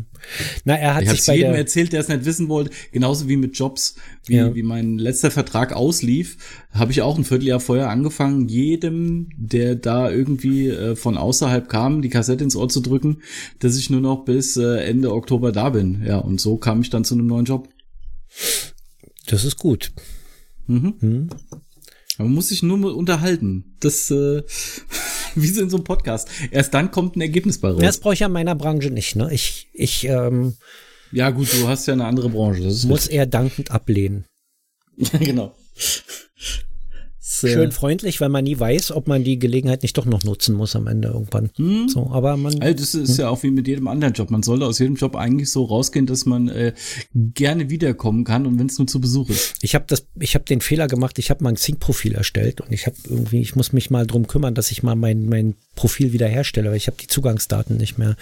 Na, 0.65 0.75
er 0.75 0.95
hat 0.95 1.03
ich 1.03 1.11
sich 1.11 1.25
bei 1.25 1.35
jedem 1.35 1.53
erzählt, 1.53 1.93
der 1.93 2.01
es 2.01 2.07
nicht 2.07 2.25
wissen 2.25 2.49
wollte. 2.49 2.71
Genauso 2.91 3.27
wie 3.27 3.37
mit 3.37 3.57
Jobs, 3.57 3.95
wie, 4.25 4.35
ja. 4.35 4.53
wie 4.53 4.63
mein 4.63 4.97
letzter 4.97 5.31
Vertrag 5.31 5.73
auslief, 5.73 6.37
habe 6.71 6.91
ich 6.91 7.01
auch 7.01 7.17
ein 7.17 7.23
Vierteljahr 7.23 7.59
vorher 7.59 7.89
angefangen, 7.89 8.47
jedem, 8.47 9.29
der 9.35 9.75
da 9.75 10.09
irgendwie 10.09 10.69
äh, 10.69 10.95
von 10.95 11.17
außerhalb 11.17 11.69
kam, 11.69 12.01
die 12.01 12.09
Kassette 12.09 12.43
ins 12.43 12.55
Ohr 12.55 12.69
zu 12.69 12.81
drücken, 12.81 13.21
dass 13.59 13.77
ich 13.77 13.89
nur 13.89 14.01
noch 14.01 14.25
bis 14.25 14.57
äh, 14.57 14.83
Ende 14.83 15.13
Oktober 15.13 15.51
da 15.51 15.69
bin. 15.69 16.03
Ja, 16.05 16.17
und 16.17 16.41
so 16.41 16.57
kam 16.57 16.81
ich 16.81 16.89
dann 16.89 17.03
zu 17.03 17.15
einem 17.15 17.27
neuen 17.27 17.45
Job. 17.45 17.69
Das 19.27 19.43
ist 19.43 19.57
gut. 19.57 19.91
Mhm. 20.67 20.95
Mhm. 20.99 21.29
man 22.17 22.33
muss 22.33 22.49
sich 22.49 22.61
nur 22.61 22.95
unterhalten. 22.95 23.75
Das, 23.79 24.11
äh, 24.11 24.43
wie 25.41 25.47
so 25.47 25.61
in 25.61 25.69
so 25.69 25.77
einem 25.77 25.83
Podcast. 25.83 26.29
Erst 26.51 26.73
dann 26.73 26.91
kommt 26.91 27.15
ein 27.15 27.21
Ergebnis 27.21 27.59
bei 27.59 27.69
raus. 27.69 27.79
Das 27.79 27.99
brauche 27.99 28.13
ich 28.13 28.21
ja 28.21 28.27
in 28.27 28.33
meiner 28.33 28.55
Branche 28.55 28.89
nicht. 28.89 29.15
Ne? 29.15 29.29
Ich, 29.31 29.69
ich 29.73 30.05
ähm, 30.05 30.57
ja 31.11 31.29
gut, 31.29 31.47
du 31.53 31.67
hast 31.67 31.85
ja 31.87 31.93
eine 31.93 32.05
andere 32.05 32.29
Branche. 32.29 32.63
muss 32.63 32.85
richtig. 33.03 33.15
eher 33.15 33.25
dankend 33.25 33.71
ablehnen. 33.71 34.25
Ja, 34.99 35.19
genau. 35.19 35.55
Schön 37.29 37.73
freundlich, 37.73 38.21
weil 38.21 38.29
man 38.29 38.45
nie 38.45 38.57
weiß, 38.57 38.91
ob 38.91 39.07
man 39.09 39.23
die 39.25 39.37
Gelegenheit 39.37 39.81
nicht 39.83 39.97
doch 39.97 40.05
noch 40.05 40.23
nutzen 40.23 40.55
muss 40.55 40.77
am 40.77 40.87
Ende 40.87 41.09
irgendwann. 41.09 41.49
Hm. 41.57 41.89
So, 41.89 42.09
aber 42.09 42.37
man. 42.37 42.61
Also 42.61 42.77
das 42.77 42.95
ist 42.95 43.17
hm. 43.17 43.19
ja 43.19 43.29
auch 43.29 43.43
wie 43.43 43.51
mit 43.51 43.67
jedem 43.67 43.89
anderen 43.89 44.13
Job. 44.13 44.31
Man 44.31 44.43
sollte 44.43 44.65
aus 44.65 44.79
jedem 44.79 44.95
Job 44.95 45.15
eigentlich 45.17 45.51
so 45.51 45.65
rausgehen, 45.65 46.05
dass 46.05 46.25
man 46.25 46.47
äh, 46.47 46.73
gerne 47.13 47.69
wiederkommen 47.69 48.23
kann 48.23 48.45
und 48.45 48.57
wenn 48.57 48.67
es 48.67 48.77
nur 48.77 48.87
zu 48.87 49.01
Besuch 49.01 49.29
ist. 49.29 49.55
Ich 49.61 49.75
habe 49.75 49.83
das, 49.87 50.07
ich 50.17 50.35
habe 50.35 50.45
den 50.45 50.61
Fehler 50.61 50.87
gemacht. 50.87 51.19
Ich 51.19 51.29
habe 51.29 51.43
mein 51.43 51.57
Sync-Profil 51.57 52.15
erstellt 52.15 52.61
und 52.61 52.71
ich 52.71 52.85
habe 52.85 52.95
irgendwie, 53.09 53.41
ich 53.41 53.57
muss 53.57 53.73
mich 53.73 53.89
mal 53.89 54.07
drum 54.07 54.27
kümmern, 54.27 54.55
dass 54.55 54.71
ich 54.71 54.81
mal 54.81 54.95
mein 54.95 55.25
mein 55.27 55.55
Profil 55.75 56.13
wiederherstelle, 56.13 56.69
weil 56.69 56.77
ich 56.77 56.87
habe 56.87 56.97
die 56.97 57.07
Zugangsdaten 57.07 57.75
nicht 57.75 57.97
mehr. 57.97 58.15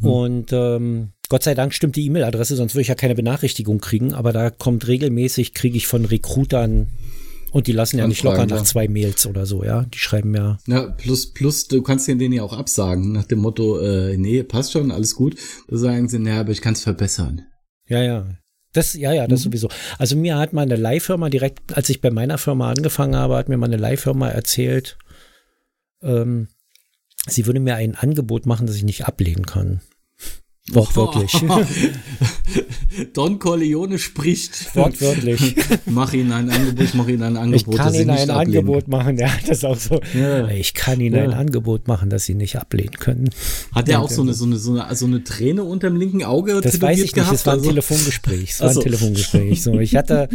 Hm. 0.00 0.10
Und 0.10 0.52
ähm, 0.52 1.10
Gott 1.28 1.44
sei 1.44 1.54
Dank 1.54 1.72
stimmt 1.72 1.94
die 1.94 2.06
E-Mail-Adresse, 2.06 2.56
sonst 2.56 2.74
würde 2.74 2.82
ich 2.82 2.88
ja 2.88 2.96
keine 2.96 3.14
Benachrichtigung 3.14 3.78
kriegen. 3.78 4.12
Aber 4.12 4.32
da 4.32 4.50
kommt 4.50 4.88
regelmäßig, 4.88 5.54
kriege 5.54 5.76
ich 5.76 5.86
von 5.86 6.04
Recruitern 6.04 6.88
und 7.56 7.66
die 7.68 7.72
lassen 7.72 7.96
ja 7.96 8.06
nicht 8.06 8.22
locker 8.22 8.44
nach 8.44 8.64
zwei 8.64 8.86
Mails 8.86 9.26
oder 9.26 9.46
so, 9.46 9.64
ja. 9.64 9.84
Die 9.84 9.98
schreiben 9.98 10.34
ja. 10.34 10.58
Ja, 10.66 10.90
plus, 10.90 11.32
plus, 11.32 11.66
du 11.68 11.80
kannst 11.80 12.06
denen 12.06 12.30
ja 12.30 12.42
auch 12.42 12.52
absagen, 12.52 13.12
nach 13.12 13.24
dem 13.24 13.38
Motto, 13.38 13.78
äh, 13.78 14.18
nee, 14.18 14.42
passt 14.42 14.72
schon, 14.72 14.90
alles 14.90 15.14
gut. 15.14 15.36
Da 15.66 15.78
sagen 15.78 16.06
sie, 16.06 16.18
naja, 16.18 16.40
aber 16.40 16.52
ich 16.52 16.60
kann 16.60 16.74
es 16.74 16.82
verbessern. 16.82 17.46
Ja, 17.88 18.02
ja. 18.02 18.26
Das, 18.74 18.92
ja, 18.92 19.14
ja, 19.14 19.26
das 19.26 19.40
mhm. 19.40 19.44
sowieso. 19.44 19.68
Also 19.96 20.16
mir 20.16 20.36
hat 20.36 20.52
meine 20.52 20.76
Leihfirma 20.76 21.30
direkt, 21.30 21.74
als 21.74 21.88
ich 21.88 22.02
bei 22.02 22.10
meiner 22.10 22.36
Firma 22.36 22.68
angefangen 22.68 23.16
habe, 23.16 23.36
hat 23.36 23.48
mir 23.48 23.56
meine 23.56 23.78
Leihfirma 23.78 24.28
erzählt, 24.28 24.98
ähm, 26.02 26.48
sie 27.26 27.46
würde 27.46 27.60
mir 27.60 27.76
ein 27.76 27.94
Angebot 27.94 28.44
machen, 28.44 28.66
das 28.66 28.76
ich 28.76 28.84
nicht 28.84 29.06
ablehnen 29.06 29.46
kann. 29.46 29.80
Wortwörtlich. 30.72 31.32
Don 33.12 33.38
Corleone 33.38 34.00
spricht. 34.00 34.74
Wortwörtlich. 34.74 35.54
mach 35.86 36.12
ihnen 36.12 36.32
ein 36.32 36.50
Angebot, 36.50 36.94
mach 36.94 37.06
ihnen 37.06 37.22
ein 37.22 37.36
Angebot. 37.36 37.74
Ich 37.74 37.78
kann 37.78 37.94
ihnen 37.94 38.10
ein 38.10 38.30
ablehnen. 38.30 38.58
Angebot 38.58 38.88
machen, 38.88 39.16
ja, 39.16 39.30
das 39.46 39.58
ist 39.58 39.64
auch 39.64 39.78
so. 39.78 40.00
Ja. 40.14 40.48
Ich 40.48 40.74
kann 40.74 41.00
ihnen 41.00 41.14
ja. 41.14 41.22
ein 41.22 41.34
Angebot 41.34 41.86
machen, 41.86 42.10
das 42.10 42.24
sie 42.24 42.34
nicht 42.34 42.56
ablehnen 42.56 42.98
können. 42.98 43.30
Hat 43.72 43.88
er 43.88 44.00
auch 44.00 44.10
so 44.10 44.22
eine, 44.22 44.34
so 44.34 44.44
eine, 44.44 44.56
so 44.56 44.72
eine, 44.72 44.94
so 44.96 45.06
eine 45.06 45.22
Träne 45.22 45.62
unterm 45.62 45.96
linken 45.96 46.24
Auge? 46.24 46.60
Das 46.60 46.80
weiß 46.80 46.98
ich 46.98 47.14
nicht, 47.14 47.32
es 47.32 47.46
war 47.46 47.52
ein 47.54 47.58
also? 47.60 47.70
Telefongespräch. 47.70 48.50
Es 48.50 48.60
war 48.60 48.70
ein 48.70 48.80
Telefongespräch. 48.80 49.62
So, 49.62 49.78
ich 49.78 49.94
hatte, 49.94 50.28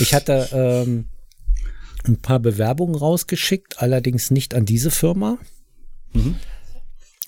ich 0.00 0.14
hatte 0.14 0.48
ähm, 0.52 1.06
ein 2.04 2.18
paar 2.18 2.38
Bewerbungen 2.38 2.94
rausgeschickt, 2.94 3.80
allerdings 3.80 4.30
nicht 4.30 4.54
an 4.54 4.66
diese 4.66 4.92
Firma. 4.92 5.38
Mhm. 6.12 6.36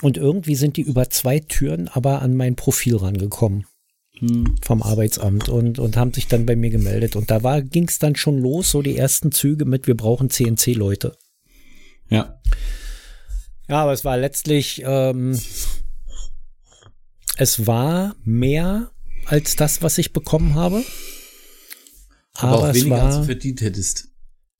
Und 0.02 0.16
irgendwie 0.16 0.56
sind 0.56 0.76
die 0.76 0.82
über 0.82 1.08
zwei 1.10 1.38
Türen 1.40 1.88
aber 1.88 2.22
an 2.22 2.36
mein 2.36 2.54
Profil 2.54 2.96
rangekommen 2.96 3.66
hm. 4.18 4.56
vom 4.62 4.82
Arbeitsamt 4.82 5.48
und, 5.48 5.78
und 5.78 5.96
haben 5.96 6.12
sich 6.12 6.26
dann 6.28 6.46
bei 6.46 6.56
mir 6.56 6.70
gemeldet. 6.70 7.16
Und 7.16 7.30
da 7.30 7.60
ging 7.60 7.88
es 7.88 7.98
dann 7.98 8.16
schon 8.16 8.38
los, 8.38 8.70
so 8.70 8.82
die 8.82 8.96
ersten 8.96 9.32
Züge 9.32 9.64
mit, 9.64 9.86
wir 9.86 9.96
brauchen 9.96 10.30
CNC-Leute. 10.30 11.16
Ja. 12.08 12.40
Ja, 13.68 13.82
aber 13.82 13.92
es 13.92 14.04
war 14.04 14.16
letztlich, 14.16 14.82
ähm, 14.84 15.38
es 17.36 17.66
war 17.66 18.14
mehr 18.24 18.90
als 19.24 19.56
das, 19.56 19.82
was 19.82 19.98
ich 19.98 20.12
bekommen 20.12 20.54
habe. 20.54 20.84
Aber, 22.34 22.52
aber 22.52 22.68
auch 22.68 22.74
weniger, 22.74 22.96
war, 22.96 23.06
als 23.06 23.16
du 23.16 23.24
verdient 23.24 23.60
hättest. 23.60 24.08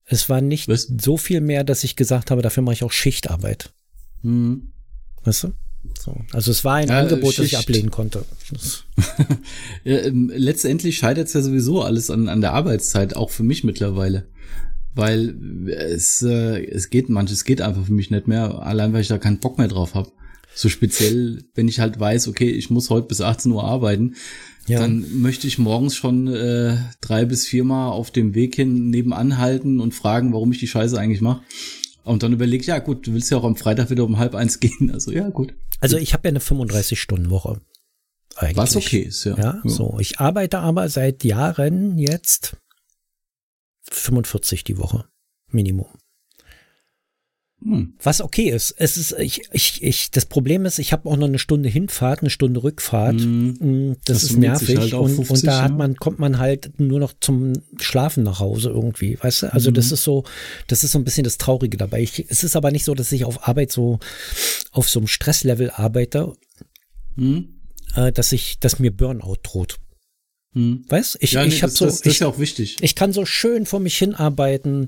Es 0.07 0.29
war 0.29 0.41
nicht 0.41 0.69
was? 0.69 0.91
so 1.01 1.17
viel 1.17 1.41
mehr, 1.41 1.63
dass 1.63 1.85
ich 1.85 1.95
gesagt 1.95 2.31
habe, 2.31 2.43
dafür 2.43 2.63
mache 2.63 2.75
ich 2.75 2.85
auch 2.85 2.93
Schichtarbeit. 2.93 3.73
Hm. 4.23 4.73
Weißt 5.27 5.45
du? 5.45 5.53
So. 5.99 6.17
Also 6.33 6.51
es 6.51 6.65
war 6.65 6.77
ein 6.77 6.89
ja, 6.89 7.01
Angebot, 7.01 7.35
Schicht. 7.35 7.39
das 7.41 7.47
ich 7.47 7.59
ablehnen 7.59 7.91
konnte. 7.91 8.25
ja, 9.85 9.99
ähm, 9.99 10.33
letztendlich 10.35 10.99
scheitert 10.99 11.29
es 11.29 11.35
ja 11.35 11.43
sowieso 11.43 11.83
alles 11.83 12.11
an, 12.11 12.29
an 12.29 12.41
der 12.41 12.53
Arbeitszeit, 12.53 13.17
auch 13.17 13.31
für 13.31 13.43
mich 13.43 13.65
mittlerweile. 13.65 14.27
Weil 14.95 15.69
es, 15.69 16.23
äh, 16.23 16.65
es 16.65 16.91
geht 16.91 17.09
manches 17.09 17.45
geht 17.45 17.61
einfach 17.61 17.85
für 17.85 17.93
mich 17.93 18.11
nicht 18.11 18.29
mehr, 18.29 18.63
allein 18.63 18.93
weil 18.93 19.03
ich 19.03 19.09
da 19.09 19.19
keinen 19.19 19.41
Bock 19.41 19.59
mehr 19.59 19.69
drauf 19.69 19.95
habe. 19.95 20.11
So 20.55 20.69
speziell, 20.69 21.45
wenn 21.55 21.69
ich 21.69 21.81
halt 21.81 22.01
weiß, 22.01 22.29
okay, 22.29 22.49
ich 22.49 22.71
muss 22.71 22.89
heute 22.89 23.09
bis 23.09 23.21
18 23.21 23.53
Uhr 23.53 23.65
arbeiten, 23.65 24.15
ja. 24.67 24.79
dann 24.79 25.21
möchte 25.21 25.47
ich 25.47 25.59
morgens 25.59 25.95
schon 25.95 26.29
äh, 26.29 26.79
drei 27.03 27.27
bis 27.27 27.47
viermal 27.47 27.91
auf 27.91 28.11
dem 28.11 28.35
Weg 28.35 28.55
hin 28.55 28.89
nebenan 28.89 29.37
halten 29.37 29.81
und 29.81 29.93
fragen, 29.93 30.33
warum 30.33 30.53
ich 30.53 30.59
die 30.59 30.67
Scheiße 30.67 30.99
eigentlich 30.99 31.21
mache. 31.21 31.43
Und 32.07 32.23
dann 32.23 32.33
überlegt, 32.33 32.67
ja 32.67 32.79
gut, 32.79 33.07
du 33.07 33.15
willst 33.15 33.31
ja 33.33 33.39
auch 33.39 33.45
am 33.45 33.57
Freitag 33.57 33.91
wieder 33.91 34.05
um 34.05 34.17
halb 34.17 34.37
eins 34.37 34.61
gehen. 34.61 34.93
Also 34.93 35.11
ja, 35.11 35.29
gut. 35.29 35.55
Also 35.81 35.97
ich 35.97 36.13
habe 36.13 36.29
ja 36.29 36.31
eine 36.31 36.39
35-Stunden-Woche. 36.39 37.61
Was 38.55 38.77
okay 38.77 39.01
ist, 39.01 39.25
ja. 39.25 39.37
ja. 39.37 39.45
Ja, 39.45 39.63
so. 39.65 39.97
Ich 39.99 40.21
arbeite 40.21 40.61
aber 40.61 40.89
seit 40.89 41.25
Jahren 41.25 41.99
jetzt 41.99 42.57
45 43.91 44.63
die 44.63 44.79
Woche. 44.79 45.09
Minimum. 45.51 45.89
Hm. 47.63 47.95
Was 48.03 48.21
okay 48.21 48.51
ist. 48.51 48.75
Es 48.77 48.97
ist, 48.97 49.13
ich, 49.19 49.43
ich, 49.51 49.83
ich, 49.83 50.11
das 50.11 50.27
Problem 50.27 50.67
ist, 50.67 50.79
ich 50.79 50.93
habe 50.93 51.09
auch 51.09 51.17
noch 51.17 51.27
eine 51.27 51.39
Stunde 51.39 51.69
Hinfahrt, 51.69 52.21
eine 52.21 52.31
Stunde 52.31 52.63
Rückfahrt. 52.63 53.21
Hm. 53.21 53.97
Das, 54.05 54.21
das, 54.21 54.31
ist 54.31 54.37
nervig. 54.37 54.79
Halt 54.79 54.93
und, 54.93 55.15
50, 55.15 55.31
und 55.31 55.47
da 55.47 55.63
hat 55.63 55.77
man, 55.77 55.97
kommt 55.97 56.19
man 56.19 56.39
halt 56.39 56.79
nur 56.79 57.01
noch 57.01 57.15
zum 57.19 57.55
Schlafen 57.81 58.25
nach 58.25 58.41
Hause 58.41 58.69
irgendwie, 58.69 59.19
weißt 59.21 59.45
du? 59.45 59.53
Also 59.53 59.71
mhm. 59.71 59.75
das 59.75 59.91
ist 59.91 60.05
so, 60.05 60.25
das 60.67 60.85
ist 60.85 60.93
so 60.93 60.99
ein 60.99 61.05
bisschen 61.05 61.25
das 61.25 61.39
Traurige 61.39 61.77
dabei. 61.77 62.03
Ich, 62.03 62.27
es 62.29 62.45
ist 62.45 62.57
aber 62.57 62.71
nicht 62.71 62.85
so, 62.85 62.95
dass 62.95 63.11
ich 63.11 63.25
auf 63.25 63.49
Arbeit 63.49 63.73
so 63.73 64.01
auf 64.71 64.89
so 64.89 65.01
einem 65.01 65.09
Stresslevel 65.09 65.71
arbeite, 65.71 66.35
mhm. 67.17 67.55
äh, 67.95 68.13
dass 68.13 68.33
ich, 68.33 68.59
dass 68.61 68.79
mir 68.79 68.95
Burnout 68.95 69.39
droht. 69.43 69.79
Hm. 70.53 70.85
Weißt 70.89 71.19
ich, 71.21 71.33
ja, 71.33 71.43
nee, 71.43 71.49
ich 71.49 71.63
habe 71.63 71.73
so, 71.73 71.85
das, 71.85 72.01
das, 72.01 72.15
ist 72.15 72.21
ja 72.21 72.29
auch 72.29 72.39
wichtig. 72.39 72.77
Ich 72.81 72.95
kann 72.95 73.13
so 73.13 73.27
schön 73.27 73.67
vor 73.67 73.81
mich 73.81 73.99
hinarbeiten, 73.99 74.87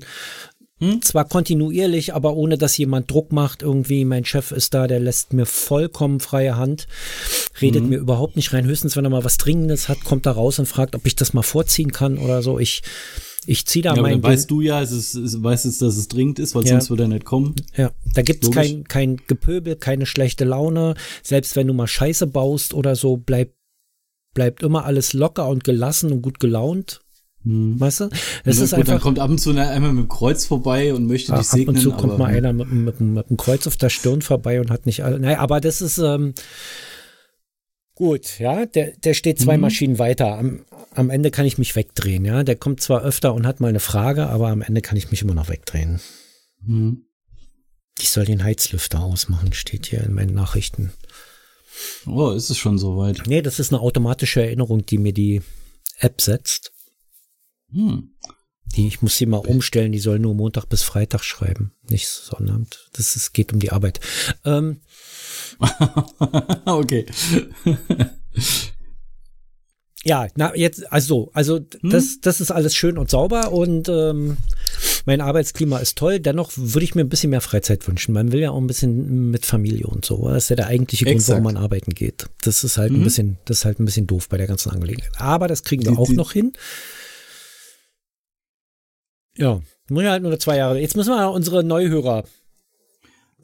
hm? 0.79 1.01
Zwar 1.01 1.25
kontinuierlich, 1.25 2.13
aber 2.13 2.35
ohne 2.35 2.57
dass 2.57 2.77
jemand 2.77 3.11
Druck 3.11 3.31
macht. 3.31 3.61
Irgendwie, 3.61 4.05
mein 4.05 4.23
Chef 4.23 4.51
ist 4.51 4.73
da, 4.73 4.87
der 4.87 4.99
lässt 4.99 5.33
mir 5.33 5.45
vollkommen 5.45 6.19
freie 6.21 6.55
Hand, 6.55 6.87
redet 7.61 7.83
hm. 7.83 7.89
mir 7.89 7.97
überhaupt 7.97 8.37
nicht 8.37 8.53
rein. 8.53 8.65
Höchstens, 8.65 8.95
wenn 8.95 9.05
er 9.05 9.09
mal 9.09 9.25
was 9.25 9.37
Dringendes 9.37 9.89
hat, 9.89 10.03
kommt 10.03 10.25
er 10.25 10.33
raus 10.33 10.57
und 10.57 10.67
fragt, 10.67 10.95
ob 10.95 11.05
ich 11.05 11.15
das 11.15 11.33
mal 11.33 11.41
vorziehen 11.41 11.91
kann 11.91 12.17
oder 12.17 12.41
so. 12.41 12.59
Ich, 12.59 12.81
ich 13.45 13.65
ziehe 13.65 13.83
da 13.83 13.93
ja, 13.95 14.01
mein. 14.01 14.21
Dann 14.21 14.31
weißt 14.31 14.49
du 14.49 14.61
ja, 14.61 14.81
es 14.81 14.91
ist, 14.91 15.15
es 15.15 15.43
weißt 15.43 15.65
es, 15.65 15.79
dass 15.79 15.97
es 15.97 16.07
dringend 16.07 16.39
ist, 16.39 16.55
weil 16.55 16.63
ja. 16.63 16.69
sonst 16.69 16.89
würde 16.89 17.03
er 17.03 17.09
nicht 17.09 17.25
kommen. 17.25 17.55
Ja, 17.75 17.91
da 18.13 18.21
gibt's 18.21 18.49
kein, 18.49 18.85
kein 18.85 19.17
Gepöbel, 19.27 19.75
keine 19.75 20.05
schlechte 20.05 20.45
Laune. 20.45 20.95
Selbst 21.23 21.57
wenn 21.57 21.67
du 21.67 21.73
mal 21.73 21.87
Scheiße 21.87 22.27
baust 22.27 22.73
oder 22.73 22.95
so, 22.95 23.17
bleibt 23.17 23.55
bleibt 24.33 24.63
immer 24.63 24.85
alles 24.85 25.13
locker 25.13 25.47
und 25.47 25.63
gelassen 25.63 26.13
und 26.13 26.21
gut 26.21 26.39
gelaunt. 26.39 27.01
Hm. 27.49 27.79
Weißt 27.79 28.01
du? 28.01 28.09
Das 28.45 28.59
ja, 28.59 28.63
ist 28.63 28.69
gut, 28.69 28.79
einfach, 28.79 28.93
dann 28.93 29.01
kommt 29.01 29.17
ab 29.17 29.29
und 29.31 29.39
zu 29.39 29.49
einmal 29.49 29.91
mit 29.91 30.03
dem 30.03 30.07
Kreuz 30.07 30.45
vorbei 30.45 30.93
und 30.93 31.07
möchte 31.07 31.33
dich 31.33 31.47
segnen. 31.47 31.69
Ab 31.69 31.75
und 31.75 31.81
zu 31.81 31.91
kommt 31.91 32.19
mal 32.19 32.27
einer 32.27 32.53
mit, 32.53 32.71
mit, 32.71 33.01
mit, 33.01 33.29
dem 33.29 33.37
Kreuz 33.37 33.65
auf 33.65 33.75
der 33.75 33.89
Stirn 33.89 34.21
vorbei 34.21 34.61
und 34.61 34.69
hat 34.69 34.85
nicht 34.85 35.03
alle. 35.03 35.19
Naja, 35.19 35.39
aber 35.39 35.59
das 35.59 35.81
ist 35.81 35.97
ähm, 35.97 36.35
gut, 37.95 38.37
ja. 38.37 38.67
Der, 38.67 38.91
der 38.97 39.15
steht 39.15 39.39
zwei 39.39 39.57
mhm. 39.57 39.61
Maschinen 39.61 39.97
weiter. 39.97 40.37
Am, 40.37 40.63
am 40.93 41.09
Ende 41.09 41.31
kann 41.31 41.47
ich 41.47 41.57
mich 41.57 41.75
wegdrehen, 41.75 42.23
ja. 42.23 42.43
Der 42.43 42.55
kommt 42.55 42.81
zwar 42.81 43.01
öfter 43.01 43.33
und 43.33 43.47
hat 43.47 43.61
mal 43.61 43.69
eine 43.69 43.79
Frage, 43.79 44.27
aber 44.27 44.49
am 44.49 44.61
Ende 44.61 44.81
kann 44.81 44.97
ich 44.97 45.09
mich 45.09 45.23
immer 45.23 45.33
noch 45.33 45.49
wegdrehen. 45.49 45.99
Mhm. 46.61 47.05
Ich 47.99 48.11
soll 48.11 48.25
den 48.25 48.43
Heizlüfter 48.43 49.01
ausmachen, 49.01 49.53
steht 49.53 49.87
hier 49.87 50.03
in 50.03 50.13
meinen 50.13 50.35
Nachrichten. 50.35 50.91
Oh, 52.05 52.29
ist 52.29 52.51
es 52.51 52.59
schon 52.59 52.77
soweit? 52.77 53.23
Nee, 53.25 53.41
das 53.41 53.59
ist 53.59 53.73
eine 53.73 53.81
automatische 53.81 54.41
Erinnerung, 54.43 54.85
die 54.85 54.99
mir 54.99 55.13
die 55.13 55.41
App 55.97 56.21
setzt. 56.21 56.73
Hm. 57.71 58.11
Die, 58.75 58.87
ich 58.87 59.01
muss 59.01 59.17
sie 59.17 59.25
mal 59.25 59.37
umstellen, 59.37 59.91
die 59.91 59.99
soll 59.99 60.19
nur 60.19 60.35
Montag 60.35 60.65
bis 60.65 60.83
Freitag 60.83 61.23
schreiben, 61.23 61.71
nicht 61.89 62.07
Sonnabend. 62.07 62.87
Das 62.93 63.15
ist, 63.15 63.33
geht 63.33 63.51
um 63.51 63.59
die 63.59 63.71
Arbeit. 63.71 63.99
Ähm, 64.45 64.81
okay. 66.65 67.05
ja, 70.03 70.27
na 70.35 70.55
jetzt, 70.55 70.91
also, 70.91 71.31
also 71.33 71.57
hm? 71.57 71.89
das, 71.89 72.19
das 72.21 72.41
ist 72.41 72.51
alles 72.51 72.75
schön 72.75 72.99
und 72.99 73.09
sauber 73.09 73.51
und 73.51 73.89
ähm, 73.89 74.37
mein 75.05 75.21
Arbeitsklima 75.21 75.79
ist 75.79 75.97
toll. 75.97 76.19
Dennoch 76.19 76.51
würde 76.55 76.83
ich 76.83 76.93
mir 76.93 77.01
ein 77.01 77.09
bisschen 77.09 77.31
mehr 77.31 77.41
Freizeit 77.41 77.87
wünschen. 77.87 78.13
Man 78.13 78.31
will 78.31 78.39
ja 78.39 78.51
auch 78.51 78.57
ein 78.59 78.67
bisschen 78.67 79.31
mit 79.31 79.47
Familie 79.47 79.87
und 79.87 80.05
so. 80.05 80.29
Das 80.29 80.43
ist 80.43 80.49
ja 80.49 80.55
der 80.55 80.67
eigentliche 80.67 81.05
Exakt. 81.07 81.25
Grund, 81.25 81.29
warum 81.29 81.55
man 81.55 81.63
arbeiten 81.63 81.95
geht. 81.95 82.27
Das 82.41 82.63
ist 82.63 82.77
halt 82.77 82.91
mhm. 82.91 82.99
ein 82.99 83.03
bisschen, 83.03 83.37
das 83.45 83.59
ist 83.59 83.65
halt 83.65 83.79
ein 83.79 83.85
bisschen 83.85 84.05
doof 84.05 84.29
bei 84.29 84.37
der 84.37 84.45
ganzen 84.45 84.69
Angelegenheit. 84.69 85.09
Aber 85.17 85.47
das 85.47 85.63
kriegen 85.63 85.83
wir 85.83 85.93
die, 85.93 85.97
auch 85.97 86.07
die, 86.07 86.15
noch 86.15 86.33
hin. 86.33 86.53
Ja, 89.39 89.61
muss 89.89 90.03
ja 90.03 90.11
halt 90.11 90.23
nur 90.23 90.37
zwei 90.39 90.57
Jahre. 90.57 90.79
Jetzt 90.79 90.95
müssen 90.95 91.11
wir 91.11 91.31
unsere 91.31 91.63
Neuhörer 91.63 92.23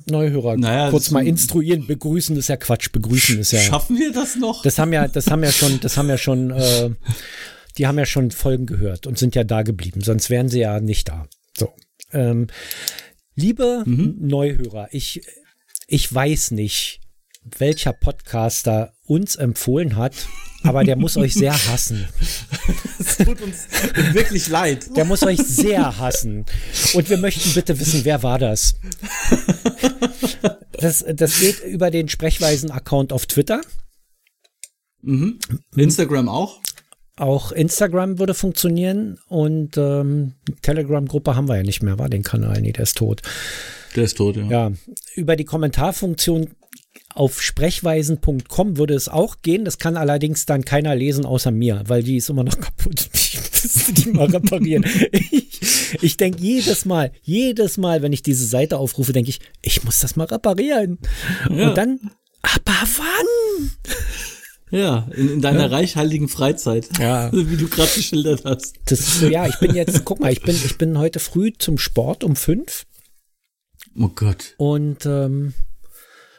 Neuhörer 0.07 0.57
naja, 0.57 0.91
kurz 0.91 1.09
mal 1.11 1.25
instruieren. 1.25 1.87
Begrüßen 1.87 2.35
ist 2.37 2.47
ja 2.47 2.57
Quatsch. 2.57 2.91
Begrüßen 2.91 3.39
ist 3.39 3.51
ja. 3.51 3.59
Schaffen 3.59 3.97
wir 3.97 4.11
das 4.11 4.35
noch? 4.35 4.61
Das 4.61 4.77
haben 4.77 4.93
ja, 4.93 5.07
das 5.07 5.31
haben 5.31 5.43
ja 5.43 5.51
schon, 5.51 5.79
das 5.79 5.97
haben 5.97 6.09
ja 6.09 6.17
schon, 6.17 6.51
äh, 6.51 6.91
die 7.77 7.87
haben 7.87 7.97
ja 7.97 8.05
schon 8.05 8.31
Folgen 8.31 8.65
gehört 8.65 9.07
und 9.07 9.17
sind 9.17 9.35
ja 9.35 9.43
da 9.43 9.63
geblieben. 9.63 10.01
Sonst 10.01 10.29
wären 10.29 10.49
sie 10.49 10.59
ja 10.59 10.79
nicht 10.79 11.09
da. 11.09 11.27
So. 11.57 11.73
Ähm, 12.11 12.47
liebe 13.35 13.83
mhm. 13.85 14.15
Neuhörer, 14.19 14.89
ich, 14.91 15.25
ich 15.87 16.13
weiß 16.13 16.51
nicht, 16.51 17.01
welcher 17.57 17.93
Podcaster 17.93 18.93
uns 19.05 19.35
empfohlen 19.35 19.95
hat, 19.95 20.13
aber 20.63 20.83
der 20.83 20.95
muss 20.95 21.15
euch 21.15 21.33
sehr 21.33 21.53
hassen. 21.53 22.07
Es 22.99 23.17
tut 23.17 23.41
uns 23.41 23.67
wirklich 24.13 24.47
leid. 24.47 24.95
Der 24.95 25.05
muss 25.05 25.23
euch 25.23 25.39
sehr 25.39 25.97
hassen. 25.99 26.45
Und 26.93 27.09
wir 27.09 27.17
möchten 27.17 27.53
bitte 27.53 27.79
wissen, 27.79 28.03
wer 28.03 28.23
war 28.23 28.39
das? 28.39 28.75
Das, 30.71 31.05
das 31.07 31.39
geht 31.39 31.63
über 31.63 31.91
den 31.91 32.09
Sprechweisen-Account 32.09 33.13
auf 33.13 33.27
Twitter. 33.27 33.61
Mhm. 35.01 35.39
Instagram 35.75 36.27
auch? 36.29 36.61
Auch 37.17 37.51
Instagram 37.51 38.19
würde 38.19 38.33
funktionieren 38.33 39.19
und 39.27 39.77
ähm, 39.77 40.33
Telegram-Gruppe 40.63 41.35
haben 41.35 41.47
wir 41.47 41.55
ja 41.55 41.63
nicht 41.63 41.81
mehr, 41.81 41.97
war 41.97 42.09
den 42.09 42.23
Kanal, 42.23 42.59
nee, 42.59 42.73
der 42.73 42.83
ist 42.83 42.97
tot. 42.97 43.21
Der 43.95 44.03
ist 44.03 44.17
tot, 44.17 44.35
ja. 44.35 44.43
Ja, 44.43 44.71
über 45.15 45.37
die 45.37 45.45
Kommentarfunktion 45.45 46.49
auf 47.13 47.41
sprechweisen.com 47.41 48.77
würde 48.77 48.93
es 48.93 49.07
auch 49.07 49.37
gehen. 49.41 49.65
Das 49.65 49.77
kann 49.77 49.97
allerdings 49.97 50.45
dann 50.45 50.65
keiner 50.65 50.95
lesen 50.95 51.25
außer 51.25 51.51
mir, 51.51 51.83
weil 51.87 52.03
die 52.03 52.17
ist 52.17 52.29
immer 52.29 52.43
noch 52.43 52.59
kaputt. 52.59 53.09
Ich 53.13 53.39
müsste 53.63 53.93
die 53.93 54.11
mal 54.11 54.27
reparieren. 54.27 54.85
ich, 55.11 55.97
ich 56.01 56.17
denke 56.17 56.41
jedes 56.41 56.85
Mal, 56.85 57.11
jedes 57.21 57.77
Mal, 57.77 58.01
wenn 58.01 58.13
ich 58.13 58.21
diese 58.21 58.45
Seite 58.45 58.77
aufrufe, 58.77 59.13
denke 59.13 59.29
ich, 59.29 59.39
ich 59.61 59.83
muss 59.83 59.99
das 59.99 60.15
mal 60.15 60.25
reparieren. 60.25 60.99
Ja. 61.49 61.69
Und 61.69 61.77
dann, 61.77 61.99
aber 62.41 62.87
wann? 62.97 63.71
Ja, 64.71 65.07
in, 65.15 65.29
in 65.29 65.41
deiner 65.41 65.61
ja. 65.61 65.67
reichhaltigen 65.67 66.27
Freizeit. 66.27 66.89
Ja. 66.99 67.31
Wie 67.33 67.57
du 67.57 67.67
gerade 67.67 67.91
geschildert 67.95 68.43
hast. 68.45 68.75
Das, 68.85 69.21
ja, 69.21 69.47
ich 69.47 69.57
bin 69.59 69.73
jetzt, 69.73 70.03
guck 70.05 70.19
mal, 70.19 70.31
ich 70.31 70.41
bin, 70.41 70.55
ich 70.55 70.77
bin 70.77 70.97
heute 70.97 71.19
früh 71.19 71.53
zum 71.57 71.77
Sport 71.77 72.23
um 72.23 72.35
fünf. 72.35 72.85
Oh 73.97 74.09
Gott. 74.09 74.55
Und 74.57 75.05
ähm, 75.05 75.53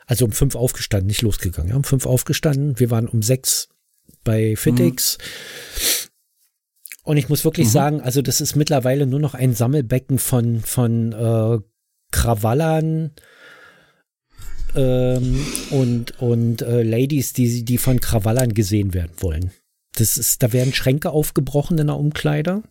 also 0.07 0.25
um 0.25 0.33
fünf 0.33 0.55
aufgestanden, 0.55 1.09
nicht 1.09 1.23
losgegangen. 1.23 1.71
Ja, 1.71 1.77
um 1.77 1.85
fünf 1.85 2.07
aufgestanden. 2.07 2.79
Wir 2.79 2.91
waren 2.91 3.09
um 3.09 3.23
sechs 3.23 3.69
bei 4.25 4.57
Fitix. 4.57 5.19
Mhm. 5.19 6.11
Und 7.05 7.17
ich 7.17 7.29
muss 7.29 7.45
wirklich 7.45 7.69
mhm. 7.69 7.73
sagen, 7.73 8.01
also 8.01 8.23
das 8.23 8.41
ist 8.41 8.57
mittlerweile 8.57 9.07
nur 9.07 9.21
noch 9.21 9.35
ein 9.35 9.55
Sammelbecken 9.55 10.19
von, 10.19 10.61
von 10.61 11.13
äh, 11.13 11.59
Krawallern 12.11 13.13
ähm, 14.75 15.47
und, 15.71 16.21
und 16.21 16.63
äh, 16.63 16.83
Ladies, 16.83 17.33
die, 17.33 17.65
die 17.65 17.79
von 17.79 18.01
Krawallern 18.01 18.55
gesehen 18.55 18.95
werden 18.95 19.13
wollen. 19.19 19.51
Das 19.95 20.19
ist, 20.19 20.43
da 20.43 20.53
werden 20.53 20.75
Schränke 20.75 21.11
aufgebrochen 21.11 21.79
in 21.79 21.87
der 21.87 21.97
Umkleider. 21.97 22.63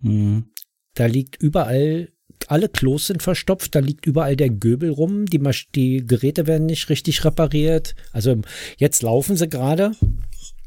Mhm. 0.00 0.50
Da 0.94 1.06
liegt 1.06 1.42
überall 1.42 2.08
alle 2.48 2.68
Klos 2.68 3.06
sind 3.06 3.22
verstopft, 3.22 3.74
da 3.74 3.80
liegt 3.80 4.06
überall 4.06 4.36
der 4.36 4.50
Göbel 4.50 4.90
rum, 4.90 5.26
die, 5.26 5.38
Masch 5.38 5.68
die 5.74 6.06
Geräte 6.06 6.46
werden 6.46 6.66
nicht 6.66 6.88
richtig 6.88 7.24
repariert. 7.24 7.94
Also 8.12 8.40
jetzt 8.76 9.02
laufen 9.02 9.36
sie 9.36 9.48
gerade. 9.48 9.92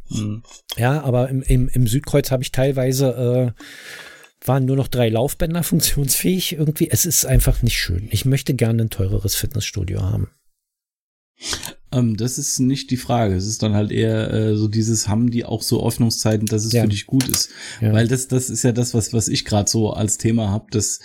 Mhm. 0.10 0.44
Ja, 0.78 1.02
aber 1.04 1.30
im, 1.30 1.42
im, 1.42 1.68
im 1.70 1.88
Südkreuz 1.88 2.32
habe 2.32 2.44
ich 2.44 2.52
teilweise 2.52 3.54
äh, 3.56 3.62
waren 4.48 4.66
nur 4.66 4.76
noch 4.76 4.88
drei 4.88 5.10
Laufbänder 5.10 5.64
funktionsfähig. 5.64 6.54
Irgendwie, 6.54 6.90
es 6.90 7.06
ist 7.06 7.26
einfach 7.26 7.62
nicht 7.64 7.78
schön. 7.78 8.08
Ich 8.12 8.26
möchte 8.26 8.54
gerne 8.54 8.84
ein 8.84 8.90
teureres 8.90 9.36
Fitnessstudio 9.36 10.02
haben. 10.02 10.30
Ähm, 11.92 12.18
das 12.18 12.38
ist 12.38 12.60
nicht 12.60 12.92
die 12.92 12.98
Frage. 12.98 13.36
Es 13.36 13.46
ist 13.46 13.64
dann 13.64 13.74
halt 13.74 13.92
eher 13.92 14.32
äh, 14.34 14.56
so 14.56 14.68
dieses, 14.68 15.08
haben 15.08 15.30
die 15.30 15.46
auch 15.46 15.62
so 15.62 15.86
Öffnungszeiten, 15.86 16.46
dass 16.46 16.66
es 16.66 16.74
ja. 16.74 16.84
für 16.84 16.90
dich 16.90 17.06
gut 17.06 17.28
ist. 17.28 17.50
Ja. 17.82 17.94
Weil 17.94 18.08
das, 18.08 18.28
das 18.28 18.50
ist 18.50 18.64
ja 18.64 18.72
das, 18.72 18.94
was, 18.94 19.14
was 19.14 19.28
ich 19.28 19.46
gerade 19.46 19.70
so 19.70 19.92
als 19.92 20.18
Thema 20.18 20.50
habe, 20.50 20.68
dass 20.72 21.00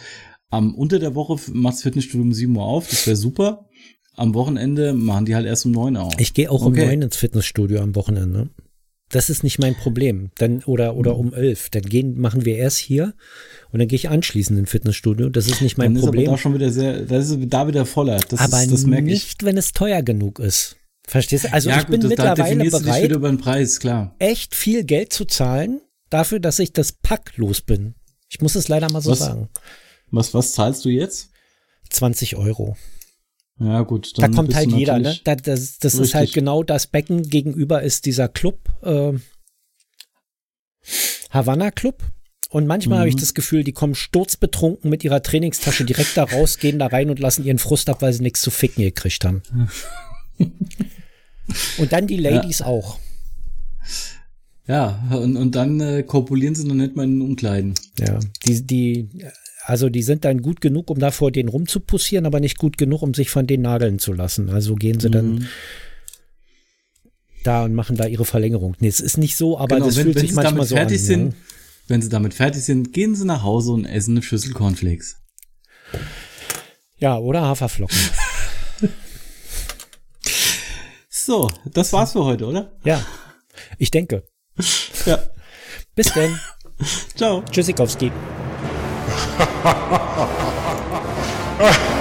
am 0.53 0.75
unter 0.75 0.99
der 0.99 1.15
Woche 1.15 1.37
macht 1.53 1.75
das 1.75 1.83
Fitnessstudio 1.83 2.23
um 2.23 2.33
7 2.33 2.55
Uhr 2.55 2.63
auf, 2.63 2.89
das 2.89 3.07
wäre 3.07 3.17
super. 3.17 3.67
Am 4.15 4.35
Wochenende 4.35 4.93
machen 4.93 5.25
die 5.25 5.35
halt 5.35 5.47
erst 5.47 5.65
um 5.65 5.73
9 5.73 5.97
Uhr 5.97 6.03
auf. 6.03 6.15
Ich 6.19 6.35
gehe 6.35 6.51
auch 6.51 6.63
okay. 6.63 6.83
um 6.83 6.89
9 6.89 7.03
ins 7.03 7.17
Fitnessstudio 7.17 7.81
am 7.81 7.95
Wochenende. 7.97 8.51
Das 9.09 9.31
ist 9.31 9.43
nicht 9.43 9.59
mein 9.59 9.75
Problem. 9.75 10.31
Dann, 10.37 10.63
oder, 10.65 10.97
oder 10.97 11.17
um 11.17 11.33
11. 11.33 11.71
Dann 11.71 11.83
gehen, 11.83 12.21
machen 12.21 12.45
wir 12.45 12.57
erst 12.57 12.79
hier 12.79 13.15
und 13.71 13.79
dann 13.79 13.89
gehe 13.89 13.97
ich 13.97 14.11
anschließend 14.11 14.59
ins 14.59 14.71
Fitnessstudio. 14.71 15.31
Das 15.31 15.49
ist 15.49 15.63
nicht 15.63 15.79
mein 15.79 15.95
dann 15.95 16.03
Problem. 16.03 16.25
Ist 16.25 16.29
aber 16.29 16.37
da 16.37 16.43
schon 16.43 16.55
wieder 16.55 16.71
sehr, 16.71 17.01
das 17.01 17.31
ist 17.31 17.39
da 17.49 17.67
wieder 17.67 17.87
voller. 17.87 18.21
Das 18.29 18.41
aber 18.41 18.63
ist, 18.63 18.73
das 18.73 18.85
nicht, 18.85 19.45
wenn 19.45 19.57
es 19.57 19.73
teuer 19.73 20.03
genug 20.03 20.39
ist. 20.39 20.77
Verstehst 21.07 21.45
du? 21.45 21.53
Also 21.53 21.71
ja, 21.71 21.79
ich 21.79 21.87
gut, 21.87 22.01
bin 22.01 22.09
mittlerweile 22.09 22.71
bereit, 22.71 23.11
über 23.11 23.29
den 23.29 23.39
Preis, 23.39 23.81
klar. 23.81 24.15
echt 24.19 24.55
viel 24.55 24.85
Geld 24.85 25.13
zu 25.13 25.25
zahlen 25.25 25.81
dafür, 26.11 26.41
dass 26.41 26.59
ich 26.59 26.73
das 26.73 26.93
Pack 26.93 27.33
los 27.37 27.63
bin. 27.63 27.95
Ich 28.29 28.41
muss 28.41 28.55
es 28.55 28.69
leider 28.69 28.91
mal 28.91 29.01
so 29.01 29.11
was, 29.13 29.19
sagen. 29.19 29.49
Was, 30.13 30.33
was 30.35 30.53
zahlst 30.53 30.85
du 30.85 30.91
jetzt? 30.91 31.31
20 31.91 32.37
Euro. 32.37 32.77
Ja, 33.59 33.83
gut. 33.83 34.13
da 34.17 34.29
kommt 34.29 34.55
halt 34.55 34.73
jeder, 34.73 34.99
ne? 34.99 35.19
Da, 35.25 35.35
das 35.37 35.79
das 35.79 35.95
ist 35.95 36.15
halt 36.15 36.33
genau 36.33 36.63
das 36.63 36.87
Becken. 36.87 37.29
Gegenüber 37.29 37.83
ist 37.83 38.07
dieser 38.07 38.29
Club, 38.29 38.59
äh, 38.83 39.13
Havanna 41.31 41.71
Club. 41.71 42.03
Und 42.51 42.67
manchmal 42.67 42.99
mhm. 42.99 43.01
habe 43.01 43.09
ich 43.09 43.17
das 43.17 43.33
Gefühl, 43.33 43.65
die 43.65 43.73
kommen 43.73 43.95
sturzbetrunken 43.95 44.91
mit 44.91 45.05
ihrer 45.05 45.23
Trainingstasche 45.23 45.85
direkt 45.87 46.17
da 46.17 46.25
raus, 46.25 46.59
gehen 46.59 46.79
da 46.79 46.89
rein 46.89 47.09
und 47.09 47.19
lassen 47.19 47.45
ihren 47.45 47.59
Frust 47.59 47.89
ab, 47.89 48.03
weil 48.03 48.13
sie 48.13 48.23
nichts 48.23 48.43
zu 48.43 48.51
ficken 48.51 48.85
gekriegt 48.85 49.25
haben. 49.25 49.43
und 51.79 51.93
dann 51.93 52.07
die 52.07 52.19
Ladies 52.19 52.59
ja. 52.59 52.67
auch. 52.67 52.99
Ja, 54.67 55.03
und, 55.11 55.37
und 55.37 55.55
dann 55.55 55.81
äh, 55.81 56.03
korpulieren 56.03 56.55
sie 56.55 56.67
noch 56.67 56.75
nicht 56.75 56.95
mal 56.95 57.05
in 57.05 57.19
den 57.19 57.23
Umkleiden. 57.23 57.75
Ja, 57.99 58.21
die, 58.45 58.67
die, 58.67 59.09
also 59.65 59.89
die 59.89 60.03
sind 60.03 60.25
dann 60.25 60.43
gut 60.43 60.61
genug, 60.61 60.91
um 60.91 60.99
da 60.99 61.11
vor 61.11 61.31
denen 61.31 61.49
rumzupussieren, 61.49 62.27
aber 62.27 62.41
nicht 62.41 62.59
gut 62.59 62.79
genug, 62.79 63.03
um 63.03 63.15
sich 63.15 63.31
von 63.31 63.47
denen 63.47 63.63
nageln 63.63 63.99
zu 63.99 64.13
lassen. 64.13 64.51
Also 64.51 64.75
gehen 64.75 64.99
sie 64.99 65.09
mhm. 65.09 65.13
dann 65.13 65.49
da 67.45 67.65
und 67.65 67.75
machen 67.75 67.97
da 67.97 68.07
ihre 68.07 68.25
Verlängerung. 68.25 68.77
Nee, 68.81 68.89
es 68.89 69.01
ist 69.01 69.19
nicht 69.19 69.37
so, 69.37 69.59
aber 69.59 69.77
genau, 69.77 69.87
das 69.87 69.97
wenn, 69.97 70.05
fühlt 70.05 70.17
wenn 70.17 70.27
sich 70.27 70.33
manchmal 70.33 70.67
so 70.67 70.75
fertig 70.77 71.01
an. 71.01 71.05
Sind, 71.05 71.33
ja. 71.33 71.39
Wenn 71.89 72.03
sie 72.03 72.09
damit 72.09 72.35
fertig 72.35 72.63
sind, 72.63 72.93
gehen 72.93 73.15
sie 73.15 73.25
nach 73.25 73.43
Hause 73.43 73.73
und 73.73 73.85
essen 73.85 74.13
eine 74.13 74.23
Schüssel 74.23 74.53
Cornflakes. 74.53 75.17
Ja, 76.99 77.19
oder 77.19 77.43
Haferflocken. 77.43 77.99
so, 81.11 81.51
das 81.73 81.93
war's 81.93 82.13
für 82.13 82.25
heute, 82.25 82.47
oder? 82.47 82.73
Ja, 82.85 83.05
ich 83.79 83.91
denke. 83.91 84.25
Ja. 85.07 85.23
Bis 85.95 86.13
denn. 86.13 86.39
Ciao. 87.17 87.43
Tschüssikowski. 87.51 88.11
Ha 89.39 89.47
ha 89.63 89.73
ha 89.91 89.99
ha 90.17 90.27
ha! 91.59 91.92